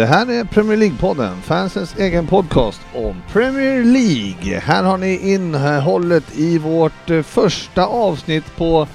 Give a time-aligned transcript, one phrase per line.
[0.00, 4.60] Det här är Premier League-podden, fansens egen podcast om Premier League.
[4.60, 8.88] Här har ni innehållet i vårt eh, första avsnitt på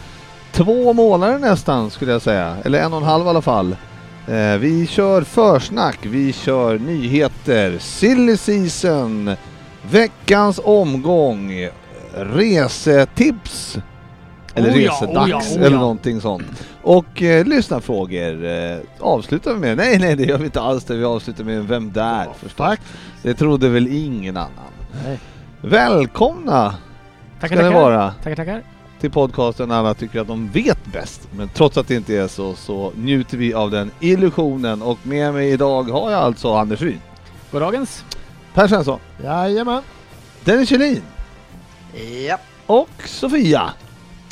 [0.52, 3.76] två månader nästan skulle jag säga, eller en och en halv i alla fall.
[4.28, 9.36] Eh, vi kör försnack, vi kör nyheter, silly season,
[9.92, 11.70] veckans omgång,
[12.14, 13.78] resetips,
[14.56, 15.80] eller Oh ja, resedags oh ja, oh eller ja.
[15.80, 16.66] någonting sånt.
[16.82, 19.78] Och eh, lyssnarfrågor eh, avslutar vi med.
[19.78, 20.96] Nej, nej, det gör vi inte alls det.
[20.96, 22.24] Vi avslutar med Vem där?
[22.34, 22.58] förstås.
[22.58, 22.80] Tack.
[23.22, 24.50] Det trodde väl ingen annan.
[25.06, 25.20] Nej.
[25.62, 26.76] Välkomna
[27.40, 27.82] Tackar, ska ni tackar.
[27.82, 28.64] vara Tackar, tackar.
[29.00, 31.28] till podcasten alla tycker att de vet bäst.
[31.38, 34.82] Men trots att det inte är så, så njuter vi av den illusionen.
[34.82, 37.00] Och med mig idag har jag alltså Anders Ryd,
[37.52, 38.04] Goddagens.
[38.54, 39.82] Per Svensson, Jajamän.
[40.44, 41.02] Dennis Kjellin
[42.28, 43.70] Ja, och Sofia.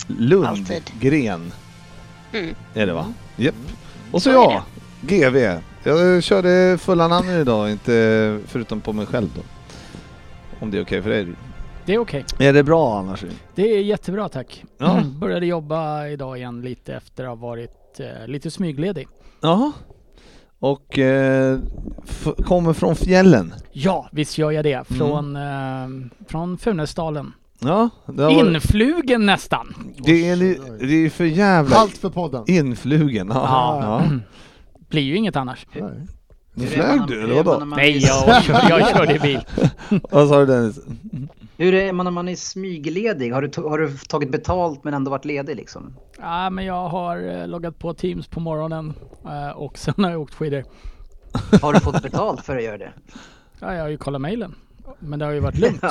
[0.08, 1.52] Lundgren.
[2.34, 2.56] Mm.
[2.74, 3.14] Är det va?
[3.36, 3.56] Japp.
[4.12, 4.62] Och så Så jag,
[5.02, 5.60] GV.
[5.84, 9.42] Jag körde fulla namn idag, inte förutom på mig själv då.
[10.60, 11.28] Om det är okej för dig.
[11.86, 12.26] Det är okej.
[12.40, 13.24] Är det bra annars?
[13.56, 14.64] Det är jättebra tack.
[14.78, 15.02] Ja.
[15.20, 19.08] Började jobba idag igen lite efter att ha varit eh, lite smygledig.
[19.42, 19.72] Jaha.
[20.60, 21.60] Och eh,
[22.10, 23.54] f- kommer från fjällen.
[23.72, 24.84] Ja, visst gör jag Mm.
[24.90, 24.96] det.
[24.98, 27.34] Från, eh, från Funäsdalen.
[27.66, 29.74] Ja, det, har varit, Influgen nästan.
[30.06, 32.44] det, är, li- det är för jävla Allt för podden.
[32.48, 33.28] influgen.
[33.34, 33.44] Ja.
[33.82, 34.04] Ja.
[34.12, 34.20] ja.
[34.90, 35.68] Blir ju inget annars.
[35.74, 35.92] Nej.
[36.56, 37.66] Nu flög du eller vadå?
[37.66, 39.40] Nej, jag, kör, jag körde bil.
[40.12, 40.80] Vad sa du Dennis?
[41.58, 43.32] Hur är man när man är smygledig?
[43.34, 45.94] Har du, har du tagit betalt men ändå varit ledig liksom?
[46.20, 48.94] Ja, men jag har loggat på Teams på morgonen
[49.56, 50.64] och sen har jag åkt skidor.
[51.62, 52.92] Har du fått betalt för att göra det?
[53.60, 54.56] Ja, jag har ju kollat mejlen.
[55.00, 55.84] Men det har ju varit lugnt.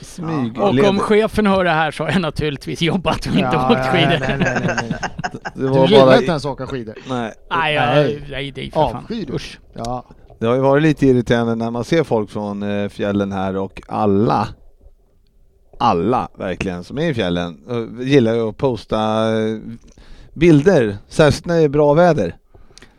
[0.00, 0.58] Smyg.
[0.60, 3.80] Och om chefen hör det här så har jag naturligtvis jobbat och inte Ja, åkt
[3.84, 4.08] ja, skidor.
[4.20, 4.94] nej, nej, nej, nej.
[5.54, 6.16] Det Du var gillar bara...
[6.16, 6.94] inte ens åka skidor.
[7.08, 7.32] Nej.
[7.50, 8.26] Nej, jag, Nej.
[8.30, 8.96] nej, det är för fan.
[8.96, 9.32] Avskyr du?
[9.32, 9.58] Usch.
[9.74, 10.04] Ja.
[10.40, 13.82] Det har ju varit lite irriterande när man ser folk från eh, fjällen här och
[13.88, 14.48] alla,
[15.78, 19.58] alla verkligen som är i fjällen eh, gillar ju att posta eh,
[20.34, 22.36] bilder, särskilt när det är bra väder.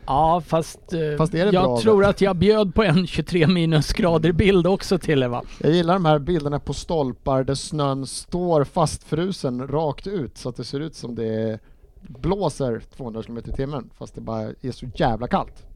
[0.06, 2.10] Ja, fast, eh, Fast är det jag bra tror väder?
[2.10, 5.42] att jag bjöd på en 23 minusgrader bild också till er va?
[5.60, 10.56] Jag gillar de här bilderna på stolpar där snön står fastfrusen rakt ut så att
[10.56, 11.58] det ser ut som det
[12.00, 15.66] blåser 200 km i timmen fast det bara är så jävla kallt.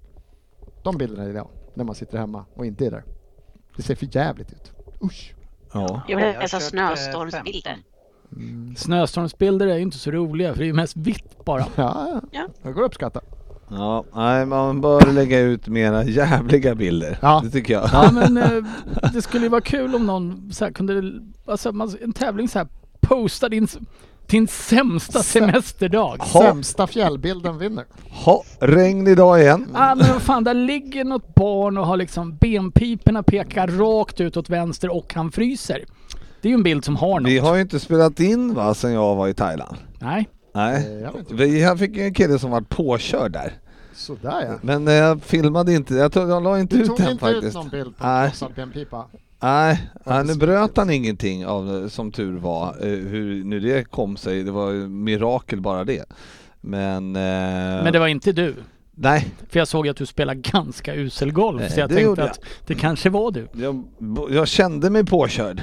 [0.82, 3.04] De bilderna gillar jag när man sitter hemma och inte är där.
[3.76, 4.72] Det ser för jävligt ut.
[5.04, 5.34] Usch.
[5.72, 6.02] Ja.
[6.08, 7.76] Jag vill läsa kört, snöstormsbilder.
[8.76, 11.66] Snöstormsbilder är ju inte så roliga för det är ju mest vitt bara.
[11.76, 12.48] Ja, Ja.
[12.62, 13.20] det går att uppskatta.
[13.70, 17.18] Ja, nej man bör lägga ut mera jävliga bilder.
[17.22, 17.40] Ja.
[17.44, 17.88] Det tycker jag.
[17.92, 18.64] Ja men eh,
[19.12, 21.02] det skulle ju vara kul om någon så här kunde,
[21.46, 22.68] alltså man, en tävling så här
[23.00, 23.68] posta din,
[24.26, 26.16] din sämsta Sä- semesterdag.
[26.18, 26.42] Ha.
[26.42, 27.84] Sämsta fjällbilden vinner.
[28.24, 29.66] Ha, regn idag igen.
[29.74, 34.36] Ja men vad fan, där ligger något barn och har liksom benpiporna pekar rakt ut
[34.36, 35.84] åt vänster och han fryser.
[36.42, 37.30] Det är ju en bild som har något.
[37.30, 39.76] Vi har ju inte spelat in va, sen jag var i Thailand.
[39.98, 40.28] Nej.
[40.52, 40.86] Nej.
[40.86, 41.34] Eh, jag inte.
[41.34, 43.52] Vi här fick ju en kille som var påkörd där.
[43.94, 44.58] Sådär ja.
[44.62, 47.26] Men eh, jag filmade inte, jag, tog, jag la inte Du ut tog den inte
[47.26, 47.54] ut faktiskt.
[47.54, 48.32] någon bild på Nej.
[48.56, 49.06] benpipa?
[49.42, 52.68] Nej, nej, nu bröt han ingenting av det, som tur var.
[52.80, 56.04] Eh, hur nu det kom sig, det var ju mirakel bara det.
[56.60, 57.16] Men...
[57.16, 57.22] Eh,
[57.84, 58.54] Men det var inte du.
[58.94, 61.60] Nej, För jag såg att du spelar ganska usel golf.
[61.60, 63.48] Nej, så jag tänkte att det kanske var du.
[63.52, 63.84] jag,
[64.30, 65.62] jag kände mig påkörd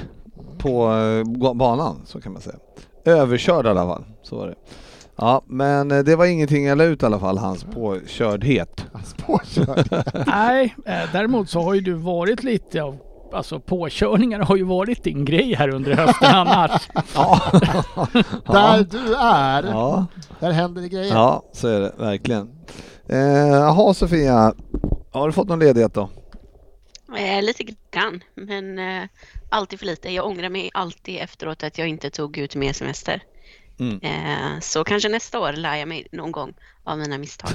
[0.58, 2.56] på eh, banan, så kan man säga.
[3.08, 4.54] Överkörd i alla fall, så var det.
[5.16, 8.86] Ja, men eh, det var ingenting jag la ut i alla fall, hans påkördhet.
[8.92, 10.04] Alltså, påkörd.
[10.26, 12.96] Nej, eh, däremot så har ju du varit lite av
[13.32, 16.88] Alltså påkörningar har ju varit din grej här under hösten annars.
[17.14, 17.40] Ja,
[18.46, 20.06] Där du är, ja,
[20.40, 21.14] där händer det grejer.
[21.14, 22.48] ja så är det verkligen.
[23.08, 23.18] Eh,
[23.48, 24.54] Jaha Sofia,
[25.12, 26.08] har du fått någon ledighet då?
[27.16, 29.08] Eh, lite grann, men eh,
[29.50, 30.10] alltid för lite.
[30.10, 33.22] Jag ångrar mig alltid efteråt att jag inte tog ut mer semester.
[33.80, 34.00] Mm.
[34.02, 37.50] Eh, så kanske nästa år lär jag mig någon gång av mina misstag.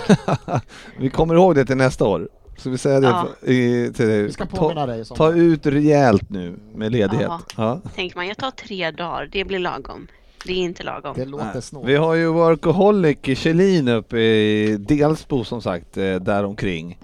[1.00, 2.30] Vi kommer ihåg det till nästa år.
[2.58, 3.28] Ska vi säga det Ja.
[3.42, 4.24] för- i, till dig?
[4.24, 7.32] Vi ska ta, påminna dig ta ut rejält nu med ledighet.
[7.58, 7.82] Ja.
[7.96, 10.08] Tänker man, jag tar tre dagar, det blir lagom.
[10.46, 11.14] Det är inte lagom.
[11.18, 11.88] Det låter snålt.
[11.88, 16.98] Vi har ju Workaholic Kjellin uppe i Delsbo som sagt, eh, däromkring.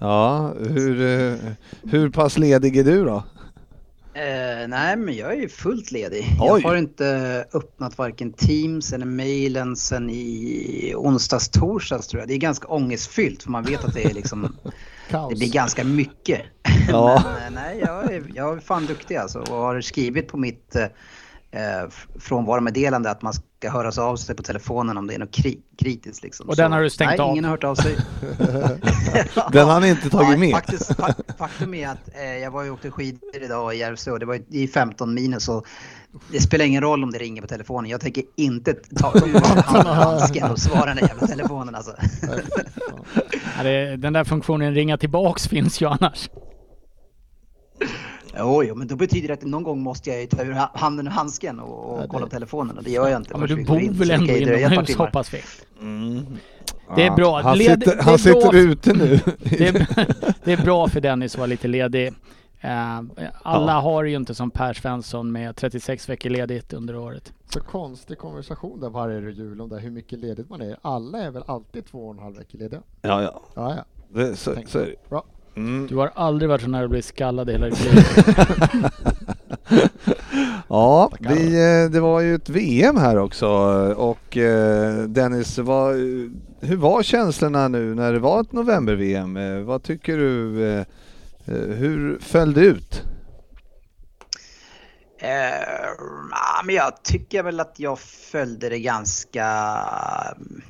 [0.00, 1.38] Ja, hur, eh,
[1.90, 3.24] hur pass ledig är du då?
[4.14, 6.24] Eh, nej, men jag är ju fullt ledig.
[6.40, 6.60] Oj.
[6.62, 12.28] Jag har inte öppnat varken Teams eller mailen sen i onsdags, torsdags tror jag.
[12.28, 14.56] Det är ganska ångestfyllt för man vet att det är liksom,
[15.10, 15.30] Kaos.
[15.30, 16.40] det blir ganska mycket.
[16.88, 17.22] Ja.
[17.40, 20.76] Men eh, nej, jag är, jag är fan duktig alltså och har skrivit på mitt
[21.56, 25.60] eh, frånvaromeddelande att man ska höra av sig på telefonen om det är något kri-
[25.78, 26.48] kritiskt liksom.
[26.48, 27.30] Och den har du stängt nej, av?
[27.32, 27.96] ingen har hört av sig.
[29.52, 30.50] Den har ni inte tagit Ja, med?
[30.52, 34.10] Faktiskt, fa- faktum är att eh, jag var ju och åkte skidor idag i Järvsö
[34.10, 35.66] och det var är 15 minus och
[36.32, 37.90] det spelar ingen roll om det ringer på telefonen.
[37.90, 41.94] Jag tänker inte ta ur hand- handsken och svara den där jävla telefonen alltså.
[43.56, 46.28] Ja, det, den där funktionen ringa tillbaks finns ju annars.
[48.38, 51.06] Jo, men då betyder det att någon gång måste jag ju ta ur ha- handen
[51.06, 53.30] ur handsken och, och Ja, det- kolla på telefonen och det gör jag inte.
[53.32, 55.06] Ja, men du bor in, väl ändå inomhus timmar.
[55.06, 55.42] hoppas vi.
[55.80, 56.26] Mm.
[56.96, 57.40] Det är bra.
[57.40, 59.20] Han Led- sitter, det är han sitter ute nu.
[59.38, 59.86] Det är,
[60.44, 62.06] det är bra för Dennis att vara lite ledig.
[62.60, 62.98] Eh,
[63.42, 63.78] alla Ja.
[63.80, 67.32] har ju inte som Per Svensson med 36 veckor ledigt under året.
[67.52, 70.76] Så konstig konversation där varje jul om det, hur mycket ledigt man är.
[70.82, 72.82] Alla är väl alltid två och en halv vecka lediga?
[73.02, 73.40] Ja, ja.
[73.54, 73.84] Ja, ja.
[74.08, 75.08] Det, så, så är det.
[75.10, 75.24] Bra.
[75.56, 75.86] Mm.
[75.86, 78.04] Du har aldrig varit så nära att bli skallad i hela ditt liv.
[80.68, 81.46] Ja, vi,
[81.84, 83.46] eh, det var ju ett VM här också
[83.96, 85.94] och eh, Dennis, vad,
[86.60, 89.36] hur var känslorna nu när det var ett november-VM?
[89.36, 90.64] Eh, Vad tycker du?
[90.68, 90.78] eh,
[91.44, 93.02] eh, Hur föll det ut?
[95.20, 95.28] Eh,
[96.30, 99.46] ja, men jag tycker väl att jag följde det ganska
[100.36, 100.62] mm,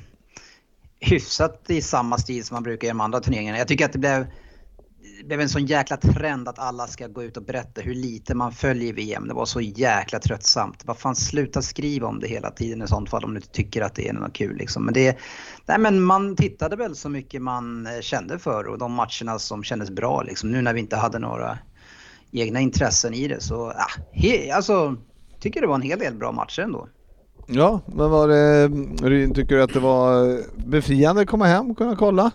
[0.99, 3.57] hyfsat i samma stil som man brukar i de andra turneringarna.
[3.57, 4.27] Jag tycker att det blev,
[5.25, 8.51] blev en sån jäkla trend att alla ska gå ut och berätta hur lite man
[8.51, 9.27] följer VM.
[9.27, 10.83] Det var så jäkla tröttsamt.
[10.85, 13.81] Vad fan, sluta skriva om det hela tiden i sånt fall om du inte tycker
[13.81, 14.57] att det är något kul.
[14.57, 14.85] Liksom.
[14.85, 15.17] Men, det,
[15.65, 19.63] nej, men man tittade väl så mycket man eh, kände för och de matcherna som
[19.63, 20.21] kändes bra.
[20.21, 20.51] Liksom.
[20.51, 21.57] Nu när vi inte hade några
[22.31, 24.95] egna intressen i det så, ja, he, alltså,
[25.39, 26.87] tycker det var en hel del bra matcher ändå.
[27.47, 28.67] Ja, men var det,
[29.07, 32.31] Ryn, tycker du att det var eh, befriande att komma hem och kunna kolla?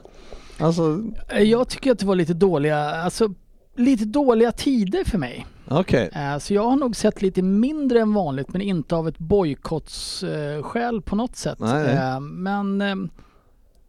[0.63, 1.03] Alltså,
[1.43, 3.35] Jag tycker att det var lite dåliga, alltså
[3.77, 5.47] lite dåliga tider för mig.
[5.69, 6.11] okej.
[6.13, 11.03] Eh, Så jag har nog sett lite mindre än vanligt men inte av ett bojkottsskäl
[11.03, 11.59] på något sätt.
[11.61, 11.97] Nej.
[11.97, 12.97] Eh, Men eh,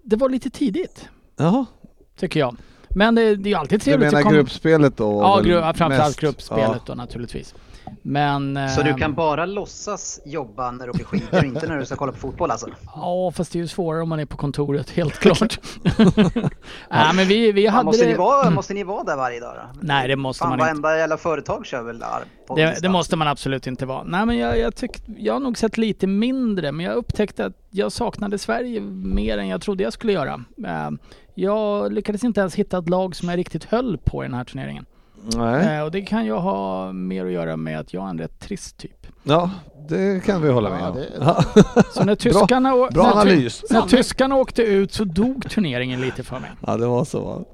[0.04, 1.66] det var lite tidigt, Jaha,
[2.20, 2.56] tycker jag.
[2.96, 4.36] Men det, det är ju alltid du trevligt menar att komma...
[4.36, 5.22] gruppspelet då?
[5.22, 6.20] Ja, gru- framförallt mest?
[6.20, 7.56] gruppspelet då naturligtvis.
[8.02, 8.70] Men...
[8.70, 11.96] Så du eh, kan bara låtsas jobba när du åker skidor, inte när du ska
[11.96, 12.68] kolla på fotboll alltså?
[12.96, 15.60] Ja, fast det är ju svårare om man är på kontoret, helt klart.
[16.90, 18.12] Nej, men vi, vi hade måste, det...
[18.12, 19.80] ni vara, måste ni vara där varje dag då?
[19.82, 20.82] Nej, det måste Fan, man inte.
[20.82, 24.04] varenda jävla företag kör väl där på Det, det måste man absolut inte vara.
[24.04, 27.54] Nej men jag, jag, tyck, jag har nog sett lite mindre men jag upptäckte att
[27.70, 30.44] jag saknade Sverige mer än jag trodde jag skulle göra.
[30.66, 30.90] Eh,
[31.36, 34.44] Jag lyckades inte ens hitta ett lag som jag riktigt höll på i den här
[34.44, 34.86] turneringen.
[35.26, 35.78] Nej.
[35.78, 38.40] Eh, Och det kan ju ha mer att göra med att jag är en rätt
[38.40, 39.08] trist typ.
[39.24, 39.52] Ja,
[39.90, 40.96] det kan vi hålla med Ja, om.
[40.96, 41.44] det- Ja.
[41.94, 43.64] Så när tyskarna, bra när, ty- analys.
[43.70, 46.52] när tyskarna åkte ut så dog turneringen lite för mig.
[46.68, 47.46] Ja, det var så.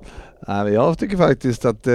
[0.48, 1.94] Nej, men jag tycker faktiskt att eh,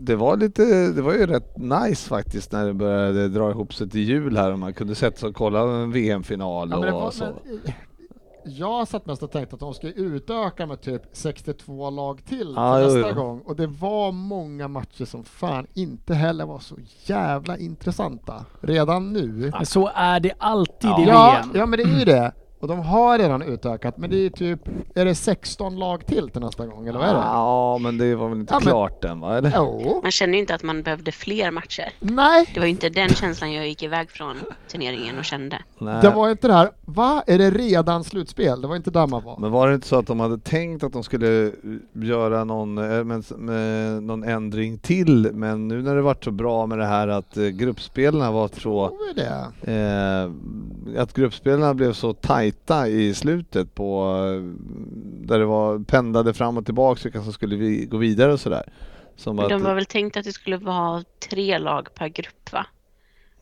[0.00, 0.62] det var lite,
[0.92, 4.52] det var ju rätt nice faktiskt när det började dra ihop sig till jul här
[4.52, 7.24] och man kunde sätta sig och kolla en VM-final Ja, det var, och så.
[7.24, 7.32] men,
[8.46, 12.76] jag satt mest och tänkte att de skulle utöka med typ 62 lag till Ja,
[12.78, 13.14] till jo, nästa jo.
[13.24, 19.12] gång och det var många matcher som fan inte heller var så jävla intressanta redan
[19.12, 19.50] nu.
[19.56, 21.50] Men så är det alltid i Ja, VM.
[21.54, 22.32] ja men det är ju det.
[22.66, 24.60] Och de har redan utökat men det är typ,
[24.94, 27.20] är det 16 lag till till nästa gång eller vad är det?
[27.20, 29.38] Ja, men det var väl inte Ja, men- klart än va?
[29.38, 30.02] Eller?
[30.02, 31.92] Man känner ju inte att man behövde fler matcher.
[32.00, 34.36] Nej, Det var ju inte den känslan jag gick iväg från
[34.72, 35.58] turneringen och kände.
[35.78, 36.02] Nej.
[36.02, 37.22] det var inte det här, va?
[37.26, 38.60] Är det redan slutspel?
[38.60, 39.38] Det var inte där man var.
[39.38, 41.52] Men var det inte så att de hade tänkt att de skulle
[41.92, 46.66] göra någon, eh, men, med, någon ändring till, men nu när det varit så bra
[46.66, 49.72] med det här att eh, gruppspelarna var så Tror vi det?
[50.94, 52.55] eh, att gruppspelarna blev så tajta
[52.88, 54.12] i slutet på
[55.02, 58.72] där det var pendlade fram och tillbaka vilka som skulle vi, gå vidare och sådär.
[59.16, 62.66] Som att, De var väl tänkt att det skulle vara tre lag per grupp va?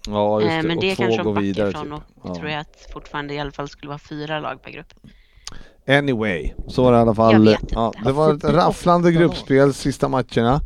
[0.06, 1.68] ja, just Eh, det, Men och det två kanske går de backar vidare.
[1.70, 1.92] ifrån Typ.
[2.22, 2.34] och Ja.
[2.34, 4.94] tror jag att fortfarande i alla fall skulle vara fyra lag per grupp.
[5.88, 7.56] Anyway, så var det i alla fall.
[7.70, 10.60] Ja, det var ett 48 rafflande gruppspel sista matcherna.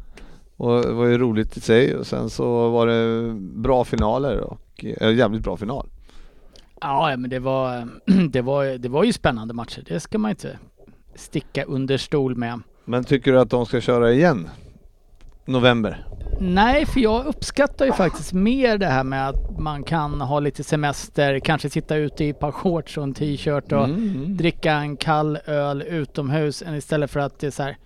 [0.56, 4.84] Och det var ju roligt i sig och sen så var det bra finaler och
[5.00, 5.88] äh, jävligt bra final.
[6.80, 7.88] Ja, men det var,
[8.30, 9.84] det, var, det var ju spännande matcher.
[9.88, 10.58] Det ska man inte
[11.14, 12.60] sticka under stol med.
[12.84, 14.48] Men tycker du att de ska köra igen?
[15.44, 16.04] November?
[16.40, 20.64] Nej, för jag uppskattar ju faktiskt mer det här med att man kan ha lite
[20.64, 24.36] semester, kanske sitta ute i ett par shorts och en t-shirt och Mm.
[24.36, 27.76] dricka en kall öl utomhus än istället för att det är så här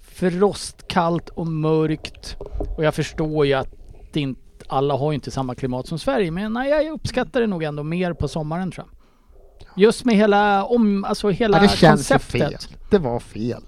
[0.00, 2.36] frostkallt och mörkt.
[2.76, 3.74] Och jag förstår ju att
[4.12, 7.46] det inte, alla har ju inte samma klimat som Sverige, men nej, jag uppskattar det
[7.46, 8.94] nog ändå mer på sommaren tror jag.
[9.76, 12.40] Just med hela, om, alltså hela Ja, det känns ju fel.
[12.40, 12.90] konceptet.
[12.90, 13.62] Det var fel.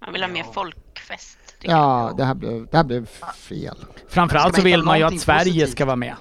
[0.00, 1.38] Man vill ha mer folkfest.
[1.62, 3.76] Ja, det här blev, det här blev fel.
[4.08, 5.70] Framförallt så vill man ju att Sverige positivt?
[5.70, 6.14] ska vara med.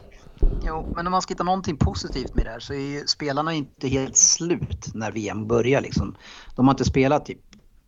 [0.66, 3.54] Jo, men om man ska hitta någonting positivt med det här så är ju spelarna
[3.54, 6.16] inte helt slut när VM börjar liksom.
[6.56, 7.40] De har inte spelat typ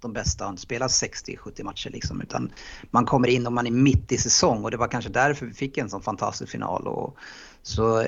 [0.01, 2.51] de bästa har inte spelat 60-70 matcher liksom utan
[2.91, 5.53] man kommer in och man är mitt i säsong och det var kanske därför vi
[5.53, 6.87] fick en sån fantastisk final.
[6.87, 7.15] Och,
[7.61, 8.07] så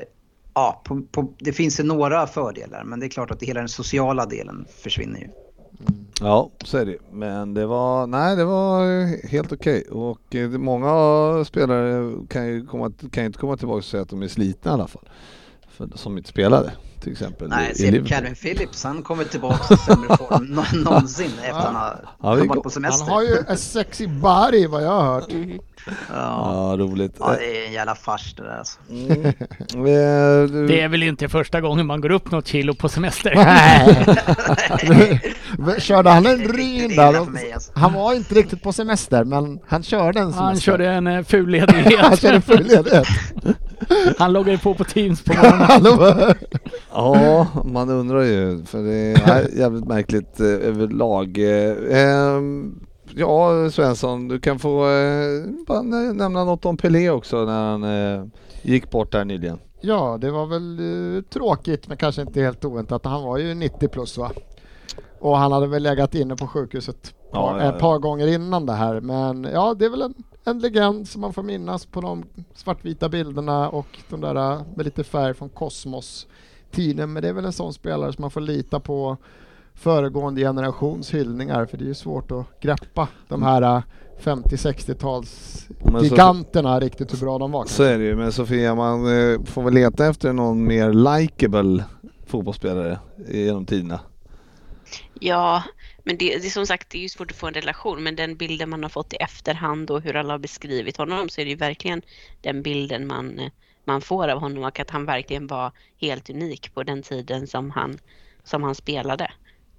[0.54, 3.70] ja, på, på, det finns ju några fördelar men det är klart att hela den
[3.70, 5.26] sociala delen försvinner ju.
[5.88, 6.06] Mm.
[6.22, 11.46] Ja, så är det Men det var, nej det var helt okej och eh, många
[11.46, 14.72] spelare kan ju, komma, kan ju inte komma tillbaka och säga att de är slitna
[14.72, 15.10] i alla fall.
[15.70, 18.08] För, som inte spelade till exempel Nej, Liverpool.
[18.10, 22.34] Calvin Phillips han kommer tillbaka i sämre form nå- någonsin efter att han har Ja,
[22.34, 23.12] vi varit på Han semester.
[23.12, 25.26] har ju en sexy body vad jag har hört.
[25.30, 26.72] Ja.
[26.72, 27.16] Ja, roligt.
[27.20, 28.80] ja, det är en jävla fars det där alltså.
[28.90, 29.26] Mm.
[29.26, 33.34] Eh, du- Det är väl inte första gången man går upp något kilo på semester.
[33.36, 35.22] Nej.
[35.80, 37.14] körde han en ryn där?
[37.54, 37.72] alltså.
[37.76, 40.44] Han var inte riktigt på semester men han körde en semester.
[40.44, 41.60] Han körde en eh, ful
[42.00, 43.08] han körde full ledighet.
[44.18, 46.36] Han loggade på på Teams på morgonen.
[46.94, 51.38] Ja, man undrar ju för det är jävligt märkligt eh, överlag.
[51.38, 52.80] Eh, ehm,
[53.16, 57.84] ja, Svensson, du kan få eh, bara nä- nämna något om Pelé också när han
[57.84, 58.26] eh,
[58.62, 59.60] gick bort där nyligen.
[59.82, 60.80] Ja, det var väl
[61.18, 63.06] eh, tråkigt men kanske inte helt oväntat.
[63.06, 64.32] Han var ju 90 plus va?
[65.20, 67.74] Och han hade väl legat inne på sjukhuset Ja, par, ja, ja.
[67.74, 69.02] ett par gånger innan det här.
[69.02, 70.14] Men ja, det är väl en,
[70.46, 74.86] en legend som man får minnas på de svartvita bilderna och de där eh, med
[74.86, 76.28] lite färg från Kosmos
[76.72, 77.14] tiden.
[77.14, 79.18] Men det är väl en sån spelare som man får lita på
[79.74, 83.82] föregående generations hyllningar för det är ju svårt att greppa de här eh,
[84.24, 87.66] 50-60-tals Men så- giganterna riktigt hur bra de var.
[87.66, 91.84] Så är det ju, men Sofia man eh, får väl leta efter någon mer likable
[92.26, 94.00] fotbollsspelare genom tiderna.
[95.14, 95.64] Ja,
[96.04, 98.16] men det, det är som sagt det är ju svårt att få en relation men
[98.16, 101.46] den bilden man har fått i efterhand och hur alla har beskrivit honom så är
[101.46, 102.02] det ju verkligen
[102.42, 103.50] den bilden man,
[103.86, 107.72] man får av honom och att han verkligen var helt unik på den tiden som
[107.72, 108.00] han,
[108.44, 109.32] som han spelade.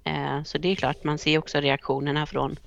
[0.03, 2.57] Eh, så det är klart, man ser också reaktionerna från,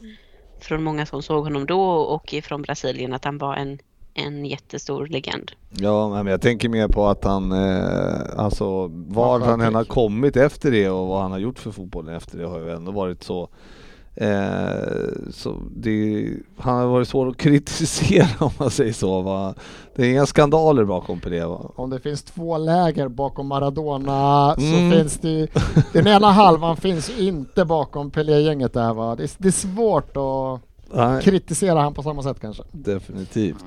[0.60, 3.78] från många som såg honom då och från Brasilien att han var en,
[4.14, 5.52] en jättestor legend.
[5.70, 10.36] Ja, men jag tänker mer på att han, eh, alltså var han än har kommit
[10.36, 13.22] efter det och vad han har gjort för fotbollen efter det har ju ändå varit
[13.22, 13.48] så
[14.16, 14.88] Eh,
[15.30, 16.28] så det,
[16.58, 19.20] han har varit svår att kritisera om man säger så.
[19.20, 19.54] Va?
[19.96, 21.72] Det är inga skandaler bakom Pelé va?
[21.76, 24.90] Om det finns två läger bakom Maradona Mm.
[24.90, 25.48] så finns det
[25.92, 29.16] den ena halvan finns inte bakom Pelé-gänget där va.
[29.16, 30.60] Det är, det är svårt att
[30.96, 32.62] Nej, kritisera han på samma sätt kanske.
[32.72, 33.64] definitivt.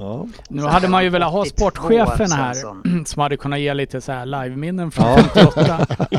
[0.00, 0.26] Ja.
[0.48, 2.54] Nu hade man ju velat ha 82 sportchefen här
[3.04, 5.22] som hade kunnat ge lite så här live-minnen från Ja.
[5.34, 5.86] 58.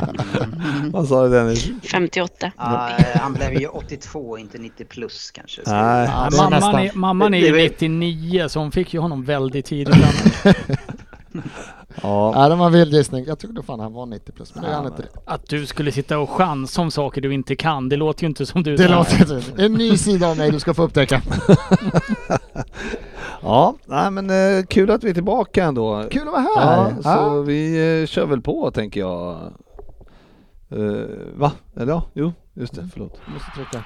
[0.91, 1.69] Vad sa du Dennis?
[1.91, 2.51] 58.
[2.57, 5.61] Ja, eh, han blev ju 82, inte 90 plus kanske.
[5.65, 6.09] Nej.
[6.13, 9.23] Ja, mamman, nästan- är, mamman är Det- ju det- 99 så hon fick ju honom
[9.23, 9.95] väldigt tidigt.
[12.03, 12.31] Ja.
[12.35, 13.25] Ja, det var en vild gissning.
[13.27, 15.03] Jag trodde fan han var 90 plus, men det är han inte.
[15.25, 18.45] Att du skulle sitta och chansa om saker du inte kan, det låter ju inte
[18.45, 18.75] som du.
[18.77, 19.63] Det låter inte.
[19.63, 21.21] En ny sida av mig du ska få upptäcka.
[23.41, 26.03] ja, nej men eh, kul att vi är tillbaka ändå.
[26.11, 27.01] Kul att vara Ja, här!
[27.01, 27.29] så Ja.
[27.41, 29.31] vi eh, kör väl på tänker jag.
[30.69, 31.05] Eh,
[31.35, 31.51] va?
[31.75, 33.21] Eller ja, jo, just det, förlåt.
[33.25, 33.83] Jag måste trycka.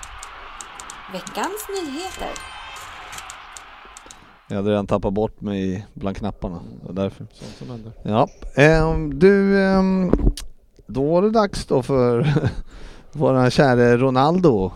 [1.14, 2.30] Veckans nyheter.
[4.50, 6.60] Jag hade redan tappat bort mig bland knapparna.
[6.82, 7.28] Det var därför.
[7.34, 7.92] Sånt som händer.
[8.04, 10.12] Ja, ehm, du, ehm,
[10.88, 12.28] då var det dags då för
[13.12, 14.72] våran käre Ronaldo.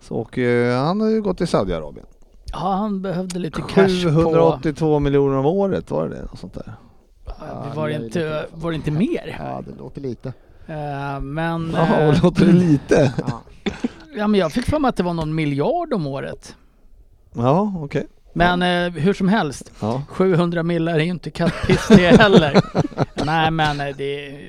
[0.00, 2.06] Så, och eh, han har ju gått till Saudiarabien.
[2.52, 4.10] Ja, han behövde lite cash på...
[4.24, 6.22] 782 miljoner om året, var det det?
[6.22, 6.72] Något sånt där?
[7.26, 9.36] Ja, Var det, inte, var det inte mer?
[9.38, 10.28] Ja, det låter lite.
[10.66, 13.12] Eh, men, Ja, eh, låter det lite?
[13.26, 13.42] Ja.
[14.16, 16.56] ja, men jag fick för mig att det var någon miljard om året.
[17.32, 18.06] Ja, okej.
[18.32, 20.02] Men eh, hur som helst, Ja.
[20.08, 22.60] 700 millar är ju inte kattpiss det heller.
[23.24, 24.40] Nej men eh, det...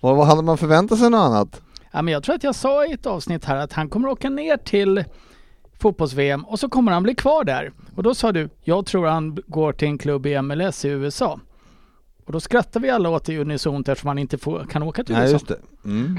[0.00, 1.60] Vad, vad hade man förväntat sig något annat?
[1.92, 4.30] Ja, men jag tror att jag sa i ett avsnitt här att han kommer åka
[4.30, 5.04] ner till
[5.80, 7.72] fotbolls-VM och så kommer han bli kvar där.
[7.96, 11.40] Och då sa du, jag tror han går till en klubb i MLS i USA.
[12.26, 15.14] Och då skrattar vi alla åt det unisont eftersom han inte får, kan åka till
[15.14, 15.32] Nej, USA.
[15.32, 15.58] just det.
[15.84, 16.16] Mm.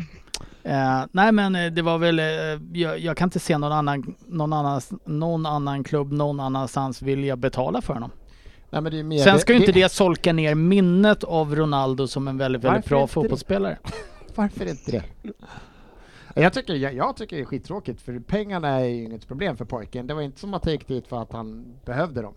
[0.64, 2.26] Eh, nej men eh, det var väl, eh,
[2.74, 7.36] jag, jag kan inte se någon annan, någon, annan, någon annan klubb någon annanstans vilja
[7.36, 8.12] betala för honom.
[8.70, 12.08] Nej, men det är mer, Sen ska ju inte det solka ner minnet av Ronaldo
[12.08, 13.08] som en väldigt, väldigt Varför bra det?
[13.08, 13.78] fotbollsspelare.
[14.36, 15.04] Varför inte det?
[16.36, 19.66] Jag tycker, jag, jag tycker det är skittråkigt för pengarna är ju inget problem för
[19.66, 20.08] pojken.
[20.08, 22.34] Det var inte som att han gick dit för att han behövde dem.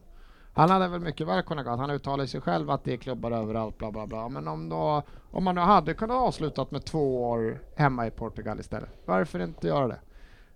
[0.53, 1.71] Han hade väl mycket väl kunnat gå.
[1.71, 4.29] Han uttalar sig själv att det är klubbar överallt, bla bla bla.
[4.29, 8.61] Men om, då, om man nu hade kunnat avslutat med två år hemma i Portugal
[8.61, 10.01] istället, varför inte göra det?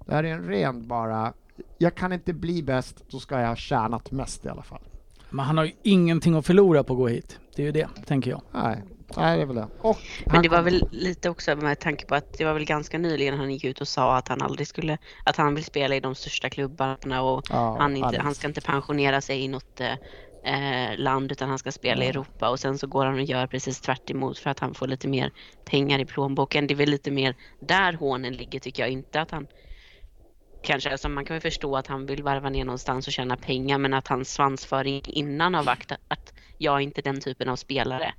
[0.06, 1.32] Det här är en ren bara,
[1.78, 4.82] jag kan inte bli bäst, då ska jag ha tjänat mest i alla fall.
[5.30, 7.38] Men han har ju ingenting att förlora på att gå hit.
[7.56, 8.42] Det är ju det, tänker jag.
[8.52, 8.82] Nej,
[9.16, 9.70] nej det är väl det.
[9.78, 9.98] Och
[10.28, 13.38] Men det var väl lite också med tanke på att det var väl ganska nyligen
[13.38, 16.14] han gick ut och sa att han aldrig skulle, att han vill spela i de
[16.14, 18.24] största klubbarna och Ja, han, inte, alldeles.
[18.24, 22.50] han ska inte pensionera sig i något eh, land utan han ska spela i Europa
[22.50, 25.08] och sen så går han och gör precis tvärt emot för att han får lite
[25.08, 25.32] mer
[25.64, 26.66] pengar i plånboken.
[26.66, 29.48] Det är väl lite mer där hånen ligger tycker jag, inte att han
[30.60, 33.78] kanske, alltså man kan väl förstå att han vill varva ner någonstans och tjäna pengar
[33.78, 37.56] men att hans svansföring innan har varit att, att jag är inte den typen av
[37.56, 38.14] spelare.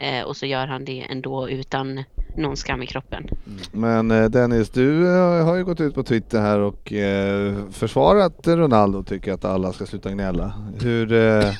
[0.00, 2.04] Eh, och så gör han det ändå utan
[2.36, 3.28] någon skam i kroppen.
[3.46, 4.06] Mm.
[4.06, 8.46] Men eh, Dennis, du eh, har ju gått ut på Twitter här och eh, försvarat
[8.46, 10.52] Ronaldo och tycker att alla ska sluta gnälla.
[10.82, 11.52] Hur, eh,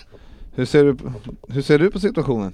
[0.55, 0.97] hur, ser, du,
[1.49, 2.53] hur ser du på situationen?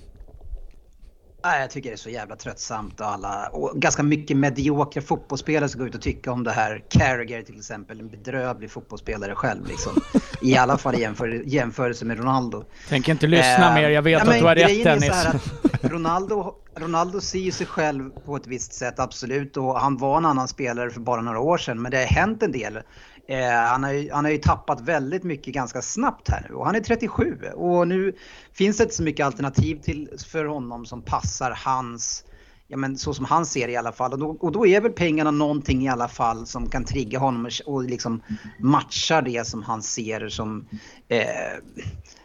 [1.46, 5.68] Nej, jag tycker det är så jävla tröttsamt och alla och ganska mycket mediokra fotbollsspelare
[5.68, 6.84] som går ut och tycker om det här.
[6.88, 9.92] Carragher till exempel, en bedrövlig fotbollsspelare själv liksom.
[10.42, 12.64] I alla fall i jämför, jämförelse med Ronaldo.
[12.88, 15.26] Tänker inte lyssna Eh, mer, jag vet ja, att du har rätt Dennis.
[15.82, 19.56] Ronaldo, Ronaldo ser ju sig själv på ett visst sätt, absolut.
[19.56, 21.82] Och han var en annan spelare för bara några år sedan.
[21.82, 22.78] Men det har hänt en del.
[23.28, 26.54] Eh, han, har ju, han har ju tappat väldigt mycket ganska snabbt här nu.
[26.54, 27.38] Och han är 37.
[27.54, 28.16] Och nu
[28.52, 32.24] finns det inte så mycket alternativ till, för honom som passar hans
[32.68, 34.12] Ja men så som han ser det i alla fall.
[34.12, 37.46] Och då, och då är väl pengarna någonting i alla fall som kan trigga honom
[37.46, 38.22] och, och liksom
[38.60, 40.66] matcha det som han ser som
[41.08, 41.60] eh,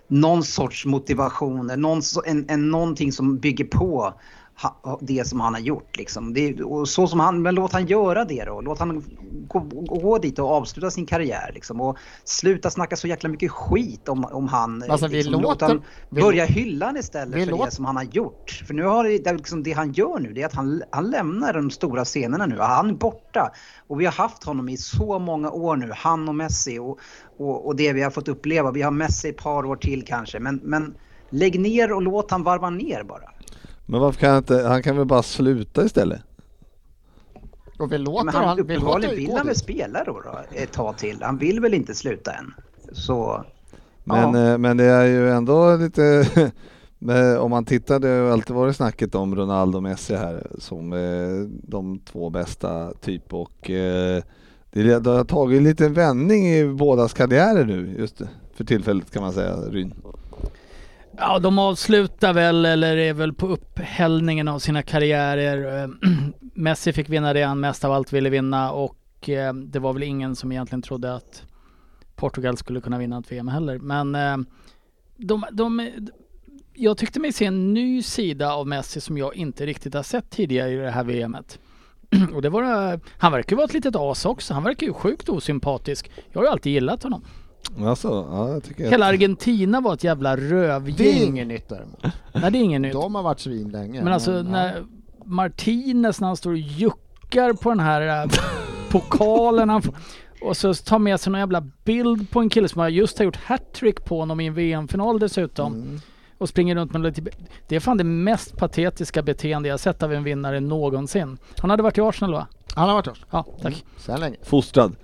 [0.08, 4.14] någon sorts motivation, någon, en, en, någonting som bygger på
[4.62, 5.98] ha, det som han har gjort.
[5.98, 6.34] Liksom.
[6.34, 8.62] Det, och så som han, men låt han göra det då.
[8.62, 9.04] Låt han
[9.48, 9.60] gå,
[10.00, 11.52] gå dit och avsluta sin karriär.
[11.54, 11.82] Liksom.
[11.82, 14.84] Och sluta snacka så jäkla mycket skit om, om han.
[14.90, 17.72] Alltså, vi liksom, låt låter- han vi- börja hylla han istället vi för låter- det
[17.72, 18.64] som han har gjort.
[18.68, 21.10] För nu har det, det, liksom, det han gör nu det är att han, han
[21.12, 22.58] lämnar de stora scenerna nu.
[22.60, 23.52] Han är borta.
[23.88, 27.00] Och vi har haft honom i så många år nu, han och Messi och,
[27.38, 28.72] och, och det vi har fått uppleva.
[28.72, 30.40] Vi har Messi ett par år till kanske.
[30.40, 30.96] Men, men
[31.30, 33.31] lägg ner och låt han varva ner bara.
[33.92, 36.22] Men varför kan han inte, han kan väl bara sluta istället?
[37.80, 39.58] och vi låter Men han han, vi låter vill gå han väl dit.
[39.64, 41.18] spela då, då ett tag till.
[41.22, 42.54] Han vill väl inte sluta än.
[42.92, 43.46] Så
[44.04, 44.52] Men, Ja.
[44.52, 46.28] eh, men det är ju ändå lite,
[47.00, 50.48] men om man tittar, det har ju alltid varit snacket om Ronaldo och Messi här
[50.60, 50.90] som
[51.64, 54.24] de två bästa typ och eh,
[54.72, 58.22] det, det har tagit en liten vändning i bådas karriärer nu just
[58.56, 59.94] för tillfället kan man säga, Ryn.
[61.24, 65.84] Ja, de avslutar väl, eller är väl på upphällningen av sina karriärer.
[65.84, 65.90] Eh,
[66.54, 70.04] Messi fick vinna det han mest av allt ville vinna och eh, det var väl
[70.04, 71.44] ingen som egentligen trodde att
[72.16, 73.80] Portugal skulle kunna vinna ett VM heller.
[73.80, 74.38] Men eh,
[75.18, 75.90] de, de,
[76.74, 80.30] jag tyckte mig se en ny sida av Messi som jag inte riktigt har sett
[80.30, 81.60] tidigare i det här VMet.
[82.34, 84.54] Och det var, han verkar ju vara ett litet as också.
[84.54, 86.12] Han verkar ju sjukt osympatisk.
[86.32, 87.24] Jag har ju alltid gillat honom.
[87.86, 91.28] Alltså, ja, jag tycker Hela att, Argentina var ett jävla Det är rövgäng.
[91.28, 92.04] inget nytt däremot.
[92.34, 92.94] Nej, det är inget nytt.
[92.94, 94.04] De har varit svin länge.
[94.04, 94.86] Men alltså när
[95.26, 98.32] Martinez när han står och juckar på den här äh,
[98.90, 99.96] pokalen han får,
[100.42, 103.26] och så tar med sig någon jävla bild på en kille som har just har
[103.26, 105.74] gjort hattrick på honom i en VM-final dessutom.
[105.74, 106.00] Mm.
[106.38, 107.22] Och springer runt med lite...
[107.68, 111.38] Det är fan det mest patetiska beteende jag sett av en vinnare någonsin.
[111.58, 112.48] Han hade varit i Arsenal va?
[112.76, 113.22] Han har varit torsk.
[113.32, 113.86] Ja, tack.
[113.98, 114.38] Sen länge.
[114.44, 114.96] fostrad.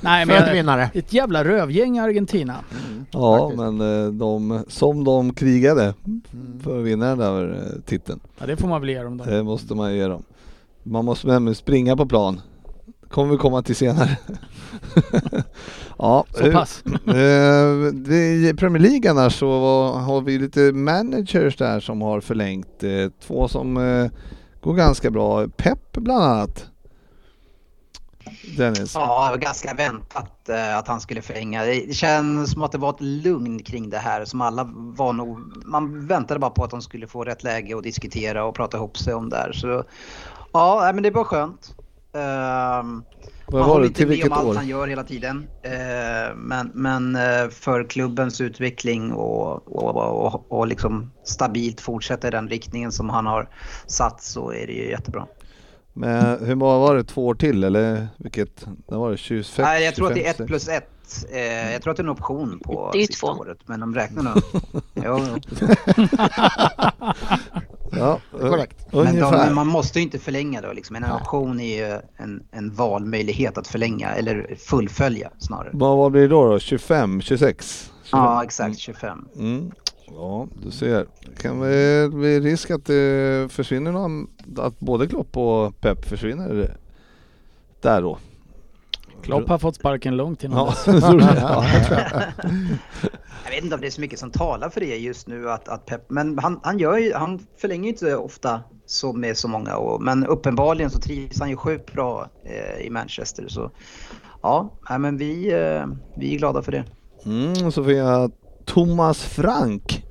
[0.00, 0.90] Nej men vinnare.
[0.94, 2.54] ett jävla rövgäng i Argentina.
[3.10, 3.58] Ja, Faktiskt.
[3.62, 6.60] men eh, de, som de krigade Mm.
[6.62, 8.20] för att vinna den där eh, titeln.
[8.38, 9.24] Ja det får man väl ge dem då.
[9.24, 10.22] Det måste man ju ge dem.
[10.82, 12.40] Man måste nämligen springa på plan.
[13.10, 14.18] kommer vi komma till senare.
[15.98, 16.82] ja, Så eh, pass.
[18.10, 19.48] I Premier League annars så
[19.92, 22.84] har vi lite managers där som har förlängt.
[23.26, 23.74] Två som
[24.62, 25.48] går ganska bra.
[25.48, 26.66] Pep bland annat.
[28.56, 28.94] Dennis.
[28.94, 31.64] Ja, det var ganska väntat eh, att han skulle förlänga.
[31.64, 35.38] Det känns som att det var ett lugn kring det här som alla var nog...
[35.66, 38.98] Man väntade bara på att de skulle få rätt läge att diskutera och prata ihop
[38.98, 39.52] sig om där.
[39.52, 39.84] Så
[40.52, 41.74] ja, men det var skönt.
[42.16, 43.02] Ehm,
[43.46, 43.90] Vad man var det?
[43.90, 44.54] Till vilket om allt år?
[44.54, 45.46] han gör hela tiden.
[45.62, 52.30] Eh, men men eh, för klubbens utveckling och, och, och, och liksom stabilt fortsätta i
[52.30, 53.48] den riktningen som han har
[53.86, 55.26] satt så är det ju jättebra.
[55.98, 57.04] Men hur många var det?
[57.04, 58.66] Två år till eller vilket?
[58.88, 59.64] Det var det 25?
[59.64, 60.90] Nej, jag tror att det är 25, ett plus ett.
[61.32, 63.32] Eh, jag tror att det är en option på Det är ju sista två.
[63.40, 64.42] året, men de räknar nog.
[64.94, 65.38] jo, jo.
[67.92, 68.86] Ja, korrekt.
[68.92, 69.46] Men ungefär.
[69.48, 70.96] de, man måste ju inte förlänga då liksom.
[70.96, 71.16] En Ja.
[71.20, 75.70] option är ju en, en valmöjlighet att förlänga eller fullfölja snarare.
[75.72, 76.58] Vad vad blir det då, då?
[76.58, 77.20] 25?
[77.20, 77.90] 26?
[78.04, 78.20] 25?
[78.20, 79.18] Ja, exakt 25.
[79.38, 79.70] Mm.
[80.06, 81.06] Ja, du ser.
[81.38, 84.26] Kan det bli risk att det försvinner någon,
[84.58, 86.76] att både Klopp och Pep försvinner
[87.80, 88.18] där då?
[89.22, 91.04] Klopp har fått sparken långt innan Ja, dess.
[91.04, 91.64] jag.
[93.50, 95.86] Vet inte om det är så mycket som talar för det just nu att, att
[95.86, 99.76] Pep, men han, han, gör ju, han förlänger ju inte ofta så med så många
[99.76, 103.70] och, men uppenbarligen så trivs han ju sjukt bra eh, i Manchester så
[104.42, 106.84] ja, nej, men vi, eh, vi är glada för det.
[107.24, 108.32] Mm, jag
[108.66, 110.02] Thomas Frank,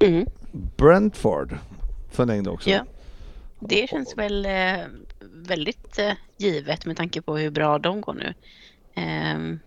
[0.00, 0.26] Mm.
[0.76, 1.58] Brentford,
[2.10, 2.70] förlängde också.
[2.70, 2.84] Ja.
[3.60, 4.78] Det känns väl eh,
[5.20, 8.34] väldigt eh, givet med tanke på hur bra de går nu.
[8.94, 9.60] Ehm,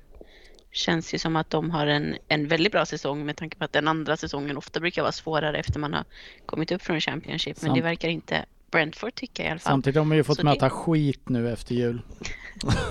[0.71, 3.73] känns ju som att de har en, en väldigt bra säsong med tanke på att
[3.73, 6.03] den andra säsongen ofta brukar vara svårare efter man har
[6.45, 7.61] kommit upp från Championship.
[7.61, 9.71] Men det verkar inte Brentford tycka i alla fall.
[9.71, 12.01] Samtidigt har de ju fått Så det- möta skit nu efter jul.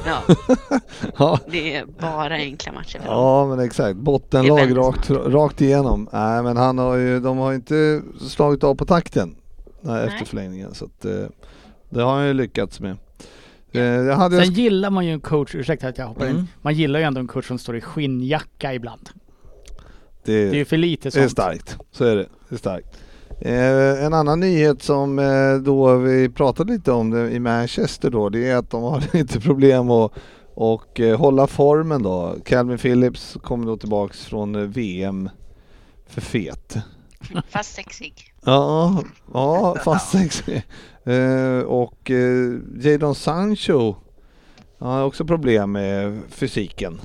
[0.07, 0.23] Ja,
[1.19, 3.89] Ja, det är bara enkla matcher ja men exakt.
[3.97, 6.09] Det Bottenlag rakt, rakt igenom.
[6.13, 9.37] Nej men han har ju, de har ju inte slagit av på takten
[9.81, 10.27] nej, efter Nej.
[10.27, 10.75] förlängningen.
[10.75, 11.25] Så att, eh,
[11.91, 12.97] det har han ju lyckats med.
[13.73, 16.39] Eh, Jag hade Sen gillar man ju en coach, ursäkta att jag hoppar Mm.
[16.39, 16.47] in.
[16.63, 19.09] Man gillar ju ändå en coach som står i skinnjacka ibland.
[20.25, 21.31] det, Det är ju för lite Det är sånt.
[21.33, 22.27] starkt, så är det.
[22.49, 22.99] det är starkt.
[23.41, 28.29] Eh, en annan nyhet som eh, då vi pratade lite om det i Manchester då,
[28.29, 30.13] det är att de har lite problem att
[30.55, 32.37] och, eh, hålla formen då.
[32.45, 35.31] Calvin Phillips kommer då tillbaks från eh, VM
[36.07, 36.77] för fet.
[37.49, 38.35] Fast sexig.
[38.45, 40.63] Ja, ja fast sexig.
[41.05, 43.95] Eh, och eh, Jadon Sancho
[44.79, 47.01] han har också problem med fysiken.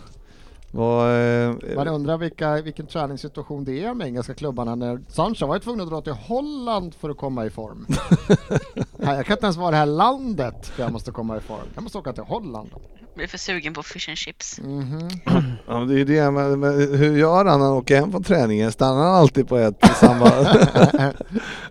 [0.74, 5.60] Eh, Man undrar vilka, vilken träningssituation det är med engelska klubbarna när Sancho var ju
[5.60, 7.86] tvungen att dra till Holland för att komma i form.
[8.98, 11.68] Jag kan inte ens vara det här landet för jag måste komma i form.
[11.76, 12.70] Jag måste åka till Holland.
[13.16, 14.60] Blir för sugen på fish and chips.
[14.60, 15.10] Mhm.
[15.68, 18.24] Ja, men det är det, men, men hur gör han när han åker hem från
[18.24, 18.72] träningen?
[18.72, 20.32] Stannar han alltid på ett samma...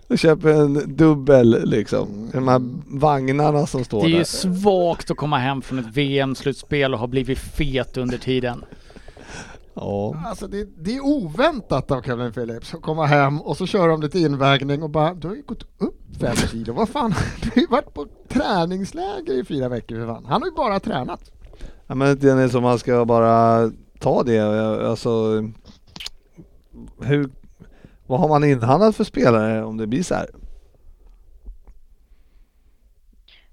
[0.07, 2.29] och köper en dubbel liksom?
[2.33, 2.61] De här
[2.99, 4.23] vagnarna som står Det är ju där.
[4.23, 8.65] svagt att komma hem från ett VM-slutspel och ha blivit fet under tiden.
[9.81, 10.15] Ja.
[10.25, 14.01] Alltså det, det är oväntat av Kevin Phillips att komma hem och så kör de
[14.01, 17.61] lite invägning och bara du har ju gått upp fem kilo, vad fan, du har
[17.61, 20.25] ju varit på träningsläger i fyra veckor för fan.
[20.25, 21.31] Han har ju bara tränat.
[21.87, 24.39] ja, men det är som man ska bara ta det,
[24.89, 25.43] alltså...
[27.01, 27.29] Hur...
[28.07, 30.29] Vad har man inhandlat för spelare om det blir så här?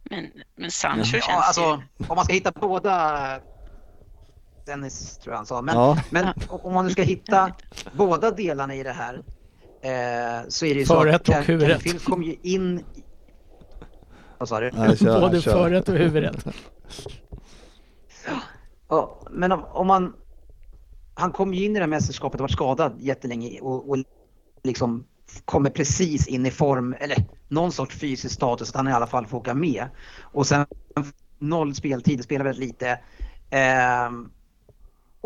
[0.03, 1.61] Men, men Sancho känns Ja, alltså,
[1.99, 2.07] ju...
[2.09, 3.41] om man ska hitta båda
[4.69, 5.63] Dennis tror jag han sa.
[5.63, 5.99] Men, Ja.
[6.11, 7.53] men om man nu ska hitta
[7.93, 9.15] båda delarna i det här
[9.81, 11.69] eh, så är det ju så Förrätt och Ken- huvudrätt.
[11.71, 12.85] Kevin Phillips kom ju in...
[14.39, 14.71] Vad sa du?
[14.75, 15.53] Nej, kör, Både kör.
[15.53, 16.47] förrätt och huvudrätt.
[18.89, 20.15] Ja, men om, om man...
[21.15, 23.97] Han kom ju in i det här mästerskapet och var skadad jättelänge och, och
[24.65, 25.05] liksom
[25.45, 29.27] kommer precis in i form, eller någon sorts fysisk status att han i alla fall
[29.27, 29.89] får åka med.
[30.23, 30.67] Och sen
[31.39, 32.99] noll speltid, spelar väldigt lite.
[33.51, 34.31] Ehm,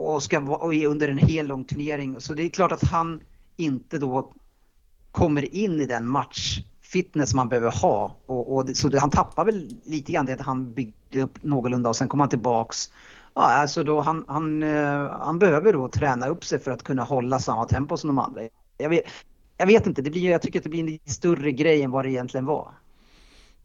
[0.07, 2.21] och, ska, vara- och är under en hel lång turnering.
[2.21, 3.21] Så det är klart att han
[3.57, 4.33] inte då
[5.11, 8.17] kommer in i den matchfitness man behöver ha.
[8.27, 11.43] Och, och det, så det, han tappar väl lite grann det att han byggde upp
[11.43, 12.91] någorlunda och sen kommer han tillbaks.
[13.35, 17.03] Ja, alltså då han, han, eh, han behöver då träna upp sig för att kunna
[17.05, 18.41] hålla samma tempo som de andra.
[18.79, 19.05] Jag vet,
[19.57, 21.91] jag vet inte, det blir, jag tycker att det blir en lite större grej än
[21.91, 22.73] vad det egentligen var.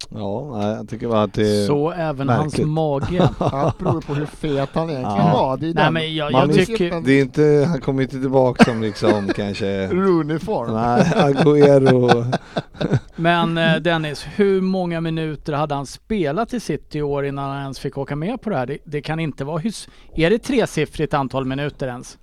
[0.10, 1.67] Ja, jag tycker bara att det är...
[1.67, 2.57] Så även märkligt.
[2.65, 3.29] hans mage.
[3.39, 5.33] Det beror på hur fet han egentligen Ja.
[5.33, 5.57] var.
[5.57, 7.01] Det är Nej men jag, jag tycker...
[7.01, 9.88] Det är inte, han kommer inte tillbaka som liksom kanske...
[9.88, 10.73] Rooney-form.
[10.73, 12.38] Nej, Agüero.
[13.15, 17.62] Men eh, Dennis, hur många minuter hade han spelat i City i år innan han
[17.62, 18.65] ens fick åka med på det här?
[18.65, 19.89] Det, det kan inte vara hus...
[20.15, 22.17] Är det tresiffrigt antal minuter ens?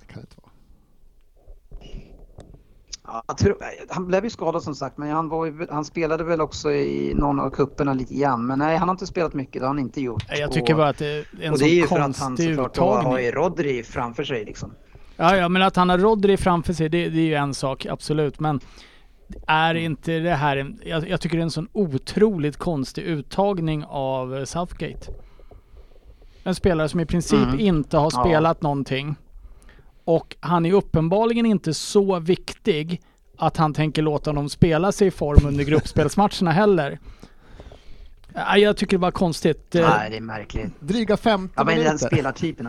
[0.00, 0.50] Det kan inte vara.
[3.12, 3.56] Ja, tror,
[3.88, 7.40] han blev ju skadad som sagt, men han, var han spelade väl också i någon
[7.40, 8.46] av kupperna lite grann.
[8.46, 10.24] Men nej, han har inte spelat mycket, det har han inte gjort.
[10.28, 12.12] Jag tycker och, bara att det är en och det är ju för att han
[12.12, 13.24] konstig såklart har uttagning.
[13.24, 14.72] ju Rodri framför sig liksom.
[15.16, 17.86] Ja, ja, men att han har Rodri framför sig, det, det är ju en sak,
[17.86, 18.40] absolut.
[18.40, 18.60] Men
[19.46, 20.80] är inte det här en...
[20.84, 25.12] Jag, jag tycker det är en sån otroligt konstig uttagning av Southgate.
[26.44, 27.60] En spelare som i princip Mm.
[27.60, 28.20] inte har Ja.
[28.24, 29.16] spelat någonting.
[30.04, 33.02] Och han är uppenbarligen inte så viktig
[33.38, 36.98] att han tänker låta honom spela sig i form under gruppspelsmatcherna heller.
[38.34, 39.74] Ja, jag tycker det var konstigt.
[39.74, 40.80] Eh, Nej, det är märkligt.
[40.80, 42.06] Dryga 15 Ja, men den minuter.
[42.06, 42.68] spelartypen.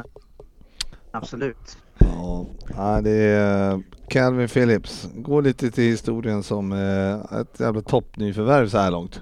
[1.12, 1.78] Absolut.
[1.98, 5.08] Ja, ja, det är eh, Calvin Phillips.
[5.15, 9.22] Går lite till historien som eh, ett jävla toppnyförvärv så här långt.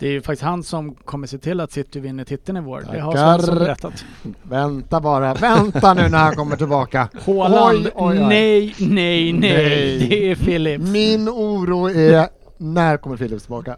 [0.00, 2.84] Det är ju faktiskt han som kommer se till att City vinner titeln i vår.
[2.92, 3.12] Det har.
[3.12, 4.04] Svensson berättat.
[4.42, 7.08] Vänta bara, vänta nu när han kommer tillbaka.
[7.26, 8.18] Haaland, Oj, oj, oj.
[8.28, 9.40] nej, nej, nej.
[9.40, 10.08] Nej.
[10.08, 10.84] Det är Philips.
[10.90, 13.76] Min oro är, när kommer Philips tillbaka?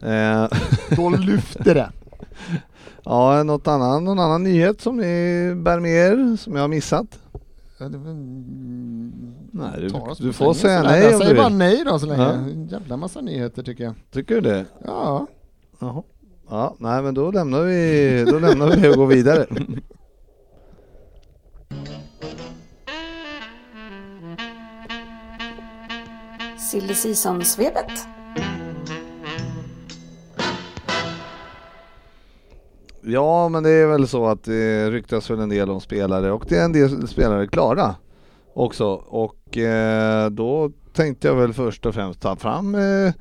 [0.00, 0.46] Eh,
[0.96, 1.90] Då lyfter det.
[3.04, 7.06] ja, något annan, någon annan nyhet som ni bär med er som jag har missat?
[9.56, 9.88] Nej, du,
[10.18, 10.82] du får sängen säga sådär.
[10.82, 12.22] nej Jag om du säger bara nej då så länge.
[12.22, 12.32] Ja.
[12.32, 13.94] En jävla massa nyheter tycker jag.
[14.10, 14.64] Tycker du det?
[14.84, 15.26] Ja.
[15.78, 16.02] Jaha.
[16.50, 19.46] Ja, nej men då lämnar vi, då lämnar vi det och går vidare.
[26.58, 28.06] Silly Season-svepet.
[33.02, 36.44] Ja, men det är väl så att det ryktas väl en del om spelare och
[36.48, 37.94] det är en del spelare klara
[38.54, 43.12] också och eh, då tänkte jag väl först och främst ta fram eh,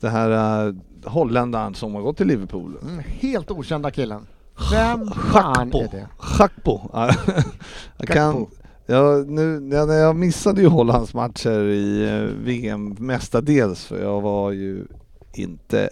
[0.00, 2.78] det här eh, holländaren som har gått till Liverpool.
[2.82, 4.26] Mm, helt okända killen.
[4.70, 6.08] Vem fan är det?
[6.18, 6.80] Schakpo.
[6.92, 7.10] Ja,
[7.96, 8.46] jag kan,
[8.86, 14.50] jag, nu, jag, jag missade ju Hollands matcher i eh, VM mestadels för jag var
[14.50, 14.86] ju
[15.34, 15.90] inte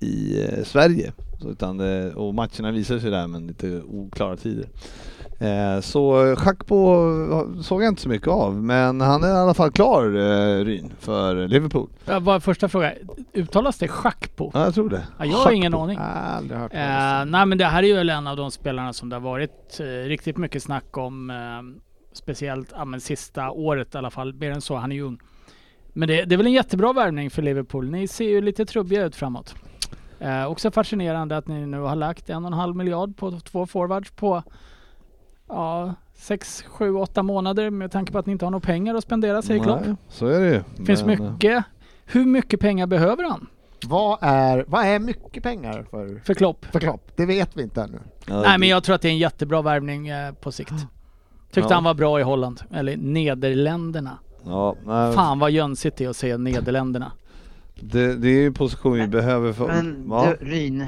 [0.00, 1.12] i eh, Sverige.
[1.40, 4.68] Så, utan, eh, och matcherna visade sig där men lite oklara tider.
[5.40, 9.70] Eh, så Schakpo såg jag inte så mycket av men han är i alla fall
[9.70, 11.88] klar eh, Ryn för Liverpool.
[12.04, 12.92] Ja, bara första fråga.
[13.32, 14.50] Uttalas det Schakpo?
[14.54, 15.06] Ja, jag tror det.
[15.18, 15.98] Ja, jag har ingen aning.
[16.00, 19.08] Aldrig hört Eh, nej men det här är ju väl en av de spelarna som
[19.08, 21.30] det har varit eh, riktigt mycket snack om.
[21.30, 21.36] Eh,
[22.12, 24.34] speciellt ja, men sista året i alla fall.
[24.34, 25.18] Mer än så, han är ju ung.
[25.92, 27.90] Men det, det är väl en jättebra värvning för Liverpool.
[27.90, 29.54] Ni ser ju lite trubbiga ut framåt.
[30.18, 33.66] Eh, också fascinerande att ni nu har lagt en och en halv miljard på två
[33.66, 34.42] forwards på
[35.50, 39.04] ja, sex, sju, åtta månader med tanke på att ni inte har några pengar att
[39.04, 39.80] spendera säger Klopp.
[39.86, 40.62] Nej, så är det ju.
[40.76, 41.64] Det finns Men, mycket.
[42.04, 43.46] Hur mycket pengar behöver han
[43.86, 46.64] Vad är, vad är mycket pengar för, för Klopp?
[46.72, 47.12] för Klopp?
[47.16, 47.98] Det vet vi inte ännu.
[48.26, 50.72] ja, Nej det- men jag tror att det är en jättebra värvning eh, på sikt.
[51.52, 51.74] Tyckte Ja.
[51.74, 54.18] han var bra i Holland, eller Nederländerna.
[54.44, 57.12] Ja, nej, Fan vad jönsigt det är att säga Nederländerna.
[57.80, 59.66] Det, det är ju en position vi behöver för...
[59.66, 60.34] Men ja.
[60.40, 60.86] du, Ryn.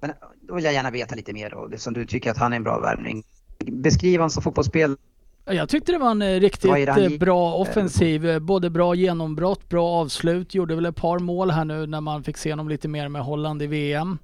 [0.00, 0.12] Men
[0.48, 2.56] då vill jag gärna veta lite mer då, det som du tycker att han är
[2.56, 3.22] en bra värvning.
[3.58, 4.96] Beskriv honom som fotbollsspelare.
[5.44, 8.26] Jag tyckte det var en eh, riktigt han eh, bra offensiv.
[8.28, 10.54] eh, Både bra genombrott, bra avslut.
[10.54, 13.22] Gjorde väl ett par mål här nu när man fick se honom lite mer med
[13.22, 14.18] Holland i VM.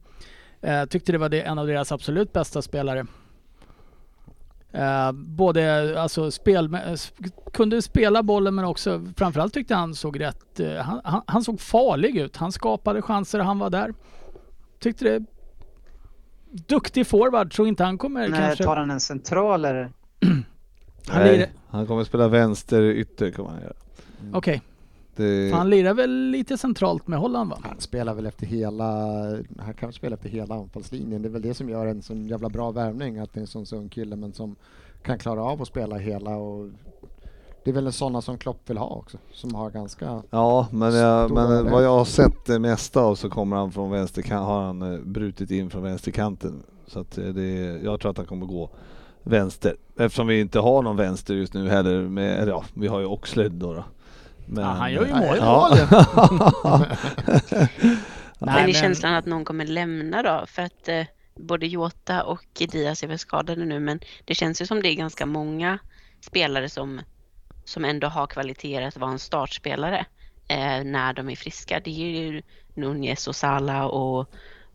[0.89, 3.07] Tyckte det var det, en av deras absolut bästa spelare.
[5.15, 11.01] Både alltså spel, sp- kunde spela bollen men också framförallt tyckte han såg rätt, han,
[11.05, 12.37] han, han såg farlig ut.
[12.37, 13.95] Han skapade chanser, han var där.
[14.81, 15.25] Tyckte det
[16.53, 18.65] Duktig forward, tror inte han kommer Men, kanske...
[18.65, 19.91] Tar han en central eller?
[21.07, 23.73] Han Nej, lirar, han kommer spela vänster ytter kommer han göra.
[24.33, 24.63] Okej,
[25.17, 27.59] Det, för han lirar väl lite centralt med Holland va?
[27.63, 28.85] Han spelar väl efter hela,
[29.59, 31.23] han kan spela efter hela anfallslinjen.
[31.23, 33.65] Det är väl det som gör en sån jävla bra värvning, att det är en
[33.65, 34.57] sån ung kille men som
[35.03, 36.71] kan klara av att spela hela och
[37.65, 41.31] det är väl sådana som Klopp vill ha också, som har ganska ja, men, jag,
[41.31, 41.73] men väg.
[41.73, 45.01] vad jag har sett det mesta av så kommer han från vänsterkanten, har han eh,
[45.01, 46.63] brutit in från vänsterkanten.
[46.87, 48.71] Så att eh, det, jag tror att han kommer gå
[49.23, 49.77] vänster.
[49.99, 52.03] Eftersom vi inte har någon vänster just nu heller.
[52.03, 53.73] Med, ja, vi har ju Oxlade då.
[53.75, 53.85] då.
[54.47, 55.37] Men, Ja, han gör ju mål.
[55.41, 55.77] Ja.
[58.39, 60.45] Nej, är men- känslan att någon kommer lämna då?
[60.47, 61.03] För att eh,
[61.35, 64.95] både Jota och Diaz är väl skadade nu men det känns ju som det är
[64.95, 65.79] ganska många
[66.21, 67.01] spelare som,
[67.65, 70.07] som ändå har kvaliteter att vara en startspelare
[70.49, 71.81] eh, när de är friska.
[71.85, 72.43] Det är ju
[72.75, 74.31] Nunez och Salah och,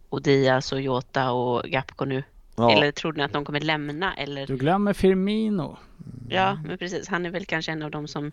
[0.09, 2.23] och Diaz och Jota och Gapko nu.
[2.55, 4.15] Ja, Eller tror ni att de kommer lämna?
[4.15, 5.77] Eller, Du glömmer Firmino.
[6.29, 7.07] ja, men precis.
[7.07, 8.31] Han är väl kanske en av de som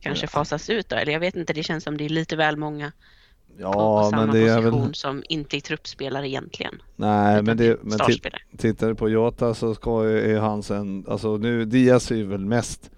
[0.00, 0.96] kanske fasas ut då.
[0.96, 2.92] Eller jag vet inte, det känns som det är lite väl många
[3.56, 4.94] på, på ja samma men det är position väl...
[4.94, 6.82] som inte är truppspelare egentligen.
[6.96, 7.98] Nej, men, det men
[8.56, 12.26] tittar du på Jota så ska ju, är han sen, alltså nu Diaz är ju
[12.26, 12.90] väl mest,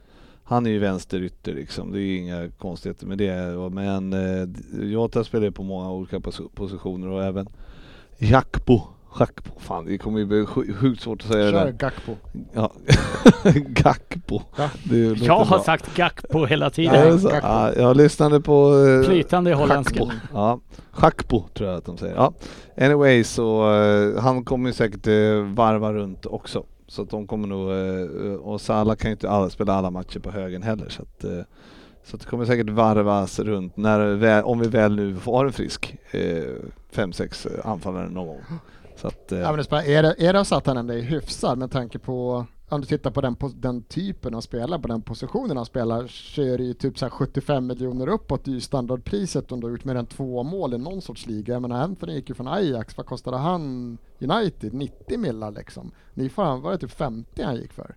[0.53, 3.71] han är ju vänsterytter liksom, det är ju inga konstigheter med det.
[3.71, 4.49] Men eh,
[4.91, 7.49] Jota spelar ju på många olika pos- positioner och även
[8.19, 8.81] Jakpo,
[9.19, 11.73] Jakpo, fan det kommer ju bli sj- sjukt svårt att säga det Kör där.
[11.73, 12.17] Gakpo.
[12.55, 12.73] Ja.
[13.67, 14.41] Gakpo.
[14.57, 14.71] Ja.
[14.85, 15.65] Det Jag har bra.
[15.65, 17.12] sagt Gakpo hela Ja, tiden.
[17.12, 17.29] det så?
[17.29, 17.47] Gakpo.
[17.49, 20.01] Ja, jag lyssnade på eh, Flytande holländska.
[20.33, 20.61] Ja,
[20.91, 22.15] Schakpo tror jag att de säger.
[22.15, 22.33] Ja.
[22.77, 26.65] Anyway så eh, han kommer ju säkert eh, varva runt också.
[26.92, 30.18] Så att de kommer nog, eh, och Salah kan ju inte alla, spela alla matcher
[30.18, 31.40] på högen heller så att eh,
[32.05, 35.96] så att det kommer säkert varvas runt när, om vi väl nu har en frisk
[36.11, 36.55] eh,
[36.90, 38.40] fem, sex eh, anfallare någon gång.
[38.96, 41.00] Så att, eh, Ja, men det är, det, är det så att han ändå är
[41.00, 45.03] hyfsad med tanke på om du tittar på den, den typen av spelare, på den
[45.03, 49.53] positionen han spelar, så är det ju typ så här 75 miljoner uppåt i standardpriset
[49.53, 51.53] om du har gjort mer än två mål i någon sorts liga.
[51.53, 54.75] Jag menar Anthony gick ju från Ajax, vad kostade han United?
[54.75, 55.91] 90 millar liksom.
[56.15, 57.97] Ni får var det typ 50 han gick för?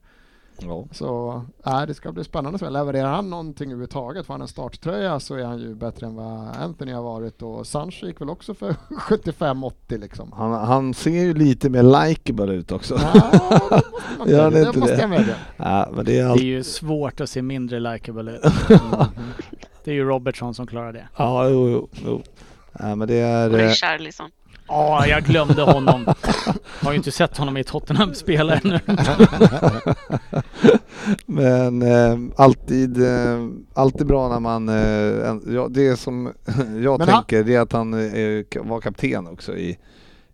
[0.61, 0.85] Ja.
[0.91, 2.69] Så äh, det ska bli spännande att se.
[2.69, 6.55] Levererar han någonting överhuvudtaget, får han en starttröja så är han ju bättre än vad
[6.57, 10.31] Anthony har varit och Sancho gick väl också för 75-80 liksom.
[10.31, 12.95] han, han ser ju lite mer likeable ut också.
[12.99, 13.41] Ja,
[13.71, 13.79] det
[14.17, 15.01] måste det inte måste det?
[15.01, 15.35] jag medge.
[15.57, 16.41] Ja, men det är Det allt.
[16.41, 18.41] är ju svårt att se mindre likeable ut.
[19.83, 21.07] Det är ju Robertson som klarar det.
[21.17, 22.21] Ja, jo, jo, jo.
[22.79, 23.49] Ja, men det är...
[23.53, 24.29] Och eh, Richarlison.
[24.67, 26.05] Ja, jag glömde honom.
[26.83, 28.79] Har ju inte sett honom i Tottenham spela ännu.
[31.25, 34.69] Men eh, alltid, eh, alltid bra när man...
[34.69, 36.33] Eh, en, ja, det som
[36.83, 39.77] jag Men han- tänker det är att han eh, var kapten också i,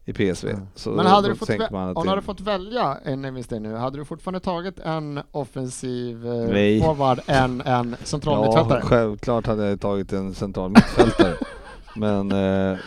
[0.06, 0.48] i PSV.
[0.76, 3.98] Så Men hade du fått, vä- om du hade fått välja en investering nu, hade
[3.98, 6.82] du fortfarande tagit en offensiv eh, Nej.
[6.82, 8.82] forward än en central Ja, mittfältare?
[8.82, 11.34] självklart hade jag tagit en central mittfältare.
[11.96, 12.78] Men eh,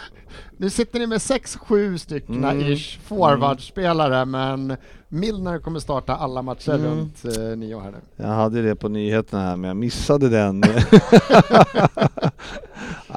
[0.56, 2.60] Nu sitter ni med 6-7 stycken Mm.
[2.72, 4.76] ish forwardspelare men
[5.08, 6.86] Milner kommer starta alla matcher Mm.
[6.86, 7.98] runt eh, nio här nu.
[8.16, 10.60] jag hade det på nyheterna här men jag missade den.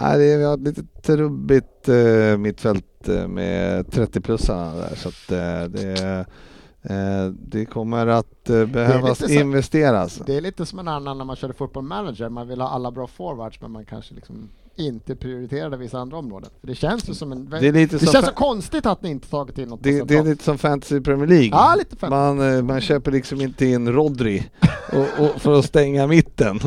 [0.02, 6.26] Nej, det är lite trubbigt eh, mittfält eh, med 30-plussarna där så att eh, det,
[6.82, 10.22] eh, det kommer att eh, behövas så- investeras.
[10.26, 12.92] Det är lite som en annan när man körde fotboll manager, man vill ha alla
[12.92, 16.50] bra forwards men man kanske liksom inte prioriterade vissa andra områden.
[16.60, 17.50] För det känns ju som en...
[17.50, 20.24] Det det som känns så konstigt att ni inte tagit in något Det, det är
[20.24, 21.50] lite som Fantasy Premier League.
[21.52, 22.10] Ja, lite fett.
[22.10, 24.50] Man, eh, man köper liksom inte in Rodri
[24.94, 26.60] och, och för att stänga mitten.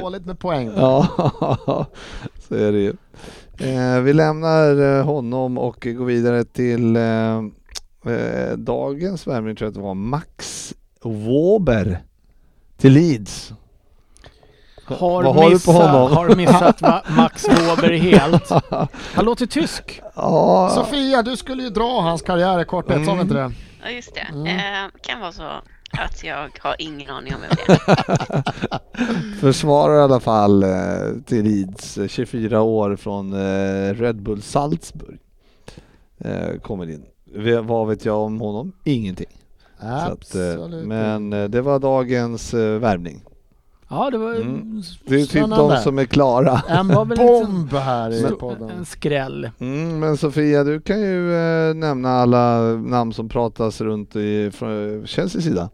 [0.00, 0.70] Dåligt med poäng.
[0.76, 1.86] Ja,
[2.48, 2.94] så är det ju.
[3.58, 7.42] Eh, vi lämnar eh, honom och går vidare till eh,
[8.56, 12.02] dagens värvning tror jag att det var Max Wåber
[12.76, 13.52] till Leeds.
[14.84, 16.12] Har, Vad har du på missat, honom?
[16.16, 16.82] har missat
[17.16, 18.50] Max Wåber helt.
[19.14, 20.00] Han låter tysk.
[20.14, 23.20] Ja, Sofia, du skulle ju dra hans karriär i korthet, sa vi Mm.
[23.20, 23.52] inte det?
[23.84, 24.20] Ja, just det.
[24.32, 24.46] Mm.
[24.46, 25.42] Eh, kan vara så
[25.98, 28.42] att jag har ingen aning om vem det är.
[29.40, 30.68] försvarar i alla fall eh,
[31.26, 35.18] till Leeds, eh, 24 år från eh, Red Bull Salzburg.
[36.18, 37.04] Eh, kommer in.
[37.34, 38.72] V- vad vet jag om honom?
[38.84, 39.26] Ingenting.
[39.78, 43.22] Att, eh, men eh, det var dagens eh, värvning.
[43.92, 44.82] Ja, det var Mm.
[45.04, 46.62] Det är typ de som är klara.
[46.68, 48.70] En var väl en bomb här i en, podden.
[48.70, 49.50] en skräll.
[49.60, 55.06] Mm, men Sofia, du kan ju eh, nämna alla namn som pratas runt i från
[55.06, 55.70] Chelseas sida.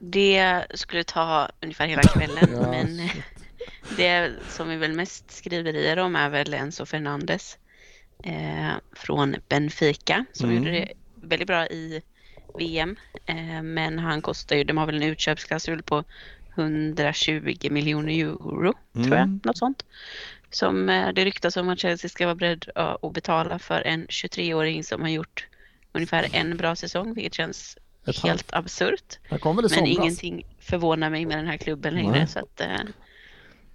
[0.00, 3.00] Det skulle ta ungefär hela kvällen, Ja, men
[3.96, 7.58] det som vi väl mest skriverier om är väl Enzo Fernandes
[8.24, 10.58] eh, från Benfica som Mm.
[10.62, 10.88] gjorde det
[11.22, 12.02] väldigt bra i
[12.58, 12.96] VM.
[13.26, 16.04] Eh, men han kostar ju, de har väl en utköpsklausul på
[16.58, 19.40] 120 miljoner euro, tror jag, Mm.
[19.44, 19.84] något sånt.
[20.50, 24.84] Som eh, det ryktas om att Chelsea ska vara beredd att betala för en 23-åring
[24.84, 25.46] som har gjort
[25.92, 29.18] ungefär en bra säsong, vilket känns Ett helt absurt.
[29.30, 32.12] Men ingenting förvånar mig med den här klubben längre.
[32.18, 32.26] Nej.
[32.28, 32.80] Så att, eh,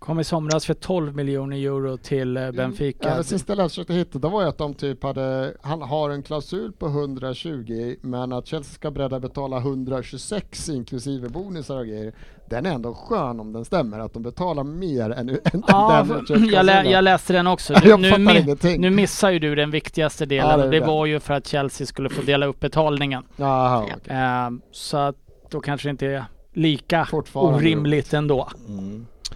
[0.04, 3.10] Kom i somras för 12 miljoner euro till eh, Benfica.
[3.10, 6.10] Ja, det sista jag försökte hitta det var ju att de typ hade, han har
[6.10, 12.14] en klausul på 120 men att Chelsea ska beredda betala 126 inklusive bonusar och grejer.
[12.50, 16.48] Den är ändå skön om den stämmer, att de betalar mer än, än Ja, den
[16.54, 17.74] jag, lä, jag läste den också.
[17.84, 21.20] Jag Nu, fattar nu, missar ju du den viktigaste delen Ja, det det var ju
[21.20, 23.24] för att Chelsea skulle få dela upp betalningen.
[23.36, 23.96] Jaha, Ja.
[23.96, 24.16] okej.
[24.18, 25.16] Eh, så att
[25.52, 28.50] då kanske det inte är lika orimligt ändå.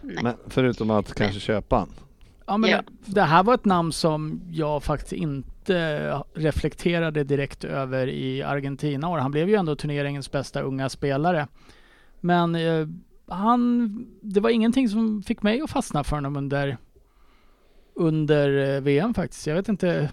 [0.07, 0.23] Nej.
[0.23, 1.89] Men förutom att kanske köpa han.
[2.45, 2.83] Ja, men Ja.
[3.05, 9.09] det, här var ett namn som jag faktiskt inte reflekterade direkt över i Argentina.
[9.09, 11.47] Och han blev ju ändå turneringens bästa unga spelare.
[12.19, 12.87] Men eh,
[13.27, 13.89] han,
[14.21, 16.77] det var ingenting som fick mig att fastna för honom under,
[17.95, 19.47] under eh, VM faktiskt.
[19.47, 20.09] Jag vet inte,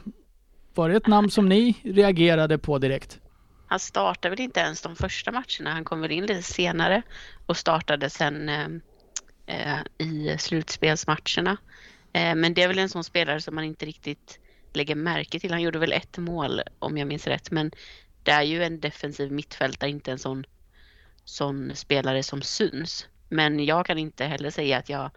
[0.75, 3.21] var det ett namn som ni reagerade på direkt?
[3.67, 5.71] Han startade väl inte ens de första matcherna.
[5.75, 7.03] Han kom väl in lite senare
[7.47, 8.69] och startade sen eh,
[9.47, 11.57] Eh, i slutspelsmatcherna.
[12.13, 14.39] Eh, men det är väl en sån spelare som man inte riktigt
[14.73, 15.51] lägger märke till.
[15.51, 17.51] Han gjorde väl ett mål om jag minns rätt.
[17.51, 17.71] Men
[18.23, 20.45] det är ju en defensiv mittfältare, inte en sån,
[21.25, 23.07] sån spelare som syns.
[23.29, 25.11] Men jag kan inte heller säga att jag,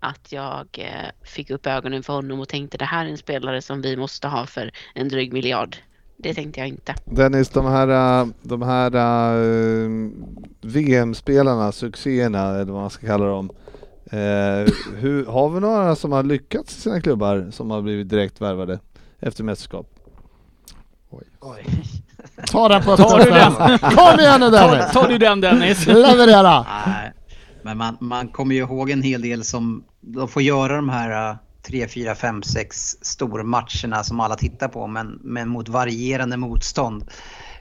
[0.00, 3.62] att jag eh, fick upp ögonen för honom och tänkte det här är en spelare
[3.62, 5.76] som vi måste ha för en dryg miljard.
[6.16, 6.94] Det tänkte jag inte.
[7.04, 10.10] Dennis, de här, eh, de här eh, uh,
[10.60, 13.50] VM-spelarna, succéerna eller vad man ska kalla dem.
[14.10, 18.40] Eh, hur, har vi några som har lyckats i sina klubbar som har blivit direkt
[18.40, 18.78] värvade
[19.20, 19.86] efter mästerskap?
[21.40, 21.64] Oj.
[22.46, 23.78] Ta den på Tar du den?
[23.78, 24.92] Kom igen nu Ta, Dennis!
[24.92, 25.86] ta du den Dennis?
[25.86, 26.66] Leverera!
[26.86, 27.12] Nej,
[27.62, 31.30] men man, man kommer ju ihåg en hel del som de får göra de här
[31.30, 31.36] uh,
[31.66, 37.04] 3, 4, 5, 6 stormatcherna som alla tittar på men, men mot varierande motstånd.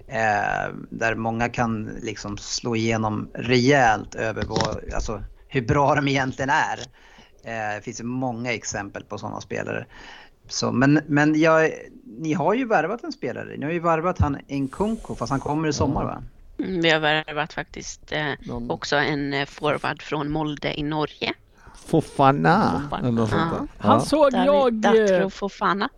[0.08, 5.22] Eh, där många kan liksom slå igenom rejält över vad, alltså,
[5.56, 6.80] hur bra de egentligen är.
[7.44, 9.86] Eh, det finns ju många exempel på sådana spelare.
[10.48, 11.72] Så, men men jag,
[12.20, 13.58] ni har ju värvat en spelare.
[13.58, 16.24] Ni har ju värvat han Nkunku fast han kommer i sommar va?
[16.60, 18.32] Mm, Vi har värvat faktiskt eh,
[18.70, 21.34] också en eh, forward från Molde i Norge.
[21.86, 22.82] Fofana?
[22.84, 23.08] Fofana.
[23.08, 23.60] Eller något sånt där.
[23.60, 23.68] Ja.
[23.78, 24.74] Han såg David jag...
[24.74, 25.90] Datro eh, Fofana.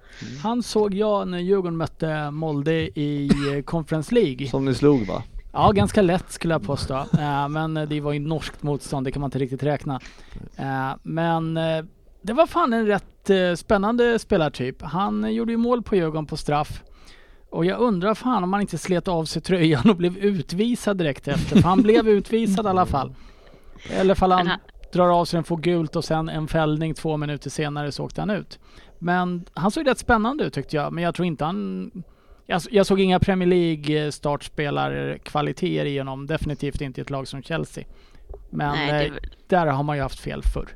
[0.43, 4.47] Han såg jag när Djurgården mötte Molde i eh, Conference League.
[4.47, 5.23] Som ni slog va?
[5.51, 6.93] Ja, ganska lätt skulle jag påstå.
[6.95, 9.99] Eh, men det var ju norskt motstånd, det kan man inte riktigt räkna.
[10.55, 11.85] Eh, men eh,
[12.21, 13.03] det var fan en rätt
[13.59, 14.81] spännande spelartyp.
[14.81, 16.83] Han gjorde ju mål på Djurgården på straff.
[17.49, 21.27] Och jag undrar fan om han inte slet av sig tröjan och blev utvisad direkt
[21.27, 21.55] efter.
[21.55, 23.15] För han blev utvisad i alla fall.
[23.89, 24.49] Eller fall han-
[24.93, 28.21] drar av sig den, får gult och sen en fällning två minuter senare så åkte
[28.21, 28.59] han ut.
[28.99, 30.93] Men han såg rätt spännande ut tyckte jag.
[30.93, 31.91] Men jag tror inte han...
[32.49, 36.27] Jag, jag såg inga Premier League startspelarkvaliteter i honom.
[36.27, 37.83] Definitivt inte i ett lag som Chelsea.
[38.49, 40.67] Men Nej, eh, väl- där har man ju haft fel förr.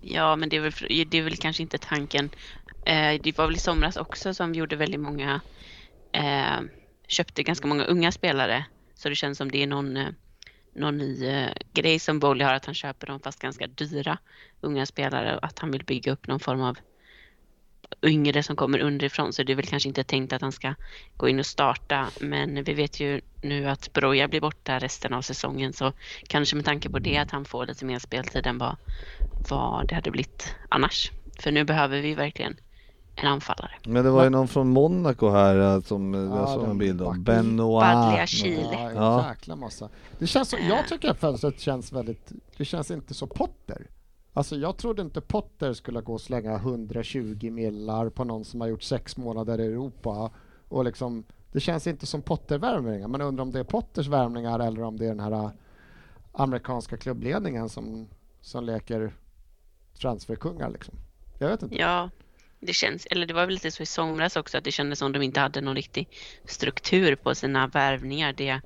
[0.00, 0.72] Ja, men det är väl,
[1.10, 2.30] det är väl kanske inte tanken.
[2.86, 5.40] Eh, det var väl i somras också som vi gjorde väldigt många,
[6.12, 6.60] eh,
[7.08, 8.64] köpte ganska många unga spelare.
[8.94, 10.08] Så det känns som det är någon, eh,
[10.74, 14.18] någon ny eh, grej som Bowley har, att han köper dem fast ganska dyra
[14.60, 16.78] unga spelare och att han vill bygga upp någon form av
[18.02, 19.32] yngre som kommer underifrån.
[19.32, 20.74] Så det är väl kanske inte tänkt att han ska
[21.16, 22.06] gå in och starta.
[22.20, 25.92] Men vi vet ju nu att Broja blir borta resten av säsongen så
[26.28, 28.76] kanske med tanke på det att han får lite mer speltid än vad
[29.50, 31.10] vad det hade blivit annars.
[31.38, 32.56] För nu behöver vi verkligen
[33.16, 33.70] en anfallare.
[33.86, 36.78] Men det var ju någon från Monaco här eh, som eh, jag Ja, såg en
[36.78, 37.18] bild av.
[37.18, 37.82] Benoit.
[37.82, 38.68] Badlia Chile.
[38.72, 39.28] Ja, en Ja.
[39.28, 39.88] jäkla massa.
[40.18, 43.86] Det känns så, jag tycker att fönstret känns väldigt, det känns inte så Potter.
[44.36, 48.68] Alltså jag trodde inte Potter skulle gå och slänga 120 millar på någon som har
[48.68, 50.30] gjort sex månader i Europa
[50.68, 53.08] och liksom, det känns inte som Potter-värvningar.
[53.08, 55.50] Man undrar om det är Potters värvningar eller om det är den här äh,
[56.32, 58.08] amerikanska klubbledningen som,
[58.40, 59.14] som leker
[60.00, 60.94] transferkungar liksom.
[61.38, 61.76] Jag vet inte.
[61.76, 62.10] Ja,
[62.60, 65.12] det känns, eller det var väl lite så i somras också att det kändes som
[65.12, 66.08] de inte hade någon riktig
[66.44, 68.32] struktur på sina värvningar.
[68.32, 68.60] Det,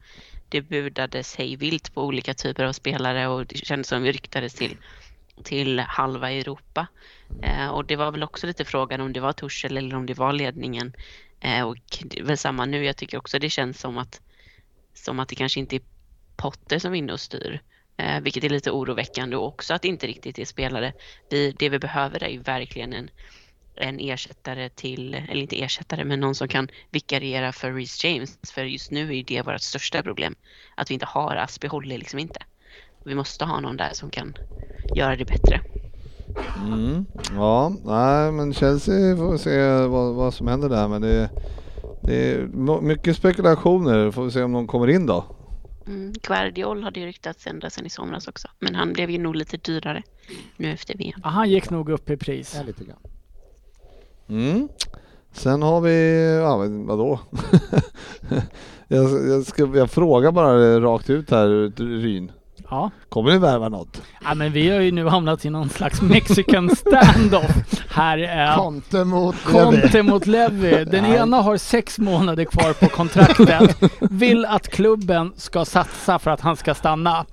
[0.48, 4.54] det budades hej vilt på olika typer av spelare och det kändes som vi ryktades
[4.54, 4.76] till,
[5.40, 6.86] till halva Europa.
[7.42, 10.14] Eh, och det var väl också lite frågan om det var Torshäll eller om det
[10.14, 10.92] var ledningen.
[11.40, 12.84] Eh, och det är väl samma nu.
[12.84, 14.20] Jag tycker också det känns som att,
[14.94, 15.82] som att det kanske inte är
[16.36, 17.60] Potter som är inne och styr.
[17.96, 20.92] Eh, vilket är lite oroväckande och också att det inte riktigt är spelare.
[21.30, 23.10] Vi, det vi behöver är ju verkligen en,
[23.74, 28.38] en ersättare till, eller inte ersättare, men någon som kan vikariera för Reece James.
[28.54, 30.34] För just nu är ju det vårt största problem.
[30.74, 32.40] Att vi inte har Aspi håller liksom inte.
[33.04, 34.34] Vi måste ha någon där som kan
[34.94, 35.60] göra det bättre.
[36.66, 37.06] Mm.
[37.34, 41.30] Ja, nej men Chelsea får vi se vad, vad som händer där men det,
[42.02, 42.46] det är
[42.80, 44.10] mycket spekulationer.
[44.10, 45.24] Får vi se om någon kommer in då.
[45.86, 48.48] Mm, Guardiol hade ju ryktats ända sedan i somras också.
[48.58, 50.02] Men han blev ju nog lite dyrare
[50.56, 51.20] nu efter VM.
[51.24, 52.54] Ja, han gick nog upp i pris.
[52.56, 52.98] Ja, lite grann.
[54.28, 54.68] Mm.
[55.32, 57.20] Sen har vi, ja men vadå?
[58.88, 62.32] jag, jag, ska, jag frågar bara rakt ut här Ryn.
[62.70, 62.90] Ja.
[63.08, 64.02] Kommer ni värva något?
[64.24, 67.50] ja, men vi har ju nu hamnat i någon slags mexican standoff.
[67.90, 69.44] Här är Conte mot.
[69.44, 70.84] Conte mot Levi.
[70.90, 71.16] Den Nej.
[71.16, 73.76] ena har sex månader kvar på kontraktet.
[74.00, 77.26] Vill att klubben ska satsa för att han ska stanna.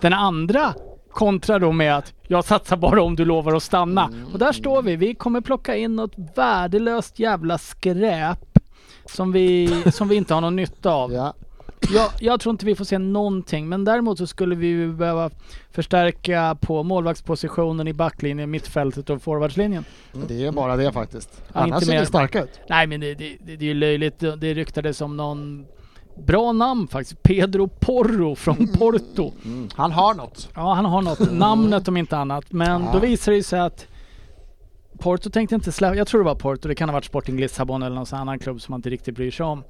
[0.00, 0.74] Den andra
[1.12, 4.10] kontrar då med att jag satsar bara om du lovar att stanna.
[4.32, 4.96] Och där står vi.
[4.96, 8.58] Vi kommer plocka in något värdelöst jävla skräp
[9.04, 11.12] som vi, som vi inte har någon nytta av.
[11.12, 11.34] Ja.
[11.90, 15.30] Jag, jag tror inte vi får se någonting, men däremot så skulle vi behöva
[15.70, 19.84] förstärka på målvaktspositionen i backlinjen, mittfältet och forwardslinjen.
[20.28, 21.42] Det är bara det faktiskt.
[21.52, 22.60] Ja, Annars ser ni starka ut.
[22.68, 24.18] Nej men det, det, det, det är ju löjligt.
[24.18, 25.66] Det, det ryktades om någon
[26.26, 27.22] bra namn faktiskt.
[27.22, 29.32] Pedro Porro från Porto.
[29.74, 30.48] Han har något.
[30.54, 31.32] Ja han har något.
[31.32, 32.44] Namnet om inte annat.
[32.52, 32.90] Men Ja.
[32.92, 33.86] då visar det sig att
[34.98, 37.82] Porto tänkte inte släppa, jag tror det var Porto, det kan ha varit Sporting Lissabon
[37.82, 39.64] eller någon annan klubb som man inte riktigt bryr sig om.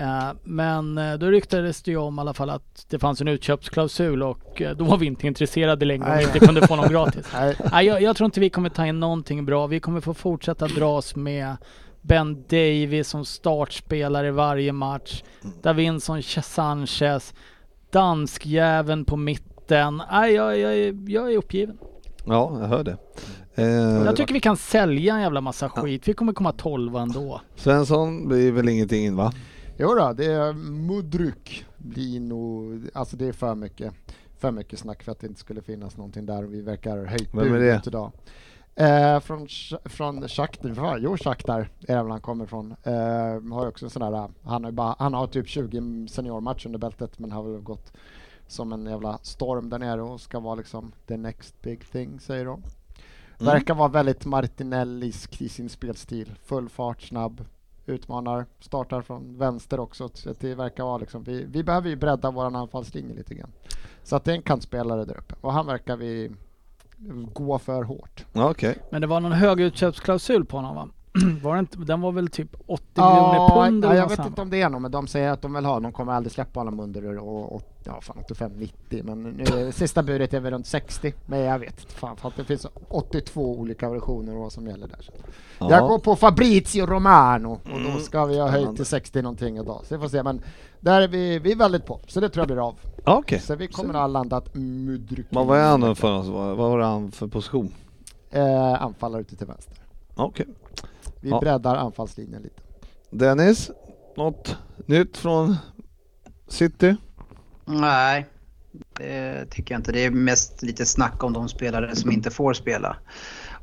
[0.00, 3.28] Eh, men eh, då ryktades det ju om i alla fall att det fanns en
[3.28, 6.88] utköpsklausul och eh, då var vi inte intresserade längre om vi inte kunde få någon
[6.92, 7.26] gratis.
[7.34, 7.56] Nej.
[7.72, 9.66] Nej, jag, jag tror inte vi kommer ta in någonting bra.
[9.66, 11.56] Vi kommer få fortsätta dras med
[12.02, 15.22] Ben Davis som startspelare varje match.
[15.62, 17.34] Davinson Sanchez.
[17.92, 20.02] Danskjäveln på mitten.
[20.12, 21.78] Nej, jag, jag, är- jag är uppgiven.
[22.24, 22.96] Ja, jag hör det.
[23.54, 23.66] Eh,
[24.04, 26.08] Jag tycker vi kan sälja en jävla massa skit.
[26.08, 27.40] Vi kommer komma tolva ändå.
[27.56, 29.32] Svensson blir väl ingenting in va?
[29.82, 33.94] Jo då, det är Mudryk blir nog, alltså det är för mycket,
[34.38, 37.34] för mycket snack för att det inte skulle finnas någonting där och vi verkar höjt
[37.34, 37.76] Vem är bud det?
[37.76, 38.12] ut idag.
[38.74, 39.48] Eh, från
[39.84, 42.74] från Shakhtar, jo Shakhtar är det han kommer ifrån.
[42.82, 46.78] Eh, har också en sån där, han har, bara, han har typ 20 seniormatcher under
[46.78, 47.92] bältet men har väl gått
[48.46, 52.44] som en jävla storm där nere och ska vara liksom the next big thing säger
[52.44, 52.52] de.
[52.52, 53.52] Mm.
[53.52, 56.34] Verkar vara väldigt Martinellisk i sin spelstil.
[56.44, 57.44] Full fart, snabb,
[57.86, 60.10] utmanar, startar från vänster också.
[60.14, 63.52] Så det verkar vara liksom, vi, vi behöver ju bredda våran anfallslinje lite grann.
[64.02, 66.30] Så att det är en kantspelare där uppe och han verkar vi
[67.32, 68.24] gå för hårt.
[68.32, 68.78] Okej.
[68.90, 70.88] Men det var någon hög utköpsklausul på honom va?
[71.42, 74.50] Var det inte, den var väl typ 80 miljoner pund ja, jag vet inte om
[74.50, 76.80] det är något, men de säger att de vill ha, de kommer aldrig släppa honom
[76.80, 81.12] under och, och, ja, fan, 85-90, men nu, är- sista budet är väl runt 60,
[81.26, 84.66] men jag vet inte fan, för att det finns 82 olika versioner och vad som
[84.66, 85.10] gäller där.
[85.58, 85.70] Ja.
[85.70, 87.92] Jag går på Fabrizio Romano och Mm.
[87.94, 90.42] då ska vi ha höjt till 60 någonting idag, så vi får se, men
[90.80, 92.74] där är vi, vi är väldigt på, så det tror jag blir av.
[93.04, 93.40] Ja, Okej.
[93.40, 95.26] Så vi kommer att ha landat Mudryk.
[95.30, 96.26] Vad var han för oss?
[96.26, 97.72] Vad vad var han för position?
[98.30, 99.76] Eh, anfallare ute till vänster.
[100.14, 100.46] Okej.
[101.20, 101.40] Vi Ja.
[101.40, 102.60] breddar anfallslinjen lite.
[103.10, 103.70] Dennis,
[104.16, 104.56] något
[104.86, 105.56] nytt från
[106.48, 106.96] City?
[107.64, 108.26] Nej,
[108.98, 109.92] det tycker jag inte.
[109.92, 112.96] Det är mest lite snack om de spelare som inte får spela.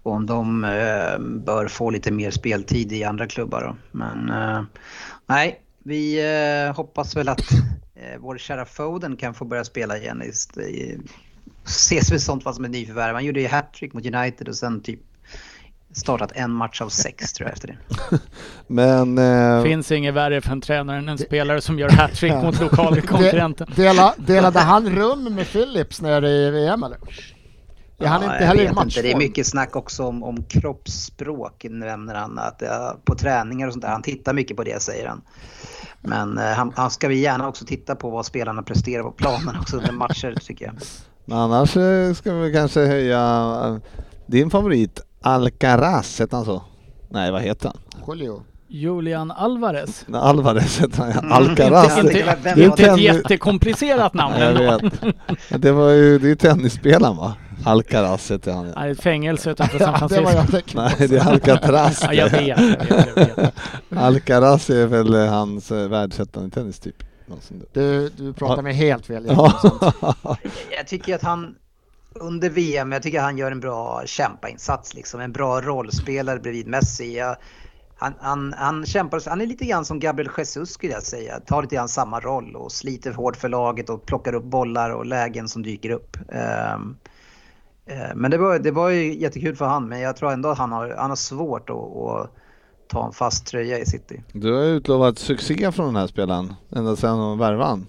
[0.03, 3.61] Och om de eh, bör få lite mer speltid i andra klubbar.
[3.61, 3.75] Då.
[3.91, 4.63] Men eh,
[5.25, 6.19] nej, vi
[6.67, 7.51] eh, hoppas väl att
[7.95, 10.21] eh, vår kära Foden kan få börja spela igen.
[10.25, 10.99] Just, i,
[11.65, 13.13] ses väl sånt vad som är nyförvärv.
[13.13, 14.99] Han gjorde ju hattrick mot United och sen typ
[15.99, 17.77] startat en match av sex tror jag efter det.
[18.67, 19.17] Men...
[19.17, 22.41] Eh, Finns inget värre för en tränare än en spelare som gör hattrick Ja.
[22.43, 23.67] mot lokalkonkurrenten.
[23.75, 26.97] Dela, delade han rum med Philips nere i VM eller?
[27.99, 28.85] Är han Ja, inte jag heller i vet inte.
[28.85, 29.03] matchform?
[29.03, 32.39] Det är mycket snack också om, om kroppsspråk nämner han.
[32.39, 33.89] Att, eh, på träningar och sånt där.
[33.91, 35.21] Han tittar mycket på det säger han.
[36.01, 39.55] Men eh, han, han ska vi gärna också titta på vad spelarna presterar på planen
[39.61, 40.75] också under matcher tycker jag.
[41.25, 43.19] men annars eh, ska vi kanske höja
[43.65, 43.77] eh,
[44.25, 46.61] din favorit Alcaraz, heter han så?
[47.09, 48.03] Nej, vad heter han?
[48.17, 48.43] Julio.
[48.69, 50.03] Julian Alvarez.
[50.07, 51.19] Nej, Alvarez heter han, ja.
[51.19, 51.31] Mm.
[51.31, 51.97] Alcaraz.
[51.97, 54.93] Inte- Inte, vem det är inte ett jättekomplicerat namn Ja, jag vet.
[55.61, 57.33] Det var ju, det är tennisspelaren va?
[57.65, 58.71] Alcaraz heter han.
[58.75, 60.57] Nej, ett fängelse utanför San Ja, det var Francisco.
[60.57, 62.03] jag tänkte Nej, det är Alcatraz.
[62.03, 63.53] Ja, jag vet, jag vet, jag vet.
[63.97, 67.03] Alcaraz är väl eh, hans eh, världsetta i tennis typ.
[67.73, 69.25] Du, du pratar mig helt fel.
[69.29, 69.53] Ja.
[70.77, 71.55] Jag tycker att han
[72.19, 75.19] under VM, jag tycker han gör en bra kämpainsats liksom.
[75.19, 77.17] En bra rollspelare bredvid Messi.
[77.17, 77.37] Jag,
[77.97, 81.39] han, han, han kämpar, han är lite grann som Gabriel Jesus skulle jag säga.
[81.39, 85.05] Tar lite grann samma roll och sliter hårt för laget och plockar upp bollar och
[85.05, 86.17] lägen som dyker upp.
[86.31, 86.97] Ehm,
[87.85, 90.57] eh, men det var, det var ju jättekul för han, men jag tror ändå att
[90.57, 92.31] han har, han har svårt att, att
[92.87, 94.23] ta en fast tröja i City.
[94.33, 97.81] Du har utlovat succé från den här spelaren ända sedan de värvade.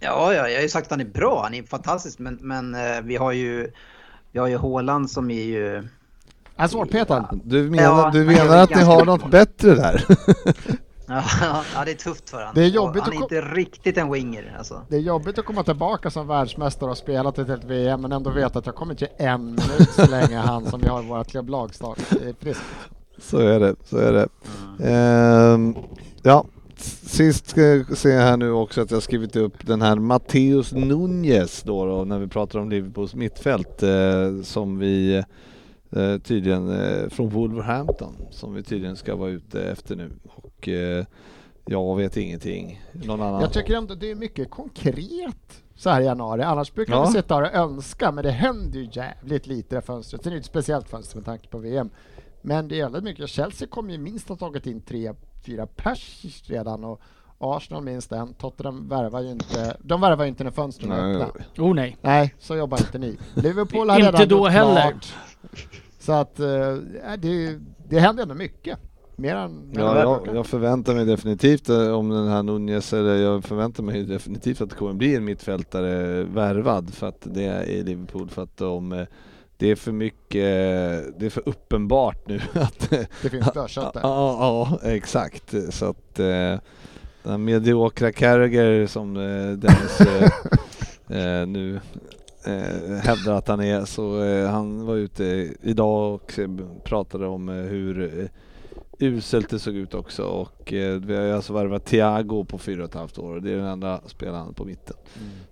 [0.00, 2.74] Ja, ja, jag har ju sagt att han är bra, han är fantastisk, men, men
[2.74, 3.70] eh, vi har ju
[4.32, 5.74] vi har ju Haaland som är ju...
[6.56, 7.40] Han är svårpetad.
[7.44, 9.16] Du menar, Ja, du menar det att ni har bra.
[9.16, 10.04] något bättre där?
[11.10, 11.24] Ja,
[11.74, 12.52] ja, det är tufft för honom.
[12.54, 14.82] Det är jobbigt Han är att inte riktigt en winger alltså.
[14.88, 18.30] Det är jobbigt att komma tillbaka som världsmästare och spela till ett VM men ändå
[18.30, 21.26] veta att jag kommer inte en minut så länge han som vi har i vårt
[21.26, 22.04] klubblag startar.
[23.18, 24.28] Så är det, så är det.
[24.84, 25.76] Ehm,
[26.22, 26.44] ja,
[26.80, 31.62] sist ska jag se här nu också att jag skrivit upp den här Matteus Nunez
[31.62, 35.16] då, då när vi pratar om Liverpools mittfält eh, som vi
[35.90, 41.04] eh, tydligen eh, från Wolverhampton som vi tydligen ska vara ute efter nu och eh,
[41.66, 42.82] jag vet ingenting.
[42.92, 43.40] Någon annan?
[43.40, 46.42] Jag tycker ändå det är mycket konkret så här i januari.
[46.42, 47.06] Annars brukar Ja.
[47.06, 50.22] vi sitta och önska men det händer ju jävligt lite det här fönstret.
[50.22, 51.90] Sen är det ett speciellt fönster med tanke på VM.
[52.42, 53.28] Men det är väldigt mycket.
[53.28, 55.12] Chelsea kommer ju minst ha tagit in tre,
[55.46, 57.00] fyra pers redan och
[57.40, 58.34] Arsenal minst en.
[58.34, 59.76] Tottenham värvar ju inte.
[59.80, 61.44] De värvar ju inte när fönstren är öppna.
[61.58, 61.96] Oh nej.
[62.02, 63.18] Nej, så jobbar inte ni.
[63.34, 64.90] Liverpool har Inte redan då gjort heller.
[64.90, 65.14] klart.
[65.98, 66.74] Så att eh,
[67.18, 67.58] det,
[67.88, 68.78] det händer ändå mycket.
[69.16, 73.16] Mer än mer Ja, jag, jag förväntar mig definitivt eh, om den här Nunez, eller
[73.16, 77.62] jag förväntar mig definitivt att det kommer bli en mittfältare värvad för att det är
[77.64, 79.06] i Liverpool för att de eh,
[79.58, 80.44] det är för mycket,
[81.18, 82.90] det är för uppenbart nu att
[83.22, 84.00] Det finns dörrkött där.
[84.00, 85.54] Ja, ja, exakt.
[85.70, 86.58] Så att eh,
[87.22, 90.00] den mediokra Carragher som eh, Dennis
[91.08, 91.80] eh, nu
[93.02, 95.24] hävdar att han är, så han var ute
[95.62, 96.38] idag och
[96.84, 98.28] pratade om hur
[98.98, 102.82] uselt det såg ut också och eh, vi har ju alltså värvat Thiago på fyra
[102.82, 104.96] och ett halvt år och det är den enda spelaren på mitten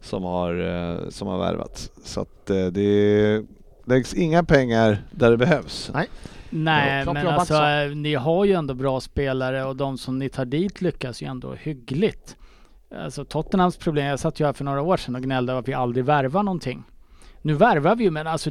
[0.00, 1.90] som har, eh, som har värvats.
[2.04, 3.44] Så att eh, det
[3.86, 5.90] läggs inga pengar där det behövs.
[5.94, 6.06] Nej.
[6.50, 7.64] Nej, Bra men alltså så.
[7.66, 11.26] eh, ni har ju ändå bra spelare och de som ni tar dit lyckas ju
[11.26, 12.36] ändå hyggligt.
[13.04, 15.68] Alltså Tottenhams problem, jag satt ju här för några år sedan och gnällde över att
[15.68, 16.84] vi aldrig värvar någonting.
[17.42, 18.50] Nu värvar vi ju men alltså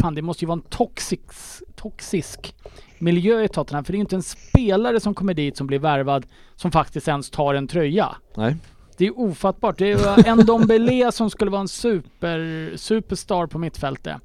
[0.00, 2.54] fan det måste ju vara en toxic, toxisk
[2.98, 5.78] miljö i Tottenham för det är ju inte en spelare som kommer dit som blir
[5.78, 6.26] värvad
[6.56, 8.16] som faktiskt ens tar en tröja.
[8.36, 8.56] Nej.
[8.96, 9.78] Det är ofattbart.
[9.78, 14.16] Det är en Dombele som skulle vara en super, superstar på mittfältet.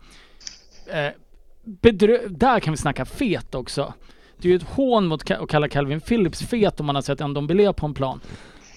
[0.87, 1.11] Eh,
[1.81, 3.93] bedrö- där kan vi snacka fet också.
[4.37, 7.21] Det är ju ett hån mot att kalla Calvin Phillips fet om man har sett
[7.21, 8.19] en Dombele på en plan.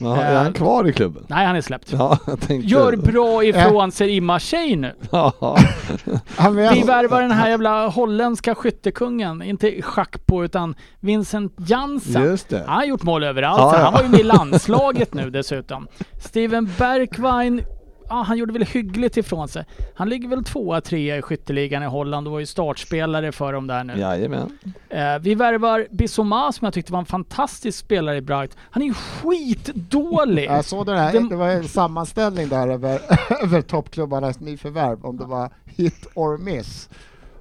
[0.00, 1.24] Ja, är han Eh, kvar i klubben?
[1.28, 1.92] Nej, han är släppt.
[1.92, 2.18] Ja.
[2.48, 4.92] Gör bra ifrån sig i Marseille nu.
[5.12, 5.58] Ja.
[6.72, 12.22] Vi värvar den här jävla holländska skyttekungen, inte schack på utan Vincent Jansen.
[12.22, 12.64] Just det.
[12.66, 13.82] Han har gjort mål överallt, Ja, så ja.
[13.84, 15.88] han var ju med i landslaget nu dessutom.
[16.24, 17.60] Steven Bergwijn,
[18.08, 19.64] ja, han gjorde väl hyggligt ifrån sig.
[19.94, 23.66] Han ligger väl tvåa, trea i skytteligan i Holland och var ju startspelare för dem
[23.66, 23.98] där nu.
[23.98, 24.58] Jajamän.
[24.88, 28.56] Eh, vi värvar Bissoma som jag tyckte var en fantastisk spelare i Bright.
[28.70, 30.44] Han är ju skitdålig!
[30.44, 33.00] Jag såg det här, Det- det var en sammanställning där över,
[33.42, 36.88] över toppklubbarnas nyförvärv, om det var hit or miss.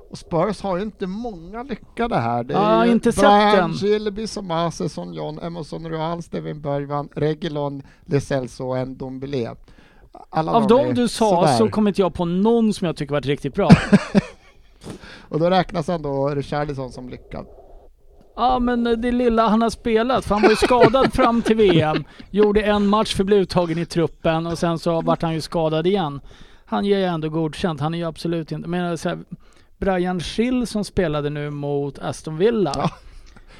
[0.09, 2.43] Och Spurs har ju inte många lyckade här.
[2.43, 3.72] Det är Ja, ju inte Brian den.
[3.72, 9.55] Gilby, Somase, Son John, Emerson Royal, Steven Bergman, Regulon, Lecelso och en Dombele.
[10.30, 11.57] Alla Av de du sa sådär.
[11.57, 13.70] så kommer inte jag på någon som jag tycker varit riktigt bra.
[15.30, 17.45] Och då räknas ändå Richarlison som lyckad.
[18.36, 22.03] Ja men det lilla han har spelat, för han var ju skadad fram till VM.
[22.32, 25.88] Gjorde en match för blev uttagen i truppen och sen så vart han ju skadad
[25.88, 26.22] igen.
[26.65, 28.68] Han ger jag ändå godkänt, han är ju absolut inte...
[28.70, 29.20] Men så här,
[29.78, 32.72] Brian Schill som spelade nu mot Aston Villa.
[32.76, 32.89] Ja.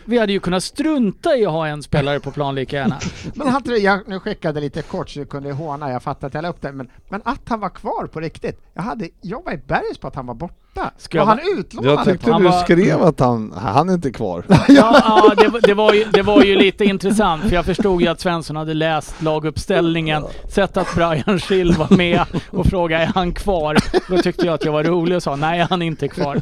[0.10, 3.00] Vi hade ju kunnat strunta i att ha en spelare på plan lika gärna.
[3.36, 6.42] Men han, jag nu skickade lite kort så du kunde håna, jag fattar att jag
[6.42, 8.62] la upp det, men, men att han var kvar på riktigt.
[8.74, 10.56] Jag, hade, jag var i bergs på att han var borta.
[10.98, 13.94] Ska jag och han utlånade Jag tyckte Han du var- skrev att han, han är
[13.94, 14.44] inte kvar.
[14.50, 18.02] Ja, ja det, var- det, var ju, det var ju lite intressant för jag förstod
[18.02, 23.08] ju att Svensson hade läst laguppställningen, sett att Brian Schill var med och frågade är
[23.16, 23.78] han kvar?
[24.10, 26.36] Då tyckte jag att jag var rolig och sa nej han är inte kvar.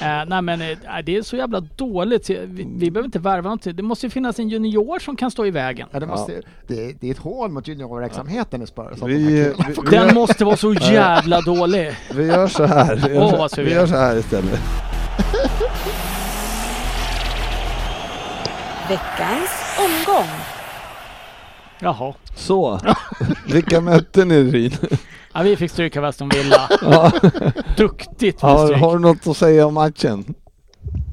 [0.00, 0.68] Eh, nej men eh,
[1.04, 2.30] det är så jävla dåligt.
[2.30, 3.76] Vi, vi behöver inte värva någonting.
[3.76, 5.88] Det måste ju finnas en junior som kan stå i vägen.
[5.90, 6.32] Ja, det, måste,
[6.66, 9.02] det, det är ett hål mot juniorverksamheten i Spurs.
[9.06, 9.52] vi-
[9.90, 11.94] Den måste vara så jävla dålig.
[12.14, 13.12] Vi gör så här.
[13.14, 14.60] Åh, så, vad vi gör så här istället.
[18.88, 20.28] Veckans omgång.
[21.80, 22.14] Jaha.
[22.36, 22.80] Så.
[23.46, 24.72] Vilka mötte ni Ryn?
[25.32, 26.68] Ja, vi fick stryk av Aston Villa.
[26.82, 27.10] Ja.
[27.76, 28.80] Duktigt med Har, stryk.
[28.80, 30.34] har du något att säga om matchen?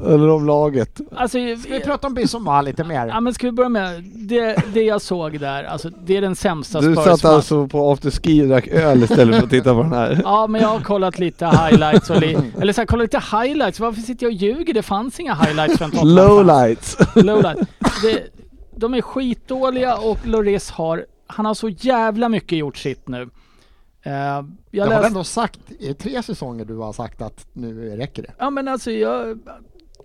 [0.05, 0.99] Eller om laget?
[1.15, 3.07] Alltså, Ska vi prata om Bissoma lite mer?
[3.07, 6.35] Ja men ska vi börja med det, det jag såg där, alltså det är den
[6.35, 9.93] sämsta Du satt alltså på afterski och drack öl istället för att titta på den
[9.93, 10.21] här?
[10.23, 13.79] Ja men jag har kollat lite highlights och li eller så här, kollat lite highlights,
[13.79, 14.73] varför sitter jag och ljuger?
[14.73, 16.97] Det fanns inga highlights för en Lowlights.
[17.15, 17.59] Lowlight.
[18.03, 18.23] Det,
[18.75, 23.29] de är skitdåliga och Lloris har, han har så jävla mycket gjort sitt nu.
[24.03, 27.97] Eh, jag Jag har läste, ändå sagt i tre säsonger du har sagt att nu
[27.97, 28.31] räcker det.
[28.39, 29.39] ja men alltså jag,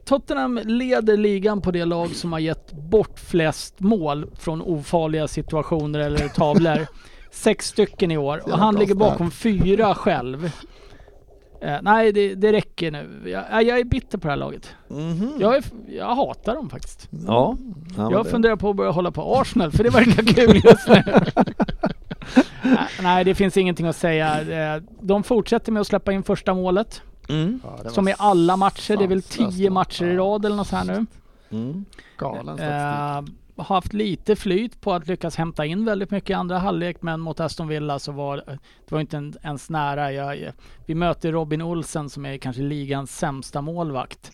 [0.04, 5.98] Tottenham leder ligan på det lag som har gett bort flest mål från ofarliga situationer
[5.98, 6.86] eller tavlor.
[7.30, 10.50] Sex stycken i år och han ligger bakom fyra själv.
[11.62, 13.22] Eh, nej, det, det räcker nu.
[13.30, 14.74] Jag, jag är bitter på det här laget.
[14.88, 15.32] Mhm.
[15.40, 17.08] Jag, är, jag hatar dem faktiskt.
[17.26, 17.56] Ja.
[17.96, 21.02] Jag det- funderar på att börja hålla på Arsenal för det verkar kul just nu.
[22.62, 24.40] Nej, Nej, det finns ingenting att säga.
[24.76, 27.02] Eh, De fortsätter med att släppa in första målet.
[27.28, 27.60] Mm.
[27.84, 28.96] Ja, Som i alla matcher.
[28.96, 31.06] Det är väl tio matcher i rad eller något så här nu.
[31.50, 31.84] Mm.
[32.18, 32.64] Galen statistik.
[32.64, 37.02] Eh, har haft lite flyt på att lyckas hämta in väldigt mycket i andra halvlek
[37.02, 38.58] men mot Aston Villa så var det
[38.94, 40.12] var inte en- ens nära.
[40.12, 40.52] Jag,
[40.86, 44.32] vi möter Robin Olsen som är kanske ligans sämsta målvakt.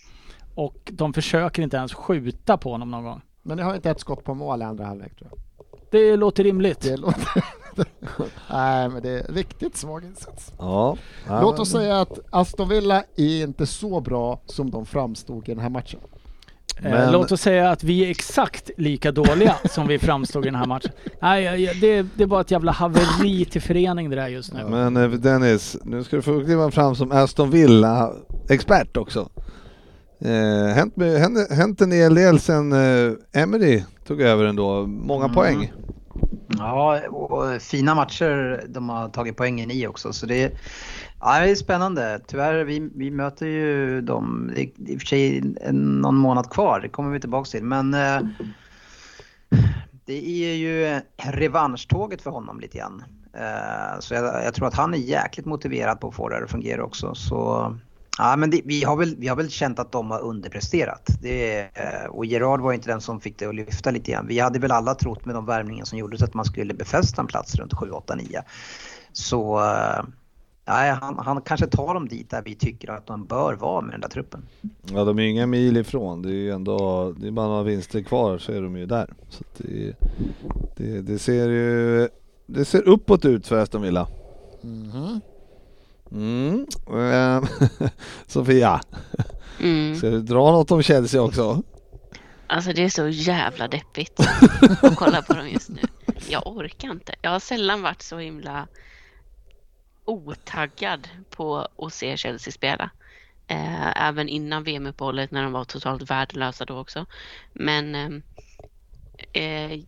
[0.54, 3.20] Och de försöker inte ens skjuta på honom någon gång.
[3.42, 5.40] Men ni har inte ett skott på mål i andra halvlek tror jag.
[5.90, 6.80] Det låter rimligt.
[6.80, 7.44] Det låter...
[8.50, 10.52] Nej men det är riktigt svag insats.
[10.58, 10.96] Ja.
[11.28, 15.54] Låt men- oss säga att Aston Villa är inte så bra som de framstod i
[15.54, 16.00] den här matchen.
[16.76, 20.48] Eh, Men- Låt oss säga att vi är exakt lika dåliga som vi framstod i
[20.48, 20.90] den här matchen.
[21.22, 24.64] Nej, det, det är bara ett jävla haveri till förening det där just nu.
[24.68, 29.28] Men eh, Dennis, nu ska du få kliva fram som Aston Villa-expert också.
[30.20, 33.12] Eh, hänt, med- hänt, hänt en hel del sen eh,
[33.42, 34.86] Emery tog över ändå.
[34.86, 35.34] Många Mm.
[35.34, 35.72] poäng.
[36.58, 40.12] Ja, och fina matcher de har tagit poängen i också.
[40.12, 40.50] Så det är,
[41.20, 42.20] ja, det är spännande.
[42.26, 45.40] Tyvärr, vi, vi möter ju dem, det är i och för sig
[45.72, 47.64] någon månad kvar, det kommer vi tillbaka till.
[47.64, 48.20] Men eh,
[50.04, 53.04] det är ju revanschtåget för honom lite grann.
[53.32, 56.42] Eh, så jag, jag tror att han är jäkligt motiverad på att få det här
[56.42, 57.14] att fungera också.
[57.14, 57.76] Så
[58.18, 61.10] Ja, men det, vi, har väl, vi har väl känt att de har underpresterat.
[61.22, 61.68] Det,
[62.10, 64.26] och Gerard var inte den som fick det att lyfta lite grann.
[64.26, 67.26] Vi hade väl alla trott med de värvningar som gjordes att man skulle befästa en
[67.26, 68.42] plats runt 7, 8, 9.
[69.12, 70.04] Så eh,
[70.66, 73.94] nej, han, han kanske tar dem dit där vi tycker att de bör vara med
[73.94, 74.42] den där truppen.
[74.82, 76.22] Ja, de är ju inga mil ifrån.
[76.22, 79.14] Det är ju ändå, det är bara några vinster kvar så är de ju där.
[79.28, 79.94] Så det,
[80.76, 82.08] det, det ser ju,
[82.46, 84.08] det ser uppåt ut för Aston Villa.
[84.62, 85.20] Mhm.
[86.12, 86.66] Mm.
[86.92, 87.46] ehm,
[88.26, 88.80] Sofia,
[89.60, 89.96] Mm.
[89.96, 91.62] ska du dra något om Chelsea också?
[92.46, 94.20] Alltså det är så jävla deppigt
[94.82, 95.80] att kolla på dem just nu.
[96.28, 97.14] Jag orkar inte.
[97.22, 98.68] Jag har sällan varit så himla
[100.04, 102.90] otaggad på att se Chelsea spela.
[103.46, 107.06] Eh, även innan VM-uppehållet när de var totalt värdelösa då också.
[107.52, 108.22] Men ehm,
[109.32, 109.80] eh,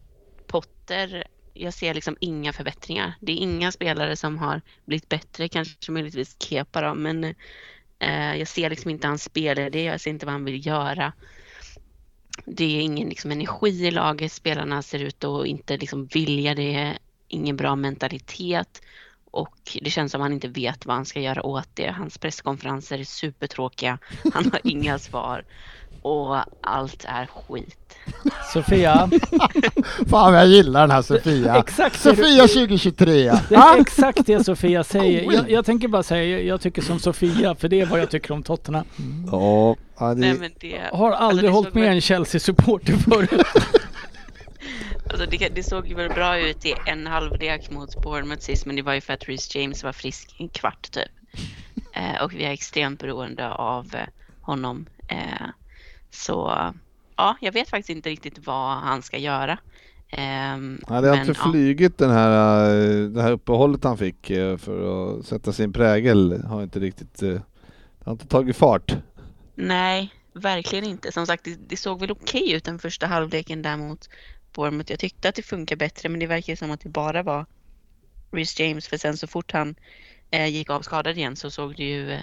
[0.46, 3.14] Potter, jag ser liksom inga förbättringar.
[3.20, 7.24] Det är inga spelare som har blivit bättre, kanske möjligtvis Kepa då, men
[7.98, 11.12] eh, jag ser liksom inte hans spelidé, jag ser inte vad han vill göra
[12.44, 14.32] det är ingen liksom, energi i laget.
[14.32, 16.98] Spelarna ser ut att inte liksom, vilja det.
[17.28, 18.82] Ingen bra mentalitet.
[19.24, 21.90] Och det känns som att han inte vet vad han ska göra åt det.
[21.90, 23.98] Hans presskonferenser är supertråkiga.
[24.34, 25.44] Han har inga svar.
[26.02, 27.78] Och allt är skit.
[28.52, 29.10] Sofia,
[30.10, 31.56] Fan jag gillar den här Sofia.
[31.56, 33.32] exakt Sofia 2023.
[33.48, 35.32] det är exakt det Sofia säger.
[35.32, 38.32] Jag, jag tänker bara säga, jag tycker som Sofia, för det är vad jag tycker
[38.34, 38.84] om Tottenham.
[39.32, 43.30] Ja, ja Nej, det, men det, Har aldrig det hållit med väl- en Chelsea-supporter förut.
[45.10, 48.76] Alltså det, det såg ju väl bra ut i en halvlek mot Bournemouth sist, men
[48.76, 51.08] det var ju för att Reece James var frisk en kvart typ.
[51.94, 54.00] Eh, och vi är extremt beroende av eh,
[54.40, 54.86] honom.
[55.08, 55.46] Eh,
[56.14, 56.52] så
[57.16, 59.58] ja, jag vet faktiskt inte riktigt vad han ska göra.
[60.88, 61.50] Ja, det har inte ja.
[61.50, 66.42] flygit den här, eh, det här uppehållet han fick eh, för att sätta sin prägel.
[66.42, 68.96] Har inte riktigt, eh, det har inte tagit fart.
[69.54, 71.12] Nej, verkligen inte.
[71.12, 74.08] Som sagt, det, det såg väl okej ut den första halvleken där mot
[74.54, 74.92] Bournemouth.
[74.92, 77.46] Jag tyckte att det funkar bättre, men det verkar som att det bara var
[78.30, 78.88] Reece James.
[78.88, 79.74] För sen så fort han
[80.30, 82.18] eh, gick av skadad igen så såg det ju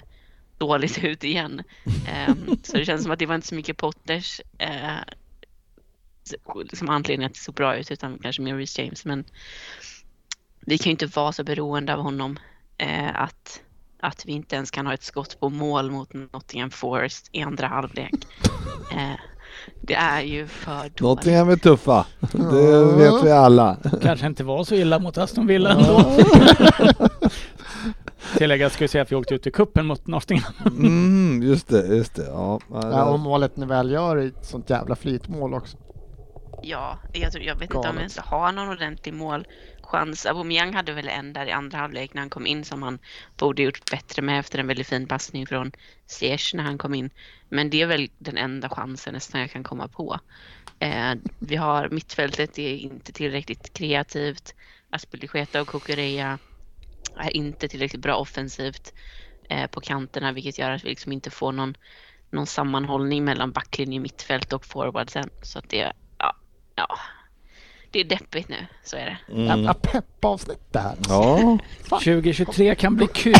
[0.60, 1.62] dåligt ut igen.
[2.08, 4.96] Ehm, så det känns som att det var inte så mycket Potters eh,
[6.26, 6.34] s-
[6.64, 9.04] liksom anledning att det såg bra ut, utan kanske mer Reece James.
[9.04, 9.24] Men
[10.60, 12.38] vi kan ju inte vara så beroende av honom
[12.78, 13.60] eh, att
[14.02, 17.66] att vi inte ens kan ha ett skott på mål mot Nottingham Forest i andra
[17.66, 18.14] halvlek.
[18.92, 19.12] Eh,
[19.80, 21.00] det är ju för dåligt.
[21.00, 23.76] Nottingham är tuffa, det vet vi alla.
[24.02, 26.18] Kanske inte var så illa mot Aston Villa ändå.
[28.36, 30.52] Tillägga ska vi säga att vi åkte ut i kuppen mot Nottingham.
[30.66, 32.26] Mm, just det, just det.
[32.26, 35.76] Ja, ja, och målet ni väl gör är ett sånt jävla flytmål också.
[36.62, 37.96] Ja, jag, tror, jag vet inte om Galet.
[37.96, 40.26] vi ens har någon ordentlig målchans.
[40.26, 42.98] Aubameyang hade väl en där i andra halvlek när han kom in som han
[43.36, 45.72] borde gjort bättre med efter en väldigt fin passning från
[46.06, 47.10] Ziyech när han kom in.
[47.48, 50.18] Men det är väl den enda chansen nästan jag kan komma på.
[50.78, 54.54] Eh, vi har mittfältet är inte tillräckligt kreativt.
[54.90, 56.38] Aspilicueta och Kukureya
[57.16, 58.92] är inte tillräckligt bra offensivt
[59.48, 61.74] eh, på kanterna vilket gör att vi liksom inte får någon,
[62.30, 65.30] någon sammanhållning mellan backlinje, mittfält och forwardsen.
[65.42, 66.36] Så att det, ja,
[66.74, 66.98] ja,
[67.92, 69.32] det är deppigt nu, så är det.
[69.32, 69.46] Mm.
[69.46, 70.96] Jävla peppavsnitt det här.
[71.08, 71.58] Ja,
[71.88, 73.34] 2023 kan bli kul.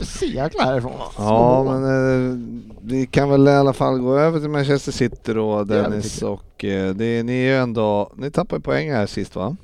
[0.00, 1.00] Seglar härifrån.
[1.18, 2.38] ja men eh,
[2.82, 6.94] vi kan väl i alla fall gå över till Manchester City då Dennis och eh,
[6.94, 9.56] det, ni är ju ändå, ni tappar poäng här sist va?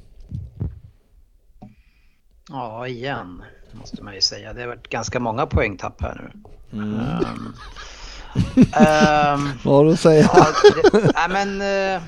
[2.49, 3.43] Ja, igen
[3.73, 4.53] måste man ju säga.
[4.53, 6.43] Det har varit ganska många poängtapp här nu.
[6.79, 7.01] Mm.
[7.01, 7.55] Ehm,
[8.73, 10.31] ehm, Vad har du att säga?
[10.35, 10.47] Ja,
[10.93, 11.61] det, nej, men,
[11.97, 12.03] eh,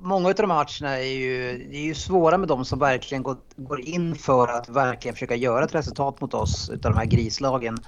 [0.00, 3.22] många av de här matcherna är ju, det är ju svåra med de som verkligen
[3.22, 7.06] går, går in för att verkligen försöka göra ett resultat mot oss utav de här
[7.06, 7.78] grislagen.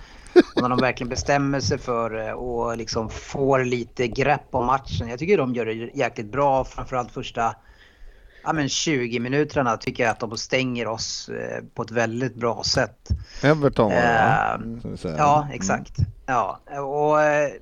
[0.54, 5.08] Och när de verkligen bestämmer sig för det och liksom får lite grepp om matchen.
[5.08, 7.54] Jag tycker de gör det jäkligt bra, framförallt första
[8.44, 12.62] ja, men 20 minuterna tycker jag att de stänger oss eh, på ett väldigt bra
[12.64, 13.08] sätt.
[13.42, 14.54] Everton var det va?
[14.54, 15.16] Ehm, Ska vi säga.
[15.18, 15.96] Ja, exakt.
[16.26, 17.52] Ja, och eh,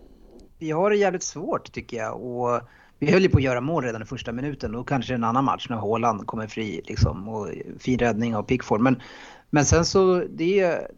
[0.59, 2.23] vi har det jävligt svårt tycker jag.
[2.23, 2.61] Och
[2.99, 4.73] vi höll ju på att göra mål redan i första minuten.
[4.73, 7.29] Då kanske en annan match när Haaland kommer fri liksom.
[7.29, 8.81] Och fin räddning av Pickford.
[8.81, 9.03] Men,
[9.51, 10.89] men sen så, det är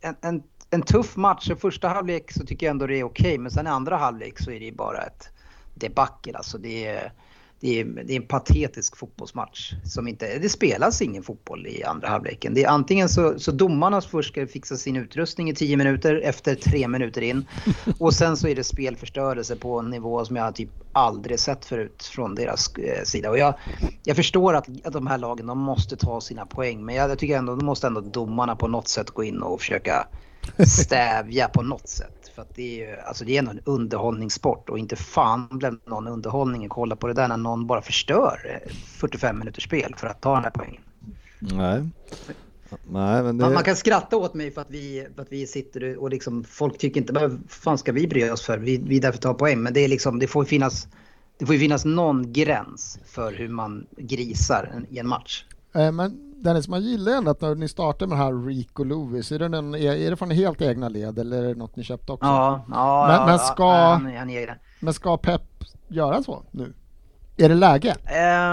[0.00, 1.50] en, en, en tuff match.
[1.50, 3.38] I första halvlek så tycker jag ändå det är okej.
[3.38, 5.28] Men sen i andra halvlek så är det bara ett
[5.74, 6.38] debacle.
[6.38, 7.12] Alltså det är,
[7.60, 9.72] det är, det är en patetisk fotbollsmatch.
[9.84, 12.54] Som inte, det spelas ingen fotboll i andra halvleken.
[12.54, 16.54] Det är antingen så, så domarna först ska fixa sin utrustning i 10 minuter efter
[16.54, 17.46] 3 minuter in.
[17.98, 22.02] Och sen så är det spelförstörelse på en nivå som jag typ aldrig sett förut
[22.02, 23.30] från deras eh, sida.
[23.30, 23.54] Och jag,
[24.04, 26.84] jag förstår att, att de här lagen de måste ta sina poäng.
[26.84, 30.08] Men jag, jag tycker ändå, måste ändå domarna på något sätt gå in och försöka
[30.66, 32.30] stävja på något sätt.
[32.34, 35.76] För att det är ju, alltså det är ändå en underhållningssport och inte fan blev
[35.86, 40.06] någon underhållning att kolla på det där när någon bara förstör 45 minuters spel för
[40.06, 40.82] att ta den här poängen.
[41.38, 41.88] Nej.
[42.70, 43.44] Nej, men det...
[43.44, 46.44] man, man, kan skratta åt mig för att vi, för att vi sitter och liksom,
[46.44, 48.58] folk tycker inte vad fan ska vi bry oss för?
[48.58, 49.62] Vi, vi därför tar poäng.
[49.62, 50.88] Men det, är liksom, det får finnas
[51.38, 55.44] det får ju finnas någon gräns för hur man grisar i en match.
[55.74, 59.32] Eh, men Dennis, man gillar ändå att när ni startar med det här Rico Lewis,
[59.32, 62.10] är det, någon, är det från helt egna led eller är det något ni köpt
[62.10, 62.26] också?
[62.26, 65.42] Ja, ja, men, men ska, ja, han, han men ska Pep
[65.88, 66.74] göra så nu?
[67.40, 67.96] Är det läge?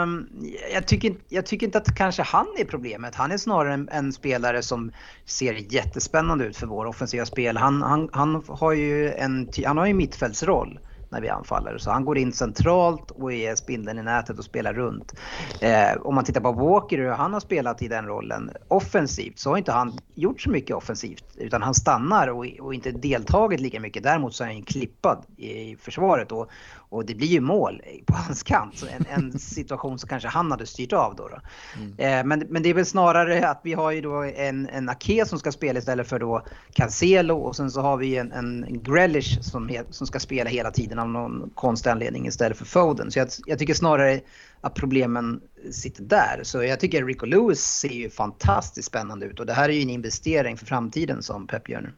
[0.03, 0.29] Um,
[0.73, 3.15] jag, tycker, jag tycker inte att kanske han är problemet.
[3.15, 4.91] Han är snarare en, en, spelare som
[5.25, 7.57] ser jättespännande ut för vår offensiva spel.
[7.57, 10.79] Han, han, han har ju en han har ju mittfältsroll
[11.16, 11.78] när vi anfaller.
[11.78, 15.13] Så han går in centralt och är spindeln i nätet och spelar runt.
[15.61, 19.49] Eh, om man tittar på Walker hur han har spelat i den rollen offensivt så
[19.49, 23.80] har inte han gjort så mycket offensivt utan han stannar och, och inte deltagit lika
[23.80, 24.03] mycket.
[24.03, 26.49] Däremot så är han klippad i försvaret och,
[26.95, 28.83] och det blir ju mål på hans kant.
[28.91, 31.27] En, en situation som kanske han hade styrt av då.
[31.27, 31.39] då.
[31.81, 31.93] Mm.
[31.97, 35.25] Eh, men, men det är väl snarare att vi har ju då en, en Ake
[35.25, 39.41] som ska spela istället för då Cancelo och sen så har vi en, en Grealish
[39.41, 43.11] som, som ska spela hela tiden av någon konstig anledning istället för Foden.
[43.11, 44.21] Så jag, jag tycker snarare
[44.61, 45.41] att problemen
[45.71, 46.39] sitter där.
[46.43, 49.81] Så jag tycker Rico Lewis ser ju fantastiskt spännande ut och det här är ju
[49.81, 51.93] en investering för framtiden som Pep gör nu.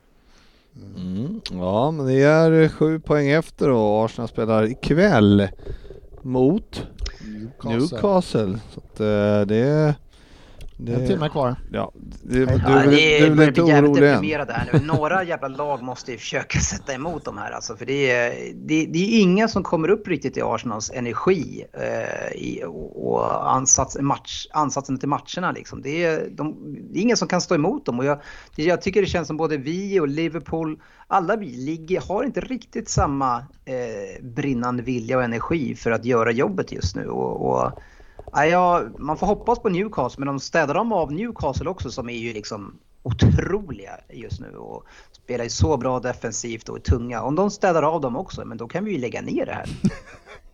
[0.97, 1.41] Mm.
[1.51, 5.47] Ja, men det är sju poäng efter och Arsenal spelar ikväll
[6.21, 6.87] mot
[7.63, 7.77] Newcastle.
[7.77, 8.59] Newcastle.
[8.73, 9.95] Så att, uh, det
[10.79, 11.55] det, en timme kvar.
[11.71, 11.91] Ja,
[12.23, 14.47] det, du, ja, du, det du, du blir inte orolig än?
[14.49, 14.79] här nu.
[14.85, 17.75] Några jävla lag måste ju försöka sätta emot de här alltså.
[17.75, 22.31] För det är, det, det är inga som kommer upp riktigt i Arsenals energi eh,
[22.41, 22.63] i,
[22.95, 25.81] och ansats, match, ansatsen till matcherna liksom.
[25.81, 27.99] Det är, de, det är ingen som kan stå emot dem.
[27.99, 28.21] Och jag,
[28.55, 32.89] jag tycker det känns som både vi och Liverpool, alla vi ligger, har inte riktigt
[32.89, 37.07] samma eh, brinnande vilja och energi för att göra jobbet just nu.
[37.07, 37.81] och, och
[38.33, 42.17] Ja, man får hoppas på Newcastle, men de städar de av Newcastle också som är
[42.17, 47.21] ju liksom otroliga just nu och spelar ju så bra defensivt och är tunga.
[47.21, 49.69] Om de städar av dem också, men då kan vi ju lägga ner det här.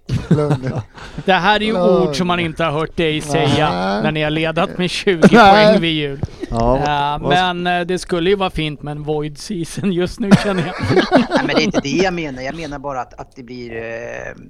[1.25, 3.69] det här är ju ord som man inte har hört dig säga
[4.01, 6.21] när ni har ledat med 20 poäng vid jul.
[6.49, 10.29] Ja, uh, men uh, det skulle ju vara fint med en void season just nu
[10.43, 10.75] känner jag.
[11.29, 12.41] Nej, men det är inte det jag menar.
[12.41, 13.75] Jag menar bara att, att det blir...
[13.75, 14.43] Uh,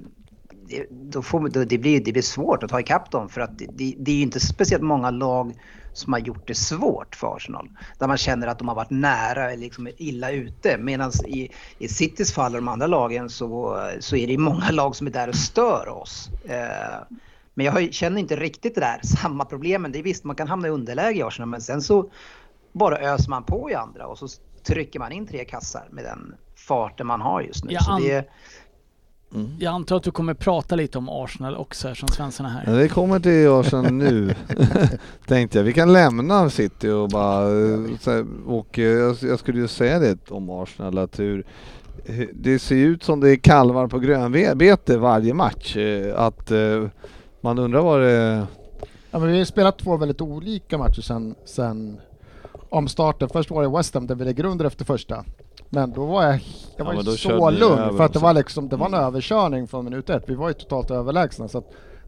[0.68, 3.58] det, då får, då, det, blir, det blir svårt att ta ikapp dem för att
[3.58, 5.54] det, det är ju inte speciellt många lag
[5.92, 7.70] som har gjort det svårt för Arsenal.
[7.98, 10.78] Där man känner att de har varit nära eller liksom illa ute.
[10.78, 14.96] Medan i, i Citys fall och de andra lagen så, så är det många lag
[14.96, 16.30] som är där och stör oss.
[16.44, 17.16] Eh,
[17.54, 19.92] men jag känner inte riktigt det där samma problemen.
[19.92, 22.10] Det är visst, man kan hamna i underläge i Arsenal men sen så
[22.72, 24.28] bara öser man på i andra och så
[24.62, 27.72] trycker man in tre kassar med den farten man har just nu.
[27.72, 28.28] Ja, så det,
[29.34, 29.50] Mm.
[29.58, 32.64] Jag antar att du kommer prata lite om Arsenal också eftersom Svensson är här.
[32.66, 34.34] Ja, vi kommer till Arsenal nu,
[35.26, 35.64] tänkte jag.
[35.64, 37.46] Vi kan lämna City och bara...
[38.46, 41.46] Och jag skulle ju säga det om Arsenal att hur
[42.32, 45.76] det ser ut som det är kalvar på grönbete varje match.
[45.76, 46.86] Eh, att eh,
[47.40, 48.46] man undrar vad det...
[49.10, 52.00] Ja, men vi har spelat två väldigt olika matcher sen, sen
[52.68, 53.28] omstarten.
[53.28, 55.24] Först var det West Ham där vi lägger under efter första.
[55.74, 56.40] Men då var jag,
[56.76, 59.84] jag var ja, så lugn för att det var liksom, det var en överkörning från
[59.84, 60.22] minut ett.
[60.26, 61.62] Vi var ju totalt överlägsna så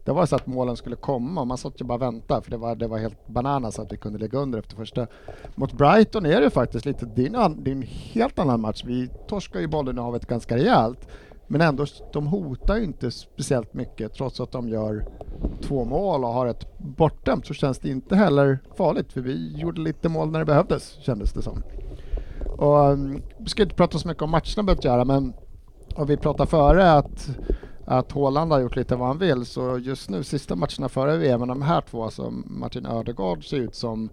[0.07, 2.51] det var så att målen skulle komma och man satt ju bara och väntade för
[2.51, 5.07] det var, det var helt bananas att vi kunde ligga under efter första.
[5.55, 8.83] Mot Brighton är det faktiskt lite, det är en, det är en helt annan match.
[8.85, 11.07] Vi torskar ju bollen av ett ganska rejält.
[11.47, 15.05] Men ändå, de hotar ju inte speciellt mycket trots att de gör
[15.61, 19.81] två mål och har ett bortdömt så känns det inte heller farligt för vi gjorde
[19.81, 21.63] lite mål när det behövdes kändes det som.
[22.57, 25.33] Och, um, vi ska inte prata så mycket om matcherna behövt göra men
[25.95, 27.29] om vi pratar före att
[27.89, 31.47] att Haaland har gjort lite vad han vill så just nu sista matcherna före VM,
[31.47, 34.09] de här två, alltså Martin Ödegaard ser ut som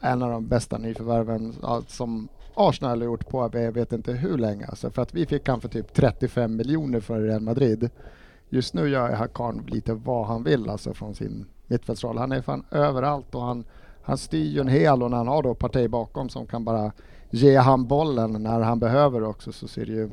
[0.00, 1.54] en av de bästa nyförvärven
[1.86, 4.66] som Arsenal har gjort på jag vet inte hur länge.
[4.66, 7.90] Alltså för att vi fick han för typ 35 miljoner för Real Madrid.
[8.48, 12.18] Just nu gör Hakan lite vad han vill alltså från sin mittfältsroll.
[12.18, 13.64] Han är fan överallt och han,
[14.02, 16.92] han styr ju en hel och när han har då parti bakom som kan bara
[17.32, 20.10] ge han bollen när han behöver också så ser det ju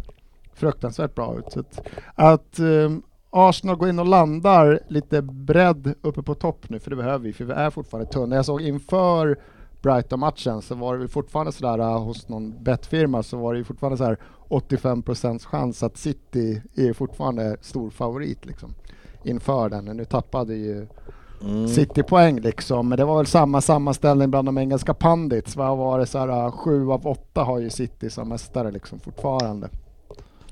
[0.53, 1.51] fruktansvärt bra ut.
[1.51, 1.79] Så att,
[2.15, 6.95] att um, Arsenal går in och landar lite bredd uppe på topp nu, för det
[6.95, 8.35] behöver vi, för vi är fortfarande tunna.
[8.35, 9.39] Jag såg inför
[9.81, 13.97] Brighton-matchen så var det fortfarande sådär uh, eh, hos någon bettfirma så var det fortfarande
[13.97, 14.15] så
[14.47, 15.03] 85
[15.39, 18.73] chans att City är fortfarande stor favorit liksom
[19.23, 19.85] inför den.
[19.85, 20.87] Nu tappade ju
[21.41, 21.67] Mm.
[21.67, 22.89] City-poäng liksom.
[22.89, 25.55] Men det var väl samma sammanställning bland de engelska pandits.
[25.55, 29.69] Vad var det så här, sju av åtta har ju City som mästare liksom fortfarande.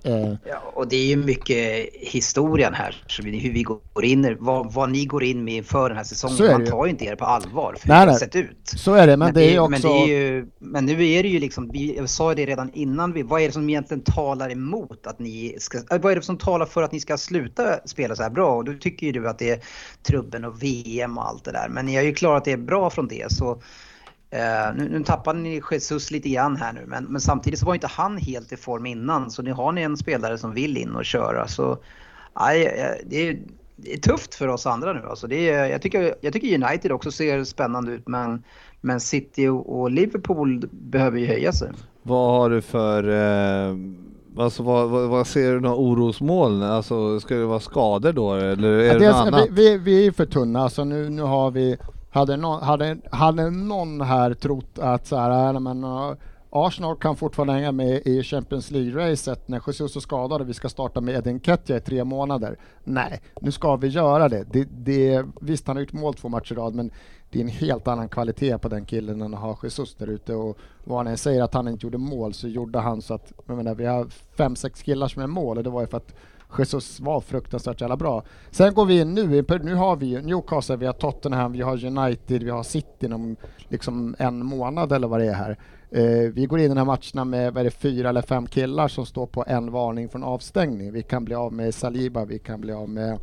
[0.08, 4.90] Eh, Ja, och det är ju mycket historien här, hur vi går in, vad, vad
[4.92, 6.52] ni går in med inför den här säsongen.
[6.52, 8.58] Man tar ju inte er på allvar för Nej, hur det har sett ut.
[8.64, 9.70] så är det, men, det är också...
[9.70, 12.72] men, det är ju, men nu är det ju liksom, vi, jag sa det redan
[12.74, 16.16] innan, vi, vad är det som egentligen talar emot att ni ska, äh, vad är
[16.16, 18.56] det som talar för att ni ska sluta spela så här bra?
[18.56, 19.60] Och då tycker ju du att det är
[20.04, 21.70] trubben och VM och allt det där.
[21.70, 23.62] Men ni har ju klarat er bra från det så
[24.30, 27.74] Eh, nu, nu tappar ni Jesus lite grann här nu men, men samtidigt så var
[27.74, 30.96] inte han helt i form innan så nu har ni en spelare som vill in
[30.96, 31.78] och köra så
[32.40, 33.40] nej, eh, det, är,
[33.76, 35.28] det är tufft för oss andra nu alltså.
[35.28, 38.44] Det är, jag, tycker, jag tycker United också ser spännande ut men,
[38.82, 41.72] men City och, och Liverpool behöver ju höja sig.
[42.04, 43.76] Vad har du för, eh,
[44.38, 46.64] alltså vad, vad, vad ser du några orosmoln?
[46.64, 49.50] Alltså ska det vara skador då eller är Ja, det dels, något annat?
[49.52, 51.78] vi, vi, vi är för tunna, alltså nu, nu har vi,
[52.18, 56.14] hade, någon, hade, hade någon här trott att så här, äh, nej, men, uh,
[56.50, 60.70] Arsenal kan fortfarande hänga med i Champions League-racet när Jesus är skadad och vi ska
[60.70, 62.58] starta med Edin Ketja i tre månader.
[62.84, 64.44] Nej, nu ska vi göra det.
[64.52, 66.92] det, det visst, han har gjort mål två matcher i rad, men
[67.30, 70.36] det är en helt annan kvalitet på den killen än att ha Jesus där ute
[70.36, 73.34] och vad han än säger att han inte gjorde mål så gjorde han så att,
[73.48, 74.08] jag menar, vi har
[74.38, 76.16] fem, sex killar som är mål och det var ju för att
[76.58, 78.24] Jesus var fruktansvärt jävla bra.
[78.52, 82.44] Sen går vi in nu, nu har vi Newcastle, vi har Tottenham, vi har United,
[82.44, 83.36] vi har City inom
[83.70, 85.58] liksom en månad eller vad det är här.
[85.92, 88.48] Eh, vi går in i de här matcherna med vad är det, fyra eller fem
[88.48, 90.92] killar som står på en varning från avstängning.
[90.92, 93.20] Vi kan bli av med Saliba, vi kan bli av med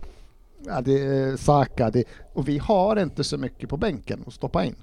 [0.66, 4.64] ja, det eh, Saka det, och vi har inte så mycket på bänken att stoppa
[4.64, 4.74] in.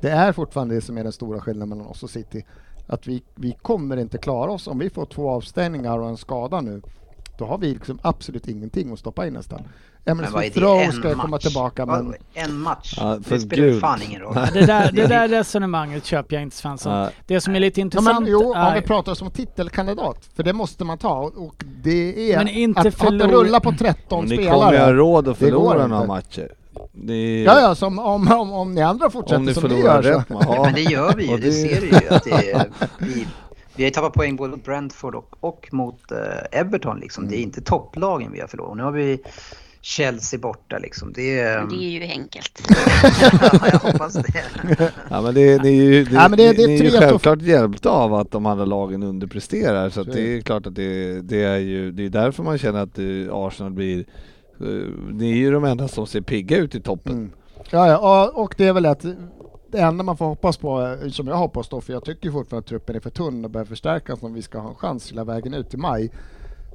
[0.00, 2.44] Det är fortfarande det som är den stora skillnaden mellan oss och City.
[2.86, 6.60] Att vi, vi kommer inte klara oss om vi får två avstängningar och en skada
[6.60, 6.82] nu.
[7.40, 9.62] Då har vi liksom absolut ingenting att stoppa in nästan.
[10.04, 11.16] Emil Men är En ska match?
[11.22, 12.94] komma tillbaka men En match?
[12.96, 13.80] Ja, för det spelar ju gud.
[13.80, 14.32] fan ingen roll.
[14.36, 16.92] Ja, Det där, det där resonemanget köper jag inte Svensson.
[16.92, 17.10] Ja.
[17.26, 18.74] Det som är lite Ja, intressant men, jo, om är...
[18.74, 22.86] vi pratar som titelkandidat, för det måste man ta och- det är Men inte att,
[22.86, 24.58] att förlora- rulla på 13 Men ni spelare.
[24.58, 26.48] kommer ju ha råd att förlora några matcher.
[26.92, 30.02] Det, Ja, ja, som, om, om, om ni andra fortsätter om ni som ni gör
[30.02, 30.28] rätt.
[30.28, 30.40] så.
[30.48, 30.62] Ja.
[30.64, 32.08] Men det gör vi ju, Och det, ser du ju.
[32.14, 32.66] Att det är,
[32.98, 33.26] vi,
[33.76, 36.18] vi har ju tappat poäng både mot Brentford och, och mot eh,
[36.60, 37.00] Everton.
[37.00, 37.28] Liksom.
[37.28, 38.76] Det är inte topplagen vi har förlorat.
[38.76, 39.18] Nu har vi
[39.80, 40.78] Chelsea borta.
[40.78, 41.12] Liksom.
[41.12, 42.62] Det, är, Det är ju enkelt.
[43.52, 44.42] ja, jag hoppas det.
[45.10, 46.90] Ja men det, det är ju, det, Ja, men det- det är ni är ju
[46.90, 50.74] självklart hjälpta av att de andra lagen underpresterar så att Så det är klart att
[50.74, 53.04] det, det är ju det är därför man känner att eh,
[53.34, 53.98] Arsenal blir
[54.60, 54.66] eh,
[55.12, 57.12] Ni är ju de enda som ser pigga ut i toppen.
[57.12, 57.30] Mm.
[57.70, 59.04] Ja, ja, och det är väl att
[59.70, 62.64] det enda man får hoppas på, eh, som jag hoppas då, för jag tycker fortfarande
[62.64, 65.24] att truppen är för tunn och behöver förstärkas om vi ska ha en chans hela
[65.24, 66.10] vägen ut i maj,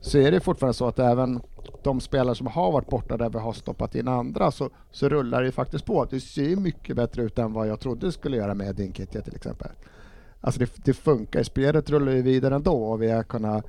[0.01, 1.41] så är det fortfarande så att även
[1.83, 5.41] de spelare som har varit borta där vi har stoppat in andra så, så rullar
[5.41, 6.05] det ju faktiskt på.
[6.05, 9.35] Det ser mycket bättre ut än vad jag trodde det skulle göra med Dinkitja till
[9.35, 9.71] exempel.
[10.41, 13.65] Alltså det, det funkar, spelet rullar ju vidare ändå och vi har kunnat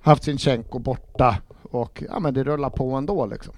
[0.00, 3.54] haft Sinchenko borta och ja men det rullar på ändå liksom.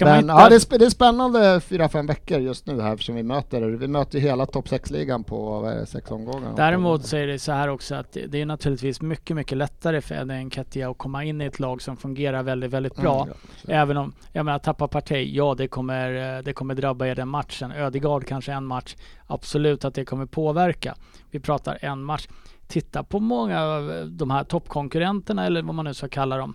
[0.00, 3.22] Men ja, det, är, det är spännande fyra, fem veckor just nu här som vi
[3.22, 3.62] möter.
[3.62, 6.52] Vi möter hela topp 6-ligan på det, sex omgångar.
[6.56, 10.14] Däremot så är det så här också att det är naturligtvis mycket, mycket lättare för
[10.14, 13.22] Edin Nketiah att komma in i ett lag som fungerar väldigt, väldigt bra.
[13.22, 13.74] Mm, ja.
[13.74, 17.28] Även om, jag menar tappa parti, ja det kommer, eh, det kommer drabba er den
[17.28, 17.72] matchen.
[17.72, 20.94] Ödegaard kanske en match, absolut att det kommer påverka.
[21.30, 22.28] Vi pratar en match.
[22.66, 26.54] Titta på många av de här toppkonkurrenterna eller vad man nu ska kalla dem.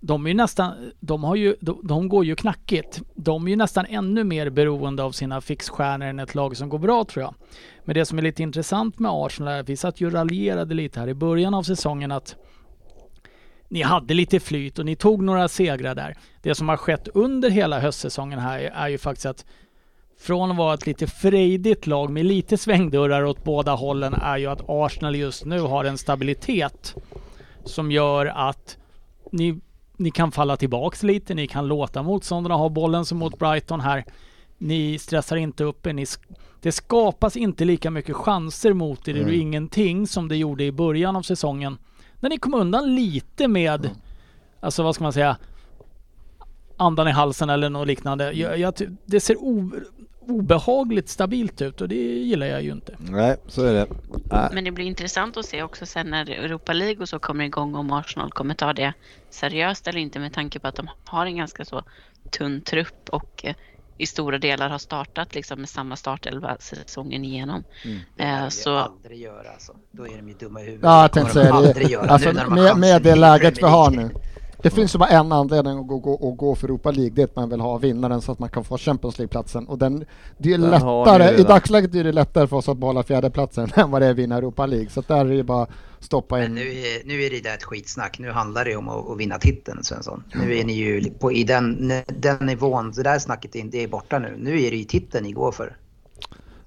[0.00, 3.02] De är ju nästan, de har ju, de, de går ju knackigt.
[3.14, 6.78] De är ju nästan ännu mer beroende av sina fixstjärnor än ett lag som går
[6.78, 7.34] bra tror jag.
[7.84, 10.74] Men det som är lite intressant med Arsenal är att vi satt ju och raljerade
[10.74, 12.36] lite här i början av säsongen att
[13.68, 16.16] ni hade lite flyt och ni tog några segrar där.
[16.42, 19.44] Det som har skett under hela höstsäsongen här är ju faktiskt att
[20.20, 24.46] från att vara ett lite frejdigt lag med lite svängdörrar åt båda hållen är ju
[24.46, 26.94] att Arsenal just nu har en stabilitet
[27.64, 28.76] som gör att
[29.32, 29.60] ni,
[30.00, 34.04] ni kan falla tillbaks lite, ni kan låta motståndarna ha bollen som mot Brighton här.
[34.58, 39.14] Ni stressar inte upp er, ni, sk- det skapas inte lika mycket chanser mot er,
[39.16, 39.40] Mm.
[39.40, 41.78] ingenting som det gjorde i början av säsongen.
[42.20, 43.90] När ni kom undan lite med,
[44.60, 45.36] alltså vad ska man säga,
[46.76, 48.32] andan i halsen eller något liknande.
[48.32, 48.74] Jag, jag,
[49.06, 49.70] det ser o,
[50.30, 52.96] obehagligt stabilt ut och det gillar jag ju inte.
[52.98, 53.86] Nej, så är det.
[54.30, 54.48] Nej.
[54.52, 57.74] Men det blir intressant att se också sen när Europa League och så kommer igång
[57.74, 58.92] om Arsenal kommer ta det
[59.30, 61.82] seriöst eller inte med tanke på att de har en ganska så
[62.30, 63.54] tunn trupp och eh,
[64.00, 67.64] i stora delar har startat liksom med samma startelva säsongen igenom.
[68.16, 69.72] Det Eh, lär de så aldrig göra alltså.
[69.90, 70.84] Då är de ju dumma i huvudet.
[70.84, 71.92] Ja, jag tänkte säga aldrig det.
[71.92, 74.10] göra Alltså, nu när med, med det läget vi har nu.
[74.62, 77.22] Det finns ju bara en anledning att gå, gå, att gå för Europa League, det
[77.22, 79.66] är att man vill ha vinnaren så att man kan få Champions League-platsen.
[79.66, 80.04] Och den,
[80.38, 83.90] det är Den lättare, i dagsläget är det lättare för oss att behålla fjärdeplatsen än
[83.90, 84.90] vad det är att vinna Europa League.
[84.90, 86.54] Så att där är det bara att stoppa Men in.
[86.54, 88.18] nu är, nu är det där ett skitsnack.
[88.18, 90.24] Nu handlar det om att, att vinna titeln Svensson.
[90.34, 92.92] Nu är ni ju på, i den, den nivån.
[92.96, 94.36] Det där snacket är, det är borta nu.
[94.38, 95.76] Nu är det ju titeln ni går för.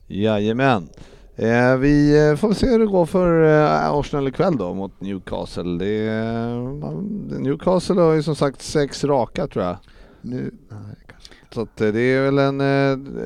[0.07, 0.89] Jajamän.
[1.35, 5.77] Eh, vi eh, får se hur det går för eh, Arsenal ikväll då mot Newcastle.
[5.77, 9.77] Det Newcastle har ju som sagt sex raka tror jag.
[10.21, 11.33] Nu, nej, kanske.
[11.53, 12.57] Så att det är väl en,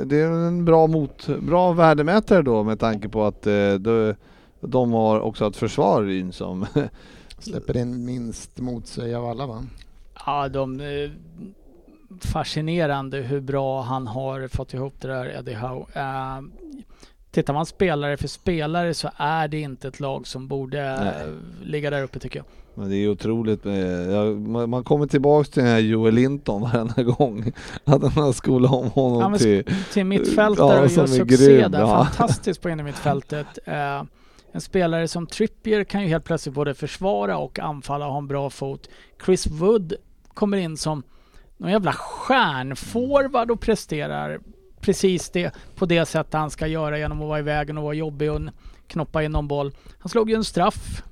[0.10, 3.42] det är en bra, mot, bra värdemätare då med tanke på att
[3.80, 4.16] de,
[4.62, 6.66] de har också ett försvar Ryn som
[7.40, 9.66] Släpper in minst mot sig av alla va?
[10.26, 10.82] Ja, de...
[12.22, 15.86] Fascinerande hur bra han har fått ihop det där, Eddie Howe.
[17.32, 21.08] Tittar man spelare för spelare så är det inte ett lag som borde Nej.
[21.08, 22.46] eh, ligga där uppe tycker jag.
[22.76, 23.64] Men det är otroligt.
[24.68, 27.52] Man, kommer tillbaks till den här Joel Linton varenda gång.
[27.84, 29.64] Att man skolar om honom Ja, till...
[29.94, 31.80] Till mittfältare Ja, och gör succé grym, där.
[31.80, 32.06] ja.
[32.06, 33.48] Fantastiskt på innermittfältet.
[33.66, 34.04] Eh,
[34.52, 38.28] en spelare som Trippier kan ju helt plötsligt både försvara och anfalla och ha en
[38.28, 38.90] bra fot.
[39.26, 39.94] Chris Wood
[40.34, 41.04] kommer in som
[41.58, 44.40] någon jävla stjärnforward och presterar
[44.82, 47.94] precis det på det sätt han ska göra genom att vara i vägen och vara
[47.94, 48.42] jobbig och
[48.88, 49.72] knoppa in någon boll.
[50.00, 51.04] Han slog ju en straff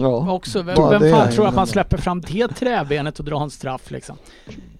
[0.00, 0.62] Ja, också.
[0.62, 4.16] Vem, vem fan tror att man släpper fram det träbenet och drar en straff liksom?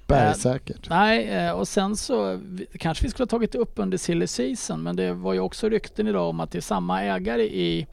[0.07, 0.89] Bergsäkert.
[0.91, 2.41] Nej, eh, och sen så
[2.79, 6.07] kanske vi skulle ha tagit upp under silly season, men det var ju också rykten
[6.07, 7.87] idag om att det är samma ägare i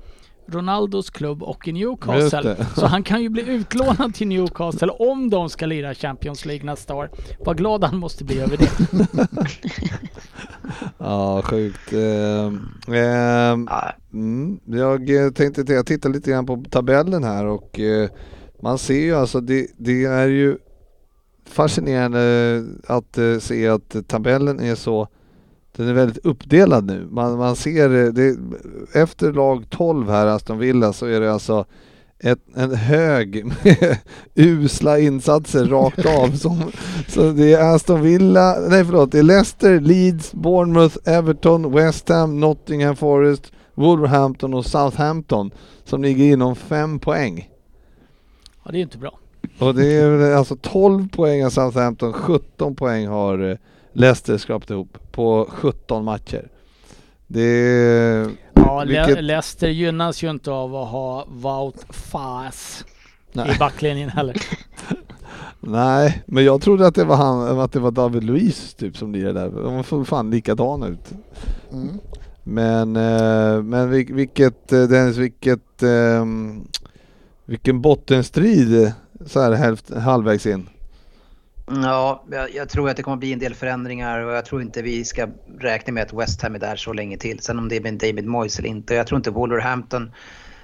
[0.47, 2.55] Ronaldos klubb och i Newcastle.
[2.75, 6.95] Så han kan ju bli utlånad till Newcastle om de ska lira Champions League nästa
[6.95, 7.09] år.
[7.39, 8.69] Vad glad han måste bli över det.
[10.97, 11.93] ja sjukt.
[11.93, 17.79] Ehm, Ja, Mm, jag eh, tänkte att jag tittar lite grann på tabellen här och
[17.79, 18.09] eh,
[18.61, 20.57] man ser ju alltså det, det är ju
[21.45, 25.07] fascinerande att eh, se att tabellen är så
[25.75, 27.07] den är väldigt uppdelad nu.
[27.11, 28.37] Man, man ser eh, det,
[28.93, 31.65] efter lag 12 här, Aston Villa, så är det alltså
[32.19, 33.97] ett, en hög med
[34.35, 36.31] usla insatser rakt av.
[36.31, 36.71] Som,
[37.07, 42.39] så det är Aston Villa, nej förlåt, det är Leicester, Leeds, Bournemouth, Everton, West Ham,
[42.39, 45.51] Nottingham Forest, Wolverhampton och Southampton
[45.83, 47.49] som ligger inom fem poäng.
[48.63, 49.19] Ja, det är ju inte bra.
[49.59, 53.57] Och det är alltså 12 poäng av Southampton, 17 poäng har eh,
[53.95, 56.47] Leicester skrapat ihop på 17 matcher.
[57.27, 58.29] Det är...
[58.53, 62.85] Ja, Le- Vilket- Leicester gynnas ju inte av att ha Wout Faas
[63.33, 63.51] Nej.
[63.55, 64.35] i backlinjen heller.
[65.59, 69.11] Nej, men jag trodde att det var han, att det var David Luiz typ som
[69.13, 69.49] lirade där.
[69.63, 71.11] De såg fan likadana ut.
[71.73, 71.87] Mm.
[72.43, 76.25] Men, eh, men vil- vilket, eh, Dennis, vilket, eh,
[77.45, 78.91] vilken bottenstrid
[79.25, 80.69] så här halvvägs in.
[81.67, 84.81] Ja, jag, jag tror att det kommer bli en del förändringar och jag tror inte
[84.81, 85.27] vi ska
[85.59, 87.39] räkna med att West Ham är där så länge till.
[87.39, 88.95] Sen om det är med David Moyes eller inte.
[88.95, 90.11] Jag tror inte Wolverhampton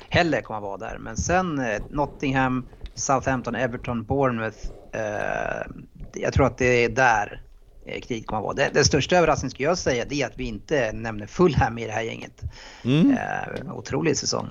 [0.10, 0.98] heller kommer att vara där.
[0.98, 4.58] Men sen eh, Nottingham, Southampton, Everton, Bournemouth.
[4.94, 5.72] Eh,
[6.14, 7.42] jag tror att det är där
[7.86, 8.54] eh, kriget kommer att vara.
[8.54, 11.86] Det, det största överraskningen skulle jag säga det är att vi inte nämner Fulham i
[11.86, 12.42] det här gänget.
[12.84, 13.12] Mm.
[13.12, 14.48] Eh, otrolig säsong.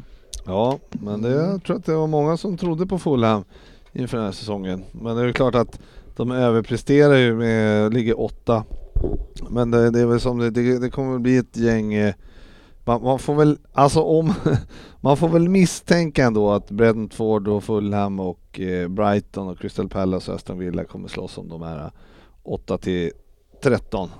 [0.46, 3.44] Ja, men det, jag tror att det var många som trodde på Fulham
[3.92, 4.84] inför den här säsongen.
[4.92, 5.78] Men det är klart att
[6.20, 8.64] de överpresterar ju med, ligger åtta.
[9.50, 12.14] Men det, det är väl som det, det, det kommer bli ett gäng eh,
[12.84, 14.34] man, man får väl, alltså om,
[15.00, 20.30] man får väl misstänka ändå att Brentford och Fulham och eh, Brighton och Crystal Palace
[20.30, 21.90] och Aston Villa kommer slåss om de här
[22.42, 23.10] 8 till
[23.62, 24.10] 13.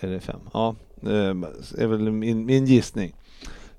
[0.00, 0.40] Är det 5?
[0.52, 1.16] Ja, det
[1.78, 3.14] är väl min, min gissning.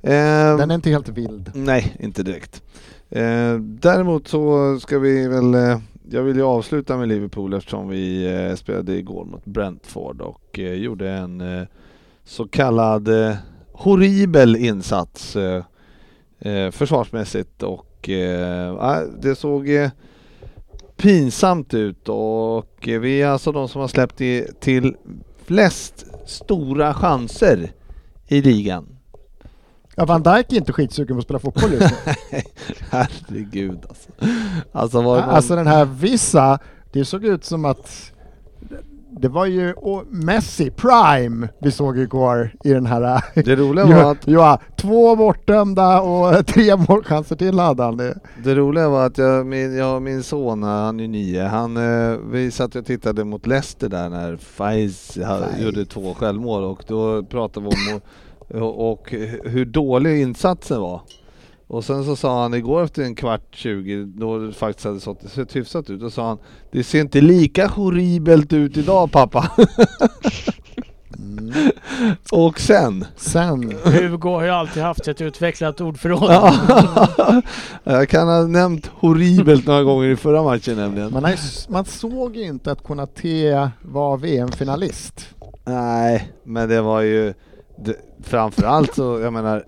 [0.01, 1.51] Den är inte helt vild.
[1.53, 2.63] Nej, inte direkt.
[3.09, 5.79] Eh, däremot så ska vi väl, eh,
[6.13, 10.73] jag vill ju avsluta med Liverpool eftersom vi eh, spelade igår mot Brentford och eh,
[10.73, 11.67] gjorde en eh,
[12.23, 13.35] så kallad eh,
[13.71, 15.63] horribel insats eh,
[16.39, 19.89] eh, försvarsmässigt och eh, ah, det såg eh,
[20.97, 24.95] pinsamt ut och eh, vi är alltså de som har släppt i, till
[25.45, 27.71] flest stora chanser
[28.27, 28.97] i ligan.
[29.95, 32.13] Ja, Van Dijk är inte skitsugen på att spela fotboll just nu.
[32.89, 34.09] Herregud alltså.
[34.72, 36.59] Alltså, var, Alltså den här Vissa,
[36.91, 38.11] det såg ut som att
[39.22, 39.73] det var ju
[40.09, 43.23] Messi Prime vi såg igår i den här...
[43.35, 47.97] det roliga var att, ja, två bortdömda och tre målchanser till hade han.
[47.97, 48.19] Det.
[48.43, 52.51] det roliga var att jag, min, jag, min son, han är nio, han, eh, vi
[52.51, 55.18] satt och tittade mot Leicester där när Faiz.
[55.59, 58.01] gjorde två självmål och då pratade vi om
[58.53, 59.11] och,
[59.44, 61.02] hur dålig insatsen var.
[61.68, 65.32] Och sen så sa han igår efter en kvart, 20, då det faktiskt hade sett,
[65.32, 66.38] sett hyfsat ut, då sa han
[66.72, 69.52] Det ser inte lika horribelt ut idag pappa.
[71.19, 71.53] Mm.
[72.32, 76.32] och sen Sen, Hugo har ju alltid haft ett utvecklat ordförråd.
[76.32, 76.53] Ja.
[77.84, 81.14] Jag kan ha nämnt horribelt några gånger i förra matchen nämligen.
[81.14, 85.28] man, s- man såg ju inte att Konate var VM-finalist.
[85.65, 87.34] Nej, men det var ju
[87.85, 89.63] det, framförallt så, jag menar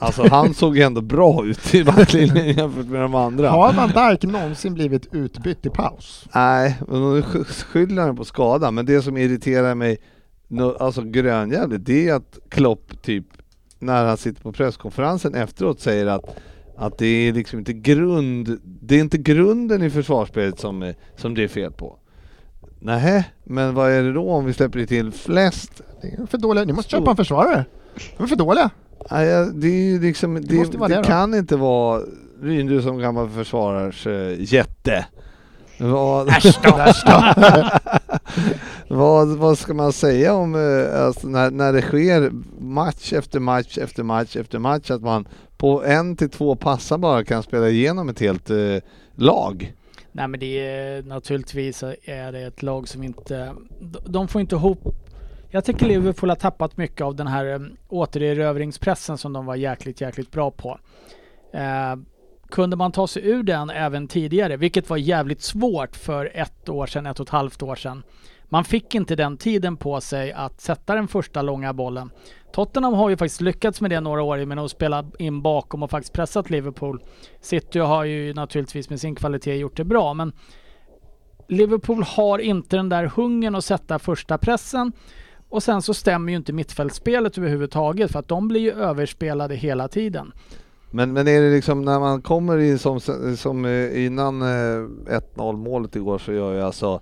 [0.00, 3.50] Alltså han såg ju ändå bra ut i backlinjen jämfört med de andra.
[3.50, 6.28] Har Van Dijk någonsin blivit utbytt i paus?
[6.34, 8.70] Nej, sk- skyller han på skada.
[8.70, 9.98] Men det som irriterar mig
[10.78, 13.24] alltså grönjävligt, det är att Klopp typ
[13.78, 16.36] när han sitter på presskonferensen efteråt säger att
[16.76, 21.44] att det är liksom inte grund, det är inte grunden i försvarsspelet som, som det
[21.44, 21.98] är fel på.
[22.78, 25.82] Nej, men vad är det då om vi släpper till flest?
[26.02, 26.64] Det är för dåliga.
[26.64, 27.64] Ni måste köpa en försvarare.
[28.16, 28.70] De är för dåliga.
[29.10, 31.02] Nej, det är ju liksom, det, det, det då.
[31.02, 32.02] kan inte vara
[32.42, 35.06] Ryndu som gammal försvarars uh, jätte.
[35.78, 36.28] Vad,
[38.88, 42.30] vad, vad ska man säga om eh, alltså när, när det sker
[42.60, 47.24] match efter match efter match efter match att man på en till två passar bara
[47.24, 48.76] kan spela igenom ett helt eh,
[49.14, 49.72] lag?
[50.12, 53.54] Nej men det är naturligtvis är det ett lag som inte,
[54.06, 54.94] de- får inte ihop
[55.50, 60.00] jag tycker Liverpool har tappat mycket av den här um, återerövringspressen som de var jäkligt,
[60.00, 60.78] jäkligt bra på.
[61.52, 61.96] Eh,
[62.50, 66.86] kunde man ta sig ur den även tidigare, vilket var jävligt svårt för ett år
[66.86, 68.02] sedan, ett och ett halvt år sedan.
[68.44, 72.10] Man fick inte den tiden på sig att sätta den första långa bollen.
[72.52, 75.90] Tottenham har ju faktiskt lyckats med det några år med att spela in bakom och
[75.90, 77.02] faktiskt pressat Liverpool.
[77.40, 80.32] City har ju naturligtvis med sin kvalitet gjort det bra, men
[81.48, 84.92] Liverpool har inte den där hungern att sätta första pressen.
[85.48, 89.88] Och sen så stämmer ju inte mittfältsspelet överhuvudtaget för att de blir ju överspelade hela
[89.88, 90.32] tiden.
[90.90, 93.00] Men, men är det liksom när man kommer in som,
[93.36, 94.46] som eh, innan eh,
[95.36, 97.00] 1-0 målet igår så gör ju alltså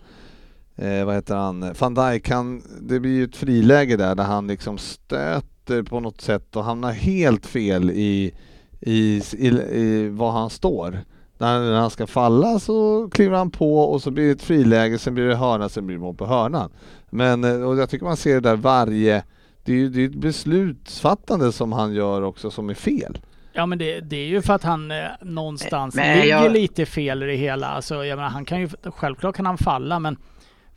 [0.77, 4.47] eh, vad heter han, van Dijk, han, det blir ju ett friläge där, där han
[4.47, 8.35] liksom stöter på något sätt och hamnar helt fel i,
[8.81, 10.99] i, i, i var han står.
[11.39, 14.99] När, när han ska falla så kliver han på och så blir det ett friläge,
[14.99, 16.71] sen blir det hörna, sen blir det mål på hörnan.
[17.11, 19.23] Men eh, och jag tycker man ser det där varje,
[19.65, 23.19] det är ju det är ett beslutsfattande som han gör också som är fel.
[23.53, 26.87] Ja men det, det är ju för att han eh, någonstans Men ligger jag- lite
[26.87, 27.67] fel i det hela.
[27.67, 30.17] Alltså, jag menar, han kan ju, självklart kan han falla men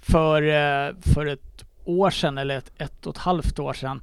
[0.02, 4.02] för, eh, för ett år sedan eller ett, ett och ett halvt år sedan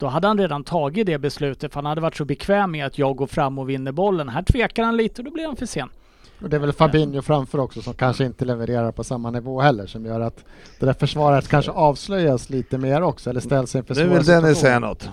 [0.00, 2.98] då hade han redan tagit det beslutet för han hade varit så bekväm med att
[2.98, 4.28] jag går fram och vinner bollen.
[4.28, 5.88] Här tvekar han lite och då blir han för sen.
[6.42, 9.86] Och det är väl Fabinho framför också som kanske inte levererar på samma nivå heller
[9.86, 10.44] som gör att
[10.78, 14.58] det där försvaret kanske avslöjas lite mer också eller ställs inför Nu svåra vill Dennis
[14.58, 15.10] säga något.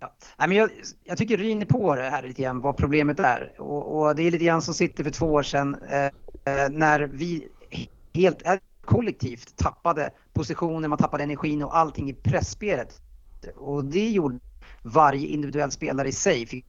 [0.00, 0.14] Ja.
[0.38, 0.70] Nej, men jag,
[1.04, 3.52] jag tycker Ryn är på det här lite grann, vad problemet är.
[3.58, 7.00] Och, och det är lite grann som sitter för två år sedan eh, eh, när
[7.00, 7.48] vi
[8.14, 8.52] helt eh,
[8.88, 13.00] kollektivt tappade positioner, man tappade energin och allting i pressspelet.
[13.56, 14.38] Och det gjorde
[14.82, 16.64] varje individuell spelare i sig.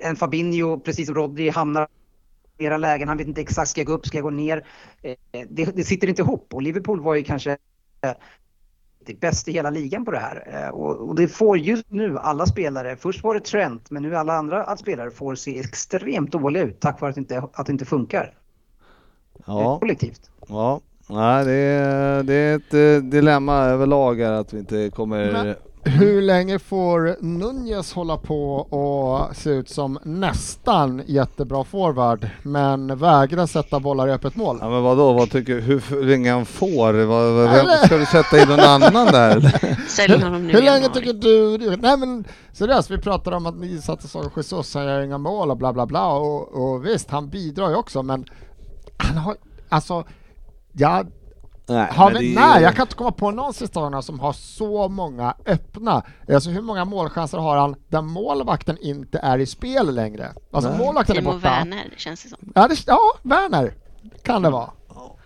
[0.00, 3.08] En Fabinho, precis som Rodri, hamnar i flera lägen.
[3.08, 4.66] Han vet inte exakt, ska jag gå upp, ska jag gå ner?
[5.02, 5.16] Eh,
[5.48, 7.50] det, det sitter inte ihop och Liverpool var ju kanske
[8.00, 8.12] eh,
[9.06, 10.64] det bäst i hela ligan på det här.
[10.64, 14.16] Eh, och, och det får just nu alla spelare, först var det Trent, men nu
[14.16, 17.72] alla andra spelare får se extremt dåliga ut tack vare att det inte, att det
[17.72, 18.34] inte funkar
[19.44, 20.20] Ja, kollektivt.
[20.48, 20.80] ja.
[21.06, 25.32] Nej, det, är, det är ett eh, dilemma överlag här att vi inte kommer...
[25.32, 25.54] Men-
[25.86, 33.46] Hur länge får Nunez hålla på och se ut som nästan jättebra forward men vägra
[33.46, 34.58] sätta bollar i öppet mål?
[34.60, 36.92] Ja men vadå, vad tycker hur, länge han får?
[36.92, 39.40] Vad, vad, vem, ska du sätta in någon annan där?
[39.88, 40.92] Sälj honom nu Hur länge januari.
[40.94, 41.76] tycker du...
[41.76, 45.50] Nej men seriöst, vi pratar om att ni satte så Jesus, han gör inga mål
[45.50, 48.24] och bla bla bla och, och visst, han bidrar ju också men
[48.96, 49.36] han har,
[49.68, 50.04] alltså,
[50.72, 51.04] ja,
[51.66, 54.32] Nej, har vi, det är nej jag kan inte komma på någon säsong som har
[54.32, 56.02] så många öppna.
[56.28, 60.32] Alltså hur många målchanser har han där målvakten inte är i spel längre?
[60.50, 60.78] Alltså Nej.
[60.78, 61.48] målvakten är Timo borta.
[61.48, 62.38] Werner känns det som.
[62.54, 63.74] Ja, det, ja, Werner
[64.22, 64.70] kan det vara.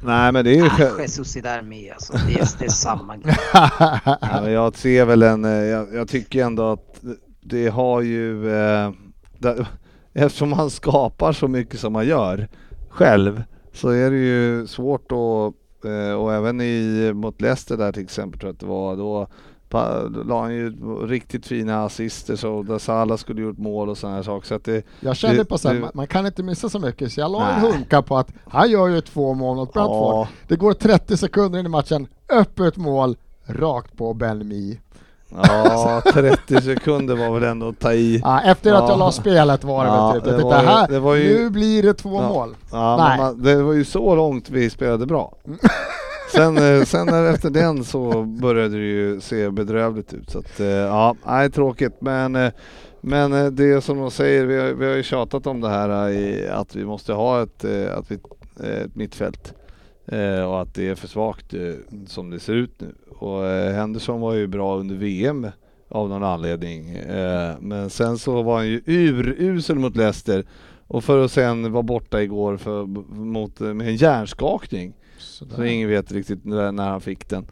[0.00, 0.86] Nej men det är ju...
[0.86, 2.12] Ah, Jesus är där med alltså.
[2.12, 3.36] Det är, det är samma grej.
[3.52, 7.00] Ja, men jag ser väl en, eh, jag, jag tycker ändå att
[7.40, 8.90] det har ju, eh,
[9.38, 9.66] det,
[10.14, 12.48] eftersom man skapar så mycket som man gör
[12.88, 13.42] själv
[13.72, 18.40] så är det ju svårt att, eh, och även i, mot Leicester där till exempel
[18.40, 19.26] tror jag att det var, då,
[20.24, 20.70] la han ju
[21.06, 24.46] riktigt fina assister så där Salah skulle gjort mål och sådana här saker.
[24.48, 27.12] Så att det, Jag kände Det- på det- man, man kan inte missa så mycket
[27.12, 30.14] så jag la en hunka på att han gör ju två mål mot Brentford.
[30.14, 33.16] ja, Det går 30 sekunder in i matchen, öppet mål,
[33.46, 34.80] rakt på Ben Mee.
[35.36, 38.20] Ja, 30 sekunder var väl ändå att ta i.
[38.24, 38.88] Ja, efter att Ja.
[38.88, 40.36] jag la spelet var det Ja, väl typ.
[40.38, 42.28] det var ju- här, det var ju- nu blir det två Ja.
[42.28, 42.54] mål.
[42.72, 43.18] Nej.
[43.18, 45.32] man, det var ju så långt vi spelade bra.
[46.34, 50.30] Sen, eh, sen efter den så började det ju se bedrövligt ut.
[50.30, 51.96] Så att, eh, ja, nej, tråkigt.
[52.00, 52.50] Men, eh,
[53.00, 56.48] men det som de säger, vi har, vi har ju tjatat om det här i,
[56.48, 57.64] att vi måste ha ett,
[57.98, 58.14] att vi,
[58.84, 59.54] ett mittfält.
[60.12, 61.74] Eh, och att det är för svagt eh,
[62.06, 62.94] som det ser ut nu.
[63.18, 65.46] Och eh, Henderson var ju bra under VM
[65.88, 66.98] av någon anledning.
[67.60, 70.44] Men sen så var han ju urusel mot Leicester.
[70.86, 74.92] Och för att sen vara borta igår för, mot, med en hjärnskakning.
[75.18, 75.64] Så Sådär.
[75.64, 77.46] ingen vet riktigt när, när han fick den.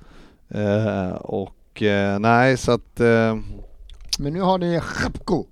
[0.49, 3.37] Eh, och eh, nej så att eh,
[4.19, 5.45] Men nu har ni Chapko.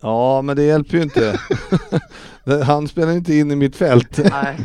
[0.00, 1.40] Ja men det hjälper ju inte.
[2.64, 4.20] Han spelar inte in i mitt fält.
[4.30, 4.58] Nej.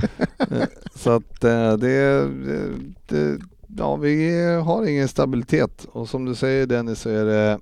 [0.96, 2.72] Så att eh, det, det,
[3.08, 3.40] det,
[3.78, 7.60] ja vi har ingen stabilitet och som du säger Dennis så är det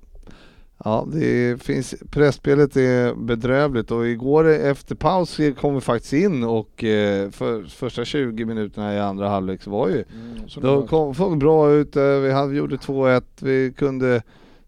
[0.84, 6.84] Ja, det finns, pressspelet är bedrövligt och igår efter paus kom vi faktiskt in och
[6.84, 10.04] eh, för första 20 minuterna i andra halvlek så var ju
[10.48, 14.22] Så då kom folk bra ut, eh, vi hade, gjorde 2-1, vi kunde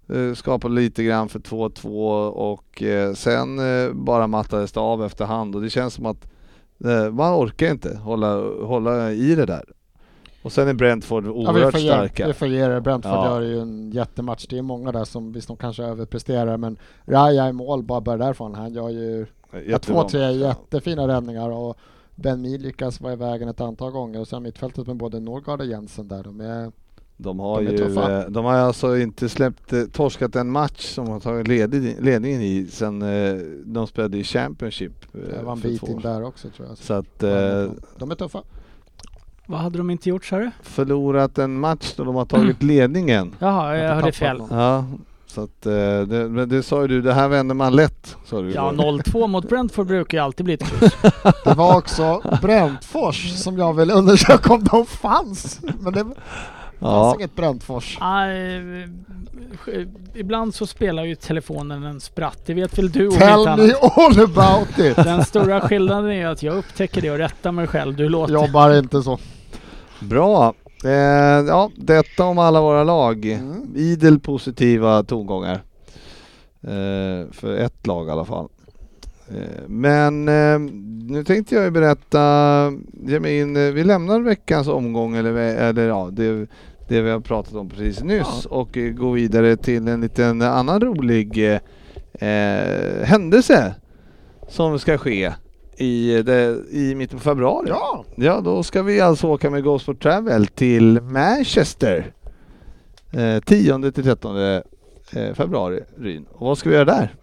[0.08, 5.54] eh, skapa lite grann för 2-2 och eh, sen eh, bara mattades det av efterhand
[5.56, 6.26] och det känns som att
[7.12, 9.64] man orkar inte hålla, hålla i det där.
[10.42, 12.26] Och sen är Brentford Ja, oerhört ge, starka.
[12.26, 12.80] vi får ge det.
[12.80, 13.26] Brentford Ja.
[13.26, 14.46] gör ju en jättematch.
[14.46, 16.76] Det är många där som visst de kanske överpresterar men
[17.06, 18.54] Raya i mål bara börjar därifrån.
[18.54, 19.26] Han gör ju
[19.66, 21.76] ja, två, tre jättefina räddningar och
[22.14, 25.60] Ben Mee lyckas vara i vägen ett antal gånger och sen mittfältet med både Norgard
[25.60, 26.22] och Jensen där.
[26.22, 26.72] De är,
[27.16, 31.09] De har De ju, eh, de har alltså inte släppt, eh, torskat en match som
[31.09, 33.34] har tagit ledig, ledningen i sen eh,
[33.64, 34.93] de spelade i Championship.
[35.12, 36.78] det var en för bit in där också tror jag.
[36.78, 38.43] Så att de är tuffa.
[39.47, 40.51] Vad hade de inte gjort sa du?
[40.62, 43.34] förlorat en match då de har tagit ledningen.
[43.38, 44.38] Jaha, jag hörde fel.
[44.38, 44.59] någon.
[44.59, 44.84] Ja,
[45.26, 48.16] så att det, men det sa ju du, det här vänder man lätt.
[48.24, 48.82] Sa du Ja, igår.
[49.02, 50.93] 0-2 mot Brentford brukar ju alltid bli ett kryss.
[51.44, 55.60] Det var också Bräntfors som jag vill undersöka om de fanns.
[55.80, 56.05] Men det
[56.80, 57.14] fanns ja.
[57.14, 57.98] inget Bräntfors.
[58.00, 58.82] Nej,
[59.66, 62.38] eh, ibland så spelar ju telefonen en spratt.
[62.46, 63.98] Det vet väl du om Tell inte me annat.
[63.98, 64.96] all about it!
[65.04, 67.96] Den stora skillnaden är att jag upptäcker det och rättar mig själv.
[67.96, 68.34] Du låter...
[68.34, 69.18] Jobbar inte så.
[70.00, 70.54] Bra.
[70.84, 70.90] Eh,
[71.46, 73.24] ja, detta om alla våra lag.
[73.24, 73.76] Mm.
[73.76, 75.62] Idel positiva tongångar.
[76.62, 78.48] Eh, för ett lag i alla fall.
[79.28, 80.58] Eh, men eh,
[81.08, 86.08] nu tänkte jag berätta, ge mig in, eh, vi lämnar veckans omgång eller, eller ja,
[86.12, 86.46] det,
[86.88, 90.80] det vi har pratat om precis nyss och eh, gå vidare till en liten annan
[90.80, 91.54] rolig
[92.12, 93.74] eh, händelse
[94.48, 95.32] som ska ske
[95.76, 97.66] i, det, i mitten på februari.
[97.68, 98.04] Ja!
[98.14, 102.12] Ja, då ska vi alltså åka med Go Sport Travel till Manchester.
[103.12, 105.80] Eh, 10 till 13 eh, februari.
[105.98, 106.26] Ryn.
[106.32, 107.14] Och vad ska vi göra där?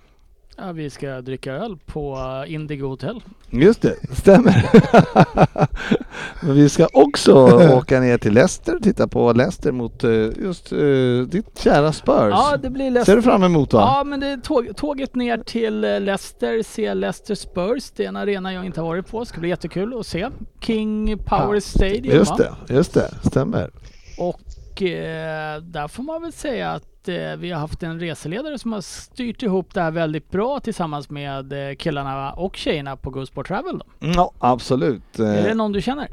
[0.57, 2.17] Ja, vi ska dricka öl på
[2.47, 3.23] eh, Indigo Hotel.
[3.49, 4.69] Just det, stämmer.
[6.45, 7.33] Men vi ska också
[7.77, 10.11] åka ner till Leicester och titta på Leicester mot eh,
[10.43, 10.79] just eh,
[11.27, 12.31] ditt kära Spurs.
[12.31, 13.15] Ja, det blir Ser Leicester.
[13.15, 13.79] du fram emot va?
[13.81, 17.91] Ja, men det är tåg, tåget ner till Leicester, se Leicester Spurs.
[17.95, 19.25] Det är en arena jag inte har varit på.
[19.25, 20.29] Ska bli jättekul att se.
[20.61, 22.37] King Power Ja, Stadium just va?
[22.67, 23.71] det, just det, stämmer.
[24.17, 24.39] Och
[24.81, 28.81] eh, där får man väl säga att eh, vi har haft en reseledare som har
[28.81, 33.47] styrt ihop det här väldigt bra tillsammans med eh, killarna och tjejerna på Go Sport
[33.47, 33.77] Travel.
[33.77, 33.85] Då.
[33.99, 35.19] Ja, absolut.
[35.19, 36.07] Är det någon du känner?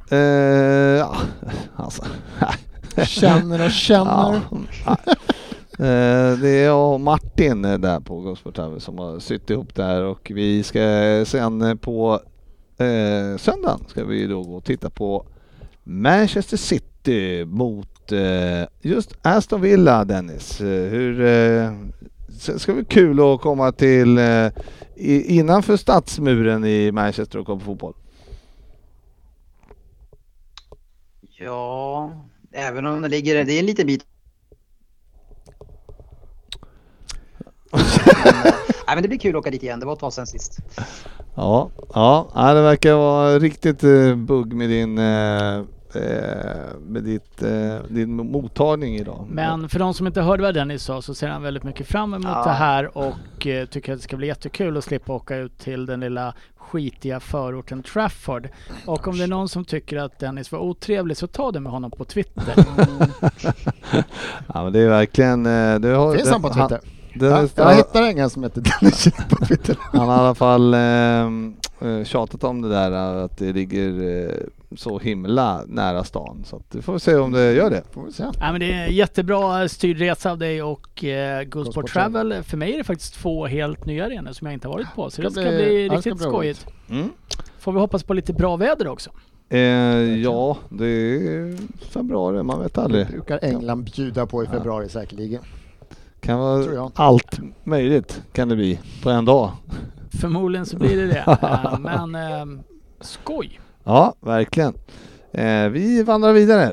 [0.99, 1.17] ja,
[1.77, 2.05] alltså.
[3.05, 4.41] Känner och känner.
[4.87, 4.97] Ja.
[6.41, 10.03] Det är jag och Martin där på Gosport Travel som har sytt ihop det här
[10.03, 10.81] och vi ska
[11.27, 12.21] sen på
[12.81, 15.27] eh, söndagen ska vi då gå och titta på
[15.85, 20.61] Manchester City mot eh, just Aston Villa Dennis.
[20.61, 21.73] Eh, hur, eh,
[22.27, 24.19] det ska bli kul att komma till
[24.97, 27.95] innanför stadsmuren i Manchester och kolla på fotboll.
[31.39, 32.13] Ja,
[32.53, 34.07] även om det ligger, det är en liten bit.
[38.87, 40.59] Nej men det blir kul att åka dit igen, det var ett tag sedan sist.
[41.35, 43.81] Ja, ja, det verkar vara riktigt
[44.17, 44.99] bugg med din,
[46.81, 49.27] med ditt, eh, din mottagning idag.
[49.31, 52.15] Men för de som inte hörde vad Dennis sa så ser han väldigt mycket fram
[52.15, 52.45] emot Ja.
[52.45, 55.87] det här och eh, tycker att det ska bli jättekul att slippa åka ut till
[55.87, 58.49] den lilla skitiga förorten Trafford.
[58.87, 61.73] Och om det är någon som tycker att Dennis var otrevlig så ta det med
[61.73, 62.55] honom på Twitter.
[64.55, 65.47] Ja, men det är verkligen...
[65.47, 66.81] eh, Det har, Finns han på Twitter?
[67.15, 69.77] det, Ja, det, jag hittar ingen som heter Dennis på Twitter.
[69.93, 73.89] Han har i alla fall eh, eh, tjatat om det där att det ligger
[74.29, 74.35] eh,
[74.77, 76.43] så himla nära stan.
[76.47, 77.83] Så att vi får se om det gör det.
[77.91, 78.23] Får vi se.
[78.23, 81.73] Ja, men det är en jättebra styrd resa av dig och eh, Go Go Sport
[81.75, 82.43] Sport Travel.
[82.43, 85.11] För mig är det faktiskt två helt nya arenor som jag inte har varit på.
[85.11, 86.67] Så det Ska ska bli- bli ja, det ska riktigt bli skojigt.
[86.91, 87.09] Mm.
[87.59, 89.11] Får vi hoppas på lite bra väder också.
[89.49, 89.59] Eh,
[90.23, 93.07] ja, det är februari, man vet aldrig.
[93.07, 95.43] brukar England bjuda på i februari säkerligen.
[96.21, 96.93] Kan Tror vara jag.
[96.95, 99.51] allt möjligt kan det bli på en dag.
[100.21, 101.39] Förmodligen så blir det det.
[101.81, 102.61] Men eh,
[103.01, 103.61] skoj!
[103.91, 104.75] Ja, verkligen.
[105.33, 106.73] Eh, vi vandrar vidare.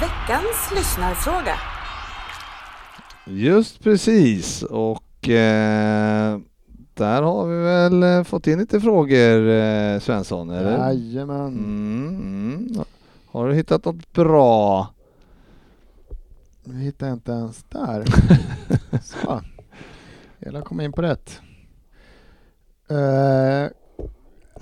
[0.00, 1.54] Veckans lyssnarfråga.
[3.26, 6.38] Just precis och eh,
[6.94, 10.78] där har vi väl eh, fått in lite frågor eh, Svensson, eller?
[10.78, 11.46] Jajamän.
[11.46, 12.84] Mm, mm.
[13.26, 14.86] Har du hittat något bra?
[16.64, 18.04] Nu hittar jag inte ens där.
[19.02, 19.40] Så.
[20.38, 21.40] Hela kom in på rätt.
[22.90, 23.68] Uh,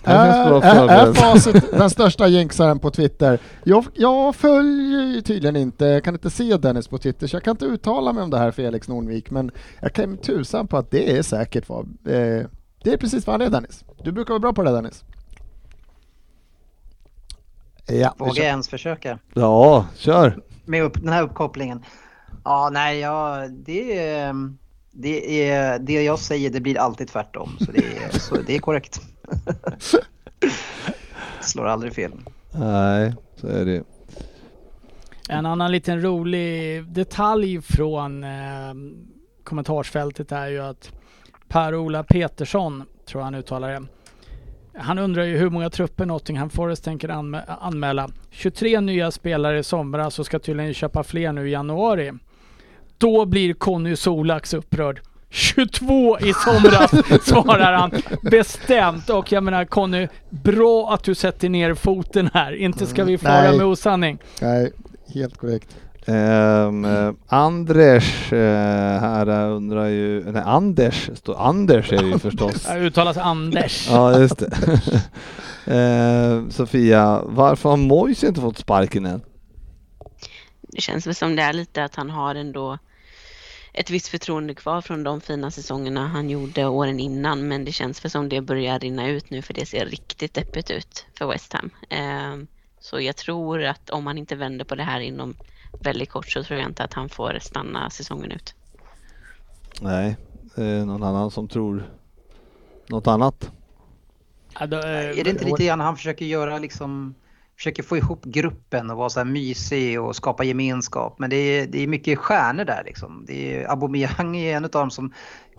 [0.07, 3.39] är, är, facit den största jinxaren på Twitter?
[3.65, 7.43] Jag, jag följer ju tydligen inte, jag kan inte se Dennis på Twitter så jag
[7.43, 9.51] kan inte uttala mig om det här Felix Nornvik men
[9.81, 12.47] jag kan tusan på att det är säkert vad, eh,
[12.83, 13.85] det är precis vad han är Dennis.
[14.03, 15.05] Du brukar vara bra på det där, Dennis.
[17.87, 20.39] Ja, Vågar jag ens försöka Ja, kör!
[20.65, 21.85] med upp, den här uppkopplingen?
[22.45, 24.35] Ja, nej, ja, det är...
[24.99, 28.59] Det, är, det jag säger det blir alltid tvärtom, så det är, så det är
[28.59, 29.01] korrekt.
[31.41, 32.13] Slår aldrig fel.
[32.53, 33.83] Nej, så är det.
[35.29, 38.75] En annan liten rolig detalj från eh,
[39.45, 40.93] kommentarsfältet är ju att
[41.49, 43.83] Per-Ola Petersson, tror jag han uttalar det.
[44.79, 48.09] Han undrar ju hur många trupper Nottingham Forest tänker anmä- anmäla.
[48.31, 52.13] 23 nya spelare i somras och ska tydligen köpa fler nu i januari.
[52.99, 55.01] Då blir Conny Solax upprörd.
[55.31, 56.91] 22 i somras
[57.25, 57.91] svarar han
[58.23, 62.53] bestämt och jag menar Conny, bra att du sätter ner foten här.
[62.53, 63.57] Inte ska vi fara Nej.
[63.57, 64.19] med osanning.
[64.41, 64.73] Nej,
[65.15, 65.77] helt korrekt.
[66.07, 72.19] Ehm, eh, Anders eh, här eh, undrar ju, nej Anders, står Anders är det ju
[72.19, 72.65] förstås.
[72.69, 73.89] Det uttalas Anders.
[73.91, 74.81] Ja, just det.
[75.71, 79.21] Ehm, Sofia, varför har Moise inte fått sparken än?
[80.77, 82.79] Det känns väl som det är lite att han har ändå
[83.73, 87.49] ett visst förtroende kvar från de fina säsongerna han gjorde åren innan.
[87.49, 90.71] Men det känns väl som det börjar rinna ut nu för det ser riktigt deppigt
[90.71, 91.71] ut för West Ham.
[91.89, 92.47] Ehm,
[92.81, 95.35] Så jag tror att om han inte vänder på det här inom
[95.81, 98.55] väldigt kort så tror jag inte att han får stanna säsongen ut.
[99.81, 100.17] Nej,
[100.57, 101.91] någon annan som tror
[102.87, 103.51] något annat?
[104.61, 107.15] Ja, då, eh, Är det inte lite grann han försöker göra liksom
[107.57, 111.19] Försöker få ihop gruppen och vara så här mysig och skapa gemenskap.
[111.19, 113.25] Men det är, det är mycket stjärnor där liksom.
[113.27, 115.13] Det är, Aubameyang är en av dem som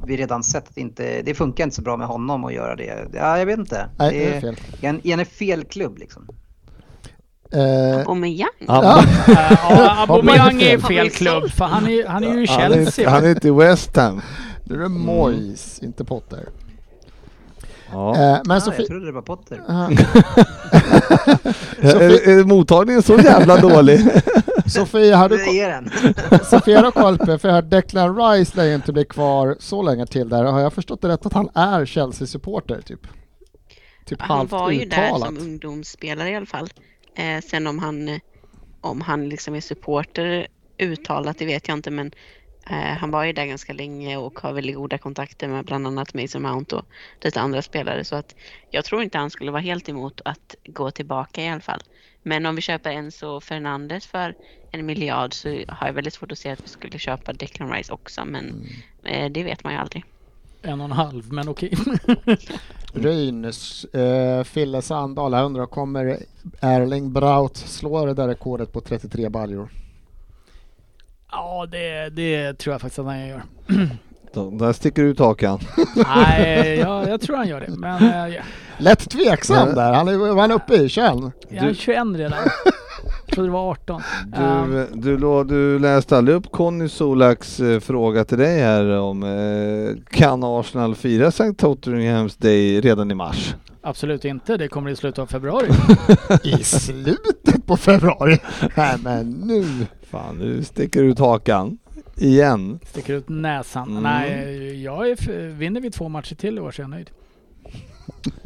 [0.05, 3.07] vi redan sett att inte, det funkar inte så bra med honom att göra det.
[3.13, 3.89] Ja, jag vet inte.
[3.99, 4.55] Nej, det är fel.
[4.81, 6.27] En, en är fel klubb liksom.
[7.53, 8.47] Eh, Aubameyang?
[8.59, 9.03] Ja.
[9.27, 11.09] Ja, Aubameyang är fel.
[11.09, 13.09] klubb för han är, han är ju i Han är, Chelsea.
[13.09, 14.21] han är inte i West Ham.
[14.63, 16.49] nu är det Moyes, inte Potter.
[17.91, 18.15] Ja.
[18.15, 18.79] Eh, men Ah, Sofie...
[18.79, 19.61] jag trodde det var Potter.
[19.67, 19.89] Ah,
[21.81, 23.99] är, är mottagningen så jävla dålig?
[24.65, 25.37] Sofie, har du.
[26.45, 29.81] Sofia har koll på, för jag har Declan Rice lär ju inte bli kvar så
[29.81, 30.43] länge till där.
[30.43, 33.07] Har jag förstått det rätt att han är Chelsea-supporter typ?
[34.05, 36.69] Typ Han halvt var ju där som ungdomsspelare i alla fall.
[37.15, 38.19] Eh, sen om han, eh,
[38.81, 40.47] om han liksom är supporter
[40.79, 42.11] uttalat, det vet jag inte men
[42.75, 46.41] han var ju där ganska länge och har väldigt goda kontakter med bland annat Mason
[46.41, 46.85] Mount och
[47.21, 48.35] lite andra spelare så att
[48.71, 51.81] jag tror inte han skulle vara helt emot att gå tillbaka i alla fall.
[52.23, 54.35] Men om vi köper Enzo Fernandes för
[54.71, 57.93] en miljard så har jag väldigt svårt att se att vi skulle köpa Declan Rice
[57.93, 58.67] också men
[59.03, 60.05] eh, det vet man ju aldrig.
[60.61, 61.73] En och en halv, men okej.
[62.93, 66.19] Röjnes, eh, Fille Sandahl, jag undrar kommer
[66.59, 69.69] Erling Braut slå det där rekordet på 33 baljor?
[71.37, 73.41] Ja, det, det tror jag faktiskt att han gör.
[74.33, 75.59] Då- Där sticker ut hakan.
[76.15, 77.67] Nej, jag, jag tror han gör det.
[77.69, 78.41] Men eh, ja,
[78.77, 81.13] Lätt tveksam där, han är, var han uppe i 21?
[81.49, 82.37] jag är 21 redan.
[83.25, 84.01] Jag trodde det var 18.
[84.35, 88.89] Ehm, Du, du, lå- du läste aldrig upp Conny Solaks eh, fråga till dig här
[88.99, 91.53] om eh, kan Arsenal fira St.
[91.53, 93.55] Tottenhams Day redan i mars?
[93.81, 94.57] absolut inte.
[94.57, 95.67] Det kommer i slutet av februari.
[96.43, 98.37] I slutet på februari?
[98.75, 99.85] Nej men nu!
[100.09, 101.77] Fan, nu sticker ut hakan.
[102.17, 102.79] Igen.
[102.85, 103.89] Sticker ut näsan.
[103.89, 104.03] Mm.
[104.03, 107.09] Nej, jag är vinner vi två matcher till i år så är jag nöjd.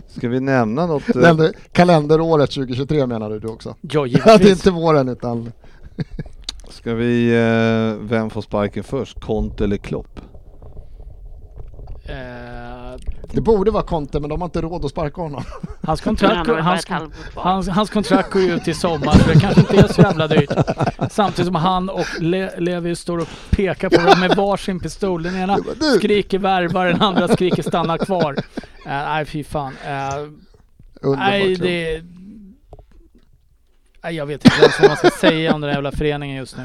[0.08, 1.10] Ska vi nämna något?
[1.10, 3.76] eh, Kalender, kalenderåret 2023 menar du, du också?
[3.82, 4.52] Ja, Att det givetvis.
[4.52, 5.52] inte våren utan...
[6.70, 9.20] Ska vi, eh, vem får sparken först?
[9.22, 10.20] Kont eller Klopp?
[12.06, 12.61] Eh,
[13.34, 15.44] Det borde vara Conte men de har inte råd att sparka honom.
[15.82, 16.86] Hans Han kontrakt, hans,
[17.36, 20.28] hans, hans kontrakt går ju ut i sommar så det kanske inte är så jävla
[20.28, 20.50] dyrt.
[21.12, 25.24] Samtidigt som han och Le, Levi står och pekar på dem med varsin pistol.
[25.24, 25.58] Den ena
[25.98, 28.34] skriker värva, den andra skriker stanna kvar.
[28.34, 28.44] Uh,
[28.86, 29.74] nej fy fan.
[29.74, 30.30] Uh,
[31.02, 32.04] Underbart nej det...
[34.04, 36.58] Nej jag vet inte ens vad man ska säga om den här jävla föreningen just
[36.58, 36.64] nu.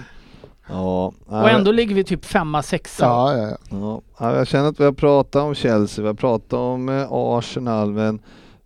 [0.68, 3.04] Ja, Och ändå ligger vi typ femma, sexa.
[3.04, 3.56] Ja, ja, ja.
[3.70, 7.06] Ja, ja, jag känner att vi har pratat om Chelsea, vi har pratat om eh,
[7.10, 8.18] Arsenal, men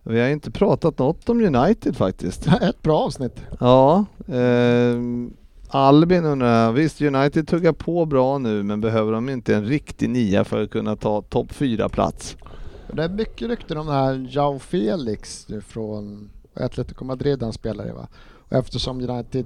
[0.03, 2.47] vi har inte pratat något om United faktiskt.
[2.61, 3.41] Ett bra avsnitt.
[3.59, 4.95] Ja, eh,
[5.73, 10.43] Albin undrar, visst United tuggar på bra nu, men behöver de inte en riktig nia
[10.43, 12.37] för att kunna ta topp fyra plats?
[12.93, 17.87] Det är mycket rykten om den här Jao Felix nu från Atletico Madrid han spelar
[17.87, 18.07] i va?
[18.53, 19.45] Eftersom United,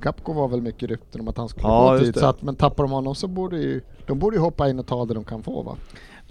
[0.00, 2.56] Gapko var väl mycket rykten om att han skulle Ja, gå dit så att, men
[2.56, 5.24] tappar de honom så borde ju, de borde ju hoppa in och ta det de
[5.24, 5.76] kan få va?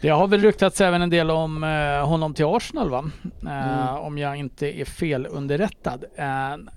[0.03, 3.03] Det har väl ryktats även en del om eh, honom till Arsenal va?
[3.23, 3.95] Eh, Mm.
[4.03, 6.03] Om jag inte är felunderrättad.
[6.15, 6.25] Eh,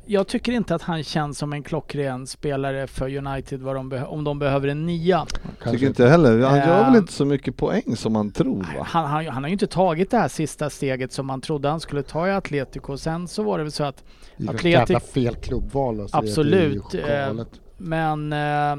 [0.06, 4.24] jag tycker inte att han känns som en klockren spelare för United vad de om
[4.24, 5.26] de behöver en nia.
[5.44, 6.40] Kanske Tycker inte heller.
[6.42, 8.82] Han gör väl Eh, inte så mycket poäng som man tror va?
[8.86, 11.80] Han, han, han har ju inte tagit det här sista steget som man trodde han
[11.80, 12.96] skulle ta i Atletico.
[12.96, 14.04] Sen så var det väl så att
[14.36, 17.34] Det är ett Atletic- jävla fel klubbval och så Absolut, eh.
[17.76, 18.76] Men eh,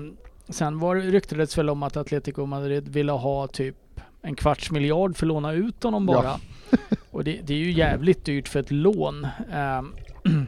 [0.50, 3.76] sen var det, ryktades väl om att Atletico Madrid ville ha typ
[4.28, 6.40] en kvarts miljard för att låna ut honom bara.
[6.70, 6.78] Ja.
[7.12, 9.28] Och det, det är ju jävligt dyrt för ett lån.
[9.54, 9.82] Eh,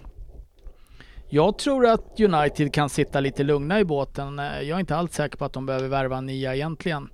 [1.29, 4.39] jag tror att United kan sitta lite lugna i båten.
[4.39, 7.09] Eh, Jag är inte alls säker på att de behöver värva en nia egentligen.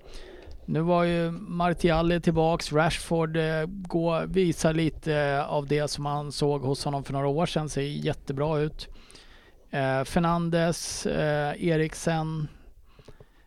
[0.64, 6.32] Nu var ju Martial tillbaks, Rashford eh, går, visar lite eh, av det som man
[6.32, 8.88] såg hos honom för några år sedan, ser jättebra ut.
[9.70, 12.48] Eh, Fernandes, eh, Eriksen,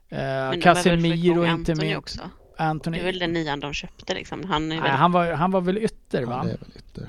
[0.09, 2.19] eh, Casemiro inte minst.
[2.59, 2.97] Anthony.
[2.97, 4.43] Det är väl den nian de köpte liksom.
[4.43, 4.91] Han är Nej, väl...
[4.91, 6.43] han, var, han var väl ytter va?
[6.43, 7.07] Det är väl ytter.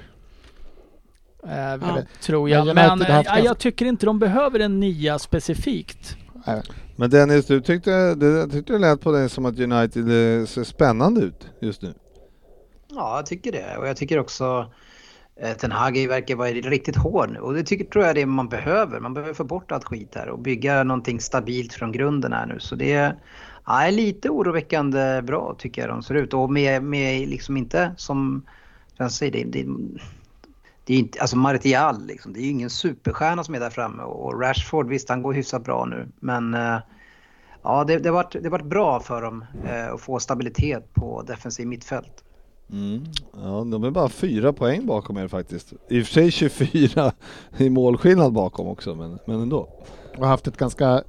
[1.44, 2.02] Eh, Ja.
[2.20, 2.60] Tror Men jag.
[2.62, 6.16] United Men har eh, haft ja, ganska- jag tycker inte de behöver en nia specifikt.
[6.46, 6.62] Nej,
[6.96, 10.02] Men Dennis, du tyckte det, jag tyckte det lät på dig som att United
[10.40, 11.94] eh, ser spännande ut just nu.
[12.88, 13.76] Ja, jag tycker det.
[13.76, 14.70] Och jag tycker också
[15.58, 17.38] Ten Hag verkar vara riktigt hård nu.
[17.38, 19.00] Och det tycker, tror jag det är man behöver.
[19.00, 22.60] Man behöver få bort allt skit här och bygga någonting stabilt från grunden här nu.
[22.60, 23.16] Så det är
[23.70, 26.34] ja, lite oroväckande bra tycker jag de ser ut.
[26.34, 28.42] Och med, med liksom inte som
[28.96, 29.66] jag säger, det, det,
[30.84, 34.02] det är inte, alltså Martial liksom, det är ju ingen superstjärna som är där framme.
[34.02, 36.08] Och Rashford, visst han går hyfsat bra nu.
[36.20, 36.78] Men eh,
[37.62, 40.94] ja, det, det har varit, det har varit bra för dem eh, att få stabilitet
[40.94, 42.24] på defensiv mittfält.
[42.72, 43.04] Mm.
[43.32, 45.72] Ja, de är bara fyra poäng bakom er faktiskt.
[45.88, 47.12] I och för sig 24
[47.56, 49.68] i målskillnad bakom också, men, men ändå.
[50.16, 51.02] och har haft ett ganska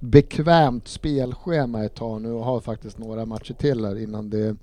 [0.00, 4.56] bekvämt spelschema ett tag nu och har faktiskt några matcher till här innan det,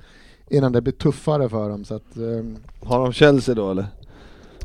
[0.49, 1.85] innan det blir tuffare för dem.
[1.85, 3.85] Så att, ehm, Har de Chelsea då eller?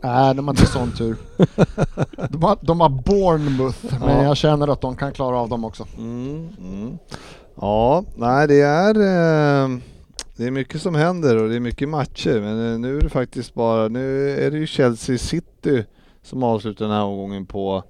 [0.03, 1.17] nej, de har inte sån tur.
[2.31, 4.23] De har, de har Bournemouth, men Ja.
[4.23, 5.87] jag känner att de kan klara av dem också.
[5.99, 6.99] Mm, mm.
[7.55, 9.79] Ja, nej det är, eh,
[10.37, 13.09] det är mycket som händer och det är mycket matcher men eh, nu är det
[13.09, 15.85] faktiskt bara, nu är det ju Chelsea City
[16.23, 17.83] som avslutar den här omgången på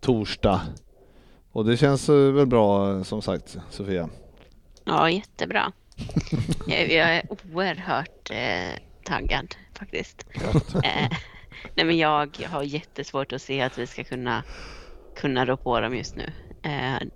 [0.00, 0.60] torsdag.
[1.56, 4.08] Och det känns eh, väl bra eh, som sagt Sofia?
[4.84, 5.72] Ja, jättebra.
[6.66, 10.26] jag, jag är oerhört eh, taggad faktiskt.
[10.84, 11.10] Eh,
[11.74, 14.44] nej, men jag har jättesvårt att se att vi ska kunna,
[15.14, 16.32] kunna rå på dem just nu.
[16.62, 17.08] Eh,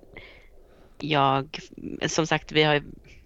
[0.99, 1.59] jag,
[2.07, 2.83] som sagt, vi har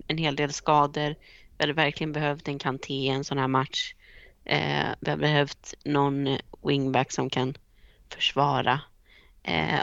[0.07, 1.15] en hel del skador.
[1.57, 3.95] Vi hade verkligen behövt en Kanté i en sån här match.
[4.45, 7.55] Eh, vi har behövt någon wingback som kan
[8.09, 8.81] försvara.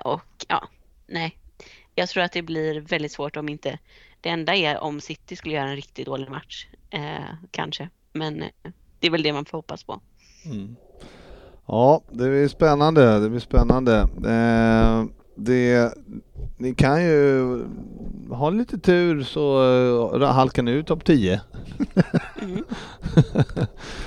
[0.03, 0.67] Och ja,
[1.11, 1.37] nej.
[1.95, 3.79] Jag tror att det blir väldigt svårt om inte
[4.21, 6.67] det enda är om City skulle göra en riktigt dålig match.
[6.89, 7.89] Eh, kanske.
[8.13, 8.49] Men eh,
[8.99, 10.01] det är väl det man får hoppas på.
[10.45, 10.75] Mm.
[11.65, 13.19] Ja, det blir spännande.
[13.19, 13.97] Det blir spännande.
[14.25, 15.05] Eh,
[15.35, 15.93] det,
[16.57, 17.59] ni kan ju
[18.29, 19.63] ha lite tur så
[20.15, 21.41] eh, halkar ni ut topp 10.
[22.41, 22.63] Mm.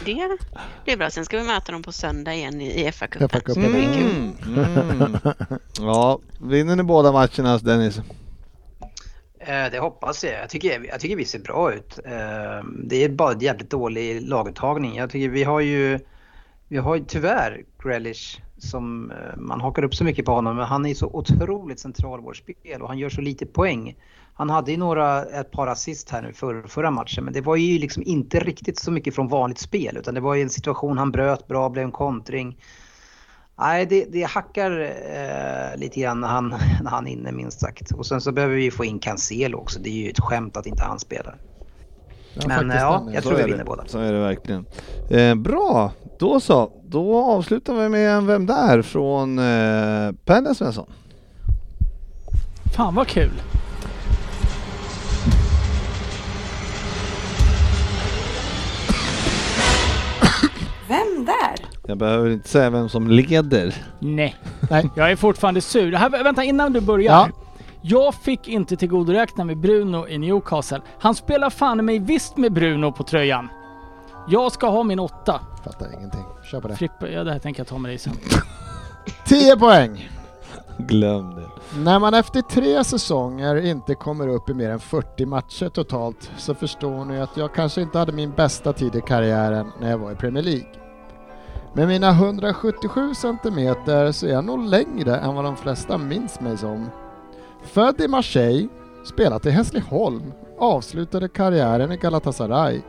[0.04, 1.10] Det blir bra.
[1.10, 3.54] Sen ska vi möta dem på söndag igen i, FA-cupen.
[3.62, 4.32] Det blir kul.
[4.46, 4.90] Mm.
[5.02, 5.16] Mm.
[5.80, 7.98] Ja, vinner ni båda matcherna Dennis?
[9.40, 10.32] Eh, Det hoppas jag.
[10.42, 11.98] Jag tycker, jag tycker vi ser bra ut.
[12.04, 12.12] Eh,
[12.84, 14.96] Det är bara en jävligt dålig laguttagning.
[14.96, 15.98] Jag tycker vi har ju,
[16.68, 20.64] vi har ju tyvärr Grealish som eh, man hakar upp så mycket på honom men
[20.66, 23.96] han är så otroligt central i vårt spel och han gör så lite poäng.
[24.36, 27.56] Han hade ju några, ett par assist här nu för, förra matchen men det var
[27.56, 30.98] ju liksom inte riktigt så mycket från vanligt spel utan det var ju en situation
[30.98, 32.58] han bröt bra, blev en kontring.
[33.58, 36.48] Nej, det, det hackar eh, lite grann när han,
[36.82, 37.90] när han är inne minst sagt.
[37.92, 39.80] Och sen så behöver vi få in Cancelo också.
[39.80, 41.36] Det är ju ett skämt att inte han spelar.
[42.34, 43.52] Ja, Men faktiskt ja, jag Så tror vi är det.
[43.52, 43.82] vinner båda.
[43.86, 44.66] Så är det verkligen.
[45.10, 46.72] Eh, bra, då så.
[46.84, 48.82] Då avslutar vi med en Vem där?
[48.82, 50.86] från eh, Pelle Svensson.
[52.76, 53.30] Fan vad kul.
[61.24, 61.66] Där?
[61.86, 63.74] Jag behöver inte säga vem som leder.
[63.98, 64.36] Nej.
[64.70, 64.90] Nej.
[64.96, 65.92] Jag är fortfarande sur.
[65.92, 67.12] Här, vänta, innan du börjar.
[67.12, 67.28] Ja.
[67.82, 70.80] Jag fick inte tillgodoräkna med Bruno i Newcastle.
[70.98, 73.48] Han spelar fan mig visst med Bruno på tröjan.
[74.28, 75.40] Jag ska ha min åtta.
[75.64, 76.24] Fattar ingenting.
[76.50, 76.76] Kör på det.
[76.76, 78.12] Frippe, ja det här tänker jag ta med dig sen.
[79.26, 80.08] 10 poäng!
[80.78, 81.48] Glöm det.
[81.78, 86.54] När man efter tre säsonger inte kommer upp i mer än 40 matcher totalt så
[86.54, 90.12] förstår ni att jag kanske inte hade min bästa tid i karriären när jag var
[90.12, 90.66] i Premier League.
[91.76, 96.58] Med mina 177 centimeter så är jag nog längre än vad de flesta minns mig
[96.58, 96.90] som.
[97.62, 98.68] Född i Marseille,
[99.04, 102.82] spelat i Hässleholm, avslutade karriären i Galatasaray.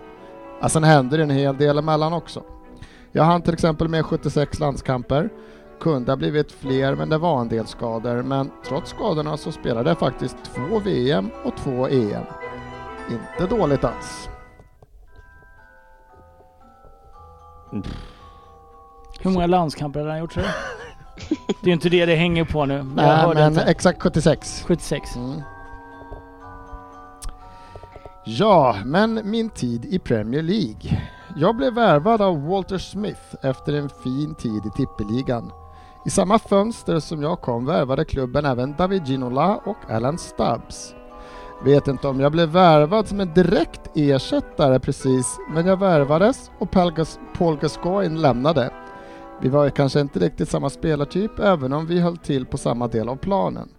[0.61, 2.43] Ja, sen hände det en hel del emellan också.
[3.11, 5.29] Jag hann till exempel med 76 landskamper,
[5.79, 9.89] kunde ha blivit fler men det var en del skador men trots skadorna så spelade
[9.89, 12.23] jag faktiskt två VM och två EM.
[13.09, 14.29] Inte dåligt alls.
[17.71, 17.83] Mm.
[19.19, 20.49] Hur många landskamper har han gjort tror du?
[21.47, 22.83] Det är ju inte det det hänger på nu.
[22.83, 23.61] Nej men inte.
[23.61, 24.63] exakt 76.
[24.67, 25.15] 76.
[25.15, 25.41] Mm.
[28.25, 31.01] Ja, men min tid i Premier League.
[31.35, 35.51] Jag blev värvad av Walter Smith efter en fin tid i tippeligan.
[36.05, 40.95] I samma fönster som jag kom värvade klubben även David Ginola och Alan Stubbs.
[41.63, 46.71] Vet inte om jag blev värvad som en direkt ersättare precis, men jag värvades och
[47.37, 48.71] Paul Gascoigne lämnade.
[49.45, 52.87] Vi var ju kanske inte riktigt samma spelartyp även om vi höll till på samma
[52.87, 53.69] del av planen.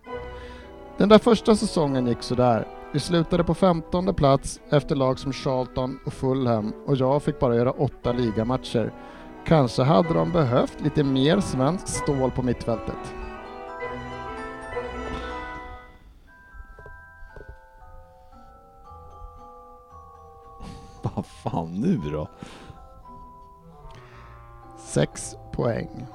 [0.98, 2.68] Den där första säsongen gick sådär.
[2.92, 7.56] Vi slutade på 15 plats efter lag som Charlton och Fulham och jag fick bara
[7.56, 8.92] göra åtta ligamatcher.
[9.46, 13.14] Kanske hade de behövt lite mer svenskt stål på mittfältet.
[21.02, 22.28] Vad fan nu då?
[24.78, 26.06] Sex poäng.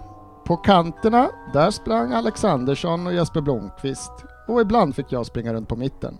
[0.45, 4.11] På kanterna, där sprang Alexandersson och Jesper Blomqvist
[4.47, 6.17] och ibland fick jag springa runt på mitten.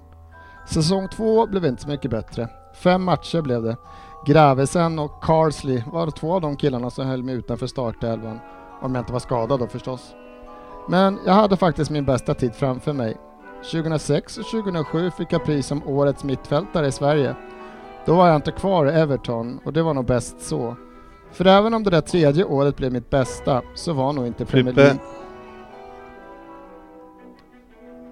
[0.70, 2.50] Säsong två blev inte så mycket bättre.
[2.74, 3.78] Fem matcher blev det.
[4.26, 8.40] Gravesen och Carsley var två av de killarna som höll mig utanför startelvan.
[8.82, 10.16] Om jag inte var skadad då förstås.
[10.88, 13.18] Men jag hade faktiskt min bästa tid framför mig.
[13.72, 17.36] 2006 och 2007 fick jag pris som Årets mittfältare i Sverige.
[18.06, 20.76] Då var jag inte kvar i Everton och det var nog bäst så.
[21.32, 24.74] För även om det där tredje året blev mitt bästa så var nog inte Premier.
[24.74, 25.00] League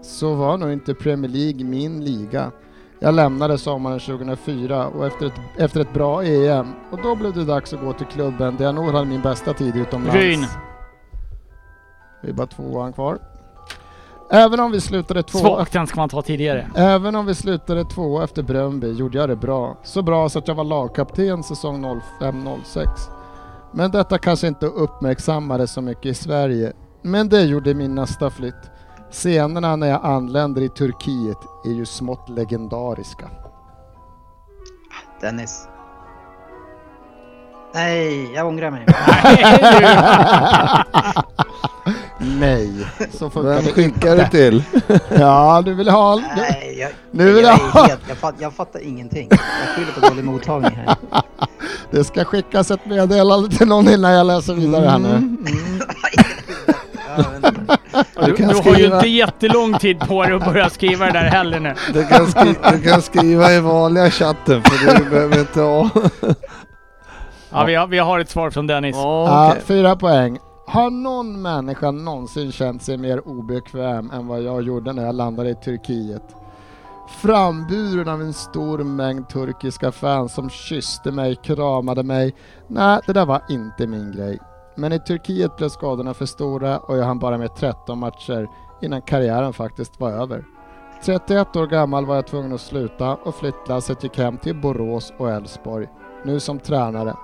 [0.02, 2.52] så var nog inte Premier League min liga.
[3.00, 7.46] Jag lämnade sommaren 2004 och efter ett, efter ett bra EM och då blev det
[7.46, 10.16] dags att gå till klubben där jag nog hade min bästa tid utomlands.
[10.16, 10.46] Ryn.
[12.22, 13.20] Det är bara tvåan kvar.
[14.32, 16.70] Även om vi slutade två Svagt, den ska man ta tidigare.
[16.76, 19.78] Även om vi slutade två efter Bröndby gjorde jag det bra.
[19.84, 22.88] Så bra så att jag var lagkapten säsong 05-06.
[23.72, 26.74] Men detta kanske inte uppmärksammades så mycket i Sverige.
[27.02, 28.72] Men det gjorde min nästa flytt.
[29.12, 33.30] Scenerna när jag anländer i Turkiet är ju smått legendariska.
[35.22, 35.68] Dennis.
[37.74, 38.86] Nej, jag ångrar mig.
[42.20, 42.70] Nej,
[43.12, 44.30] så funkar Vem det skickar du inte.
[44.32, 44.64] till?
[45.20, 46.16] Ja, du vill ha...
[46.38, 49.28] Nej, jag, Nu vill jag, ha- är helt, jag, fatt, jag fattar ingenting.
[49.30, 49.40] Jag
[49.76, 50.96] skyller på dålig mottagning här.
[51.92, 55.10] Det ska skickas ett meddelande till någon innan jag läser vidare här nu.
[55.10, 55.38] Mm.
[57.36, 57.78] Inte.
[58.26, 61.20] Du, kan du har ju inte jättelång tid på dig att börja skriva det där
[61.24, 61.74] heller nu.
[61.94, 65.90] Du kan, skri- du kan skriva i vanliga chatten för du behöver inte ha...
[67.52, 68.96] Ja, vi har, vi har ett svar från Dennis.
[68.96, 69.64] Ja, Ja, okej.
[69.66, 70.38] fyra poäng.
[70.70, 75.50] Har någon människa någonsin känt sig mer obekväm än vad jag gjorde när jag landade
[75.50, 76.36] i Turkiet?
[77.22, 82.36] Framburen av en stor mängd turkiska fans som kysste mig, kramade mig.
[82.68, 84.40] Nej, det där var inte min grej.
[84.76, 88.48] Men i Turkiet blev skadorna för stora och jag hann bara med 13 matcher
[88.82, 90.46] innan karriären faktiskt var över.
[91.06, 95.32] 31 år gammal var jag tvungen att sluta och flyttlasset gick hem till Borås och
[95.32, 95.88] Elfsborg.
[96.26, 97.16] Nu som tränare.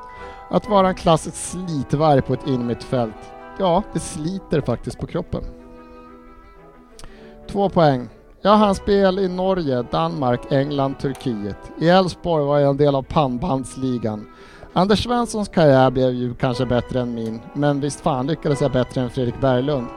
[0.49, 5.43] Att vara en klassisk slitvarg på ett innermittfält, ja, det sliter faktiskt på kroppen.
[7.47, 8.09] Två poäng.
[8.41, 11.57] Jag hann spel i Norge, Danmark, England, Turkiet.
[11.79, 14.27] I Elfsborg var jag en del av pannbandsligan.
[14.73, 19.01] Anders Svenssons karriär blev ju kanske bättre än min, men visst fan lyckades jag bättre
[19.01, 19.87] än Fredrik Berglund.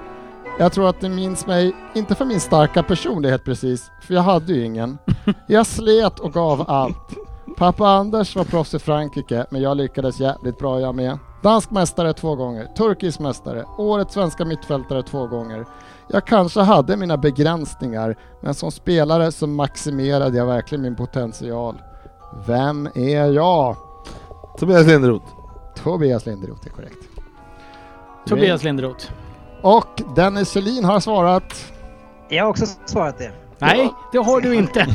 [0.58, 4.52] Jag tror att ni minns mig, inte för min starka personlighet precis, för jag hade
[4.52, 4.98] ju ingen.
[5.46, 7.16] Jag slet och gav allt.
[7.56, 11.18] Pappa Anders var proffs i Frankrike, men jag lyckades jävligt bra jag med.
[11.42, 15.66] Dansk mästare två gånger, turkisk mästare, årets svenska mittfältare två gånger.
[16.08, 21.82] Jag kanske hade mina begränsningar, men som spelare så maximerade jag verkligen min potential.
[22.46, 23.76] Vem är jag?
[24.58, 25.26] Tobias Linderoth.
[25.82, 26.98] Tobias Linderoth är korrekt.
[28.26, 29.06] Tobias Linderoth.
[29.62, 31.54] Och Dennis Kjellin har svarat.
[32.28, 33.32] Jag har också svarat det.
[33.58, 34.86] Nej, det har du inte.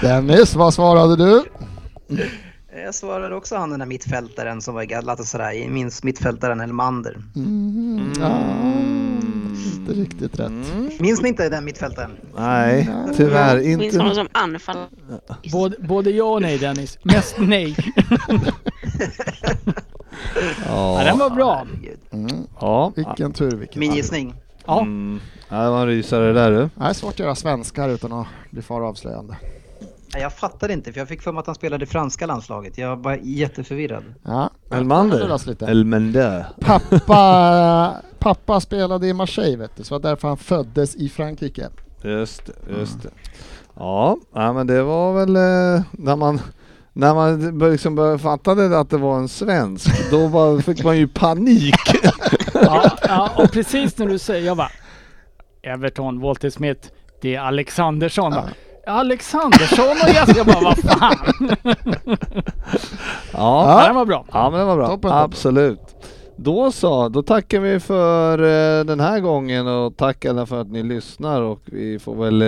[0.06, 1.42] Dennis, vad svarade du?
[2.84, 5.68] Jag svarade också han den där mittfältaren som var i Galatasaray.
[5.68, 7.22] Minns mittfältaren Elmander.
[7.36, 8.12] Mm.
[8.20, 8.38] Ja,
[9.76, 10.52] inte riktigt rätt.
[11.00, 12.10] Minns ni inte den mittfältaren?
[12.36, 14.14] Nej, tyvärr Minns honom inte.
[14.14, 14.76] som anfall.
[15.52, 16.98] både, både ja och nej Dennis.
[17.02, 17.76] Mest nej.
[20.66, 21.66] Ja, den var bra.
[22.10, 22.46] Mm.
[22.60, 22.92] ja.
[22.96, 24.34] Vilken tur vilken Min gissning.
[24.66, 24.80] Ja.
[24.80, 25.20] Mm.
[25.48, 26.56] Ja, det var en rysare där du.
[26.74, 29.36] Det är svårt att göra svenskar utan att bli för avslöjande.
[30.12, 32.78] Nej, Jag fattade inte för jag fick för mig att han spelade i franska landslaget.
[32.78, 34.04] Jag var jätteförvirrad.
[34.24, 35.68] Ja, Elmander.
[35.68, 36.46] Elmander.
[36.60, 41.68] Pappa, pappa spelade i Marseille vet du, så det var därför han föddes i Frankrike.
[42.02, 43.10] Just det, just det.
[43.74, 46.40] Ja, men det var väl eh, när man
[46.92, 51.08] när man liksom började fattade att det var en svensk, då bara fick man ju
[51.08, 51.74] panik.
[52.62, 54.70] Ja, ja, och precis när du säger, jag bara
[55.62, 56.88] Everton, Walter Smith,
[57.22, 58.32] det är Alexandersson.
[58.32, 58.44] Ja.
[58.86, 61.16] Alexandersson och jag, jag bara vad fan.
[63.32, 64.24] Ja, Ja, den var bra.
[64.32, 64.86] ja men det var bra.
[64.86, 65.18] Toppen, toppen.
[65.24, 65.80] Absolut.
[66.38, 70.70] Då så, då tackar vi för eh, den här gången och tack alla för att
[70.70, 72.46] ni lyssnar och vi får väl eh,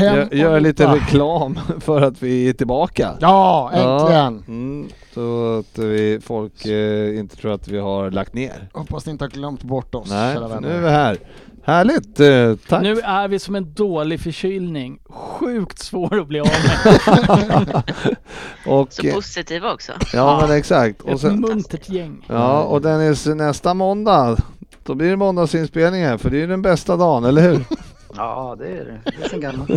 [0.00, 3.10] gö- göra lite reklam för att vi är tillbaka.
[3.20, 4.42] Ja, äntligen!
[4.46, 8.68] Ja, mm, så att vi, folk eh, inte tror att vi har lagt ner.
[8.72, 11.16] Hoppas ni inte har glömt bort oss, Nej, för nu är vi här.
[11.66, 12.20] Härligt!
[12.20, 12.82] Eh, tack!
[12.82, 14.98] Nu är vi som en dålig förkylning.
[15.08, 17.82] Sjukt svår att bli av med.
[18.66, 19.92] och, Så positiva också.
[20.12, 21.00] ja men exakt.
[21.02, 22.24] Och Ett sen, muntert gäng.
[22.28, 24.36] ja och Dennis, nästa måndag,
[24.84, 27.64] då blir det måndagsinspelning här för det är ju den bästa dagen, eller hur?
[28.16, 29.00] Ja, det är det.
[29.18, 29.70] Det är sen gammalt.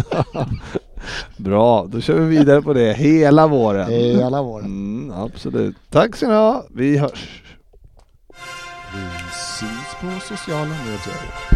[1.37, 3.89] Bra, då kör vi vidare på det hela våren.
[3.91, 4.65] Hela våren.
[4.65, 5.75] Mm, absolut.
[5.89, 7.43] Tack ska ni ha, vi hörs.
[8.93, 9.01] Vi
[9.59, 11.48] syns på sociala medier.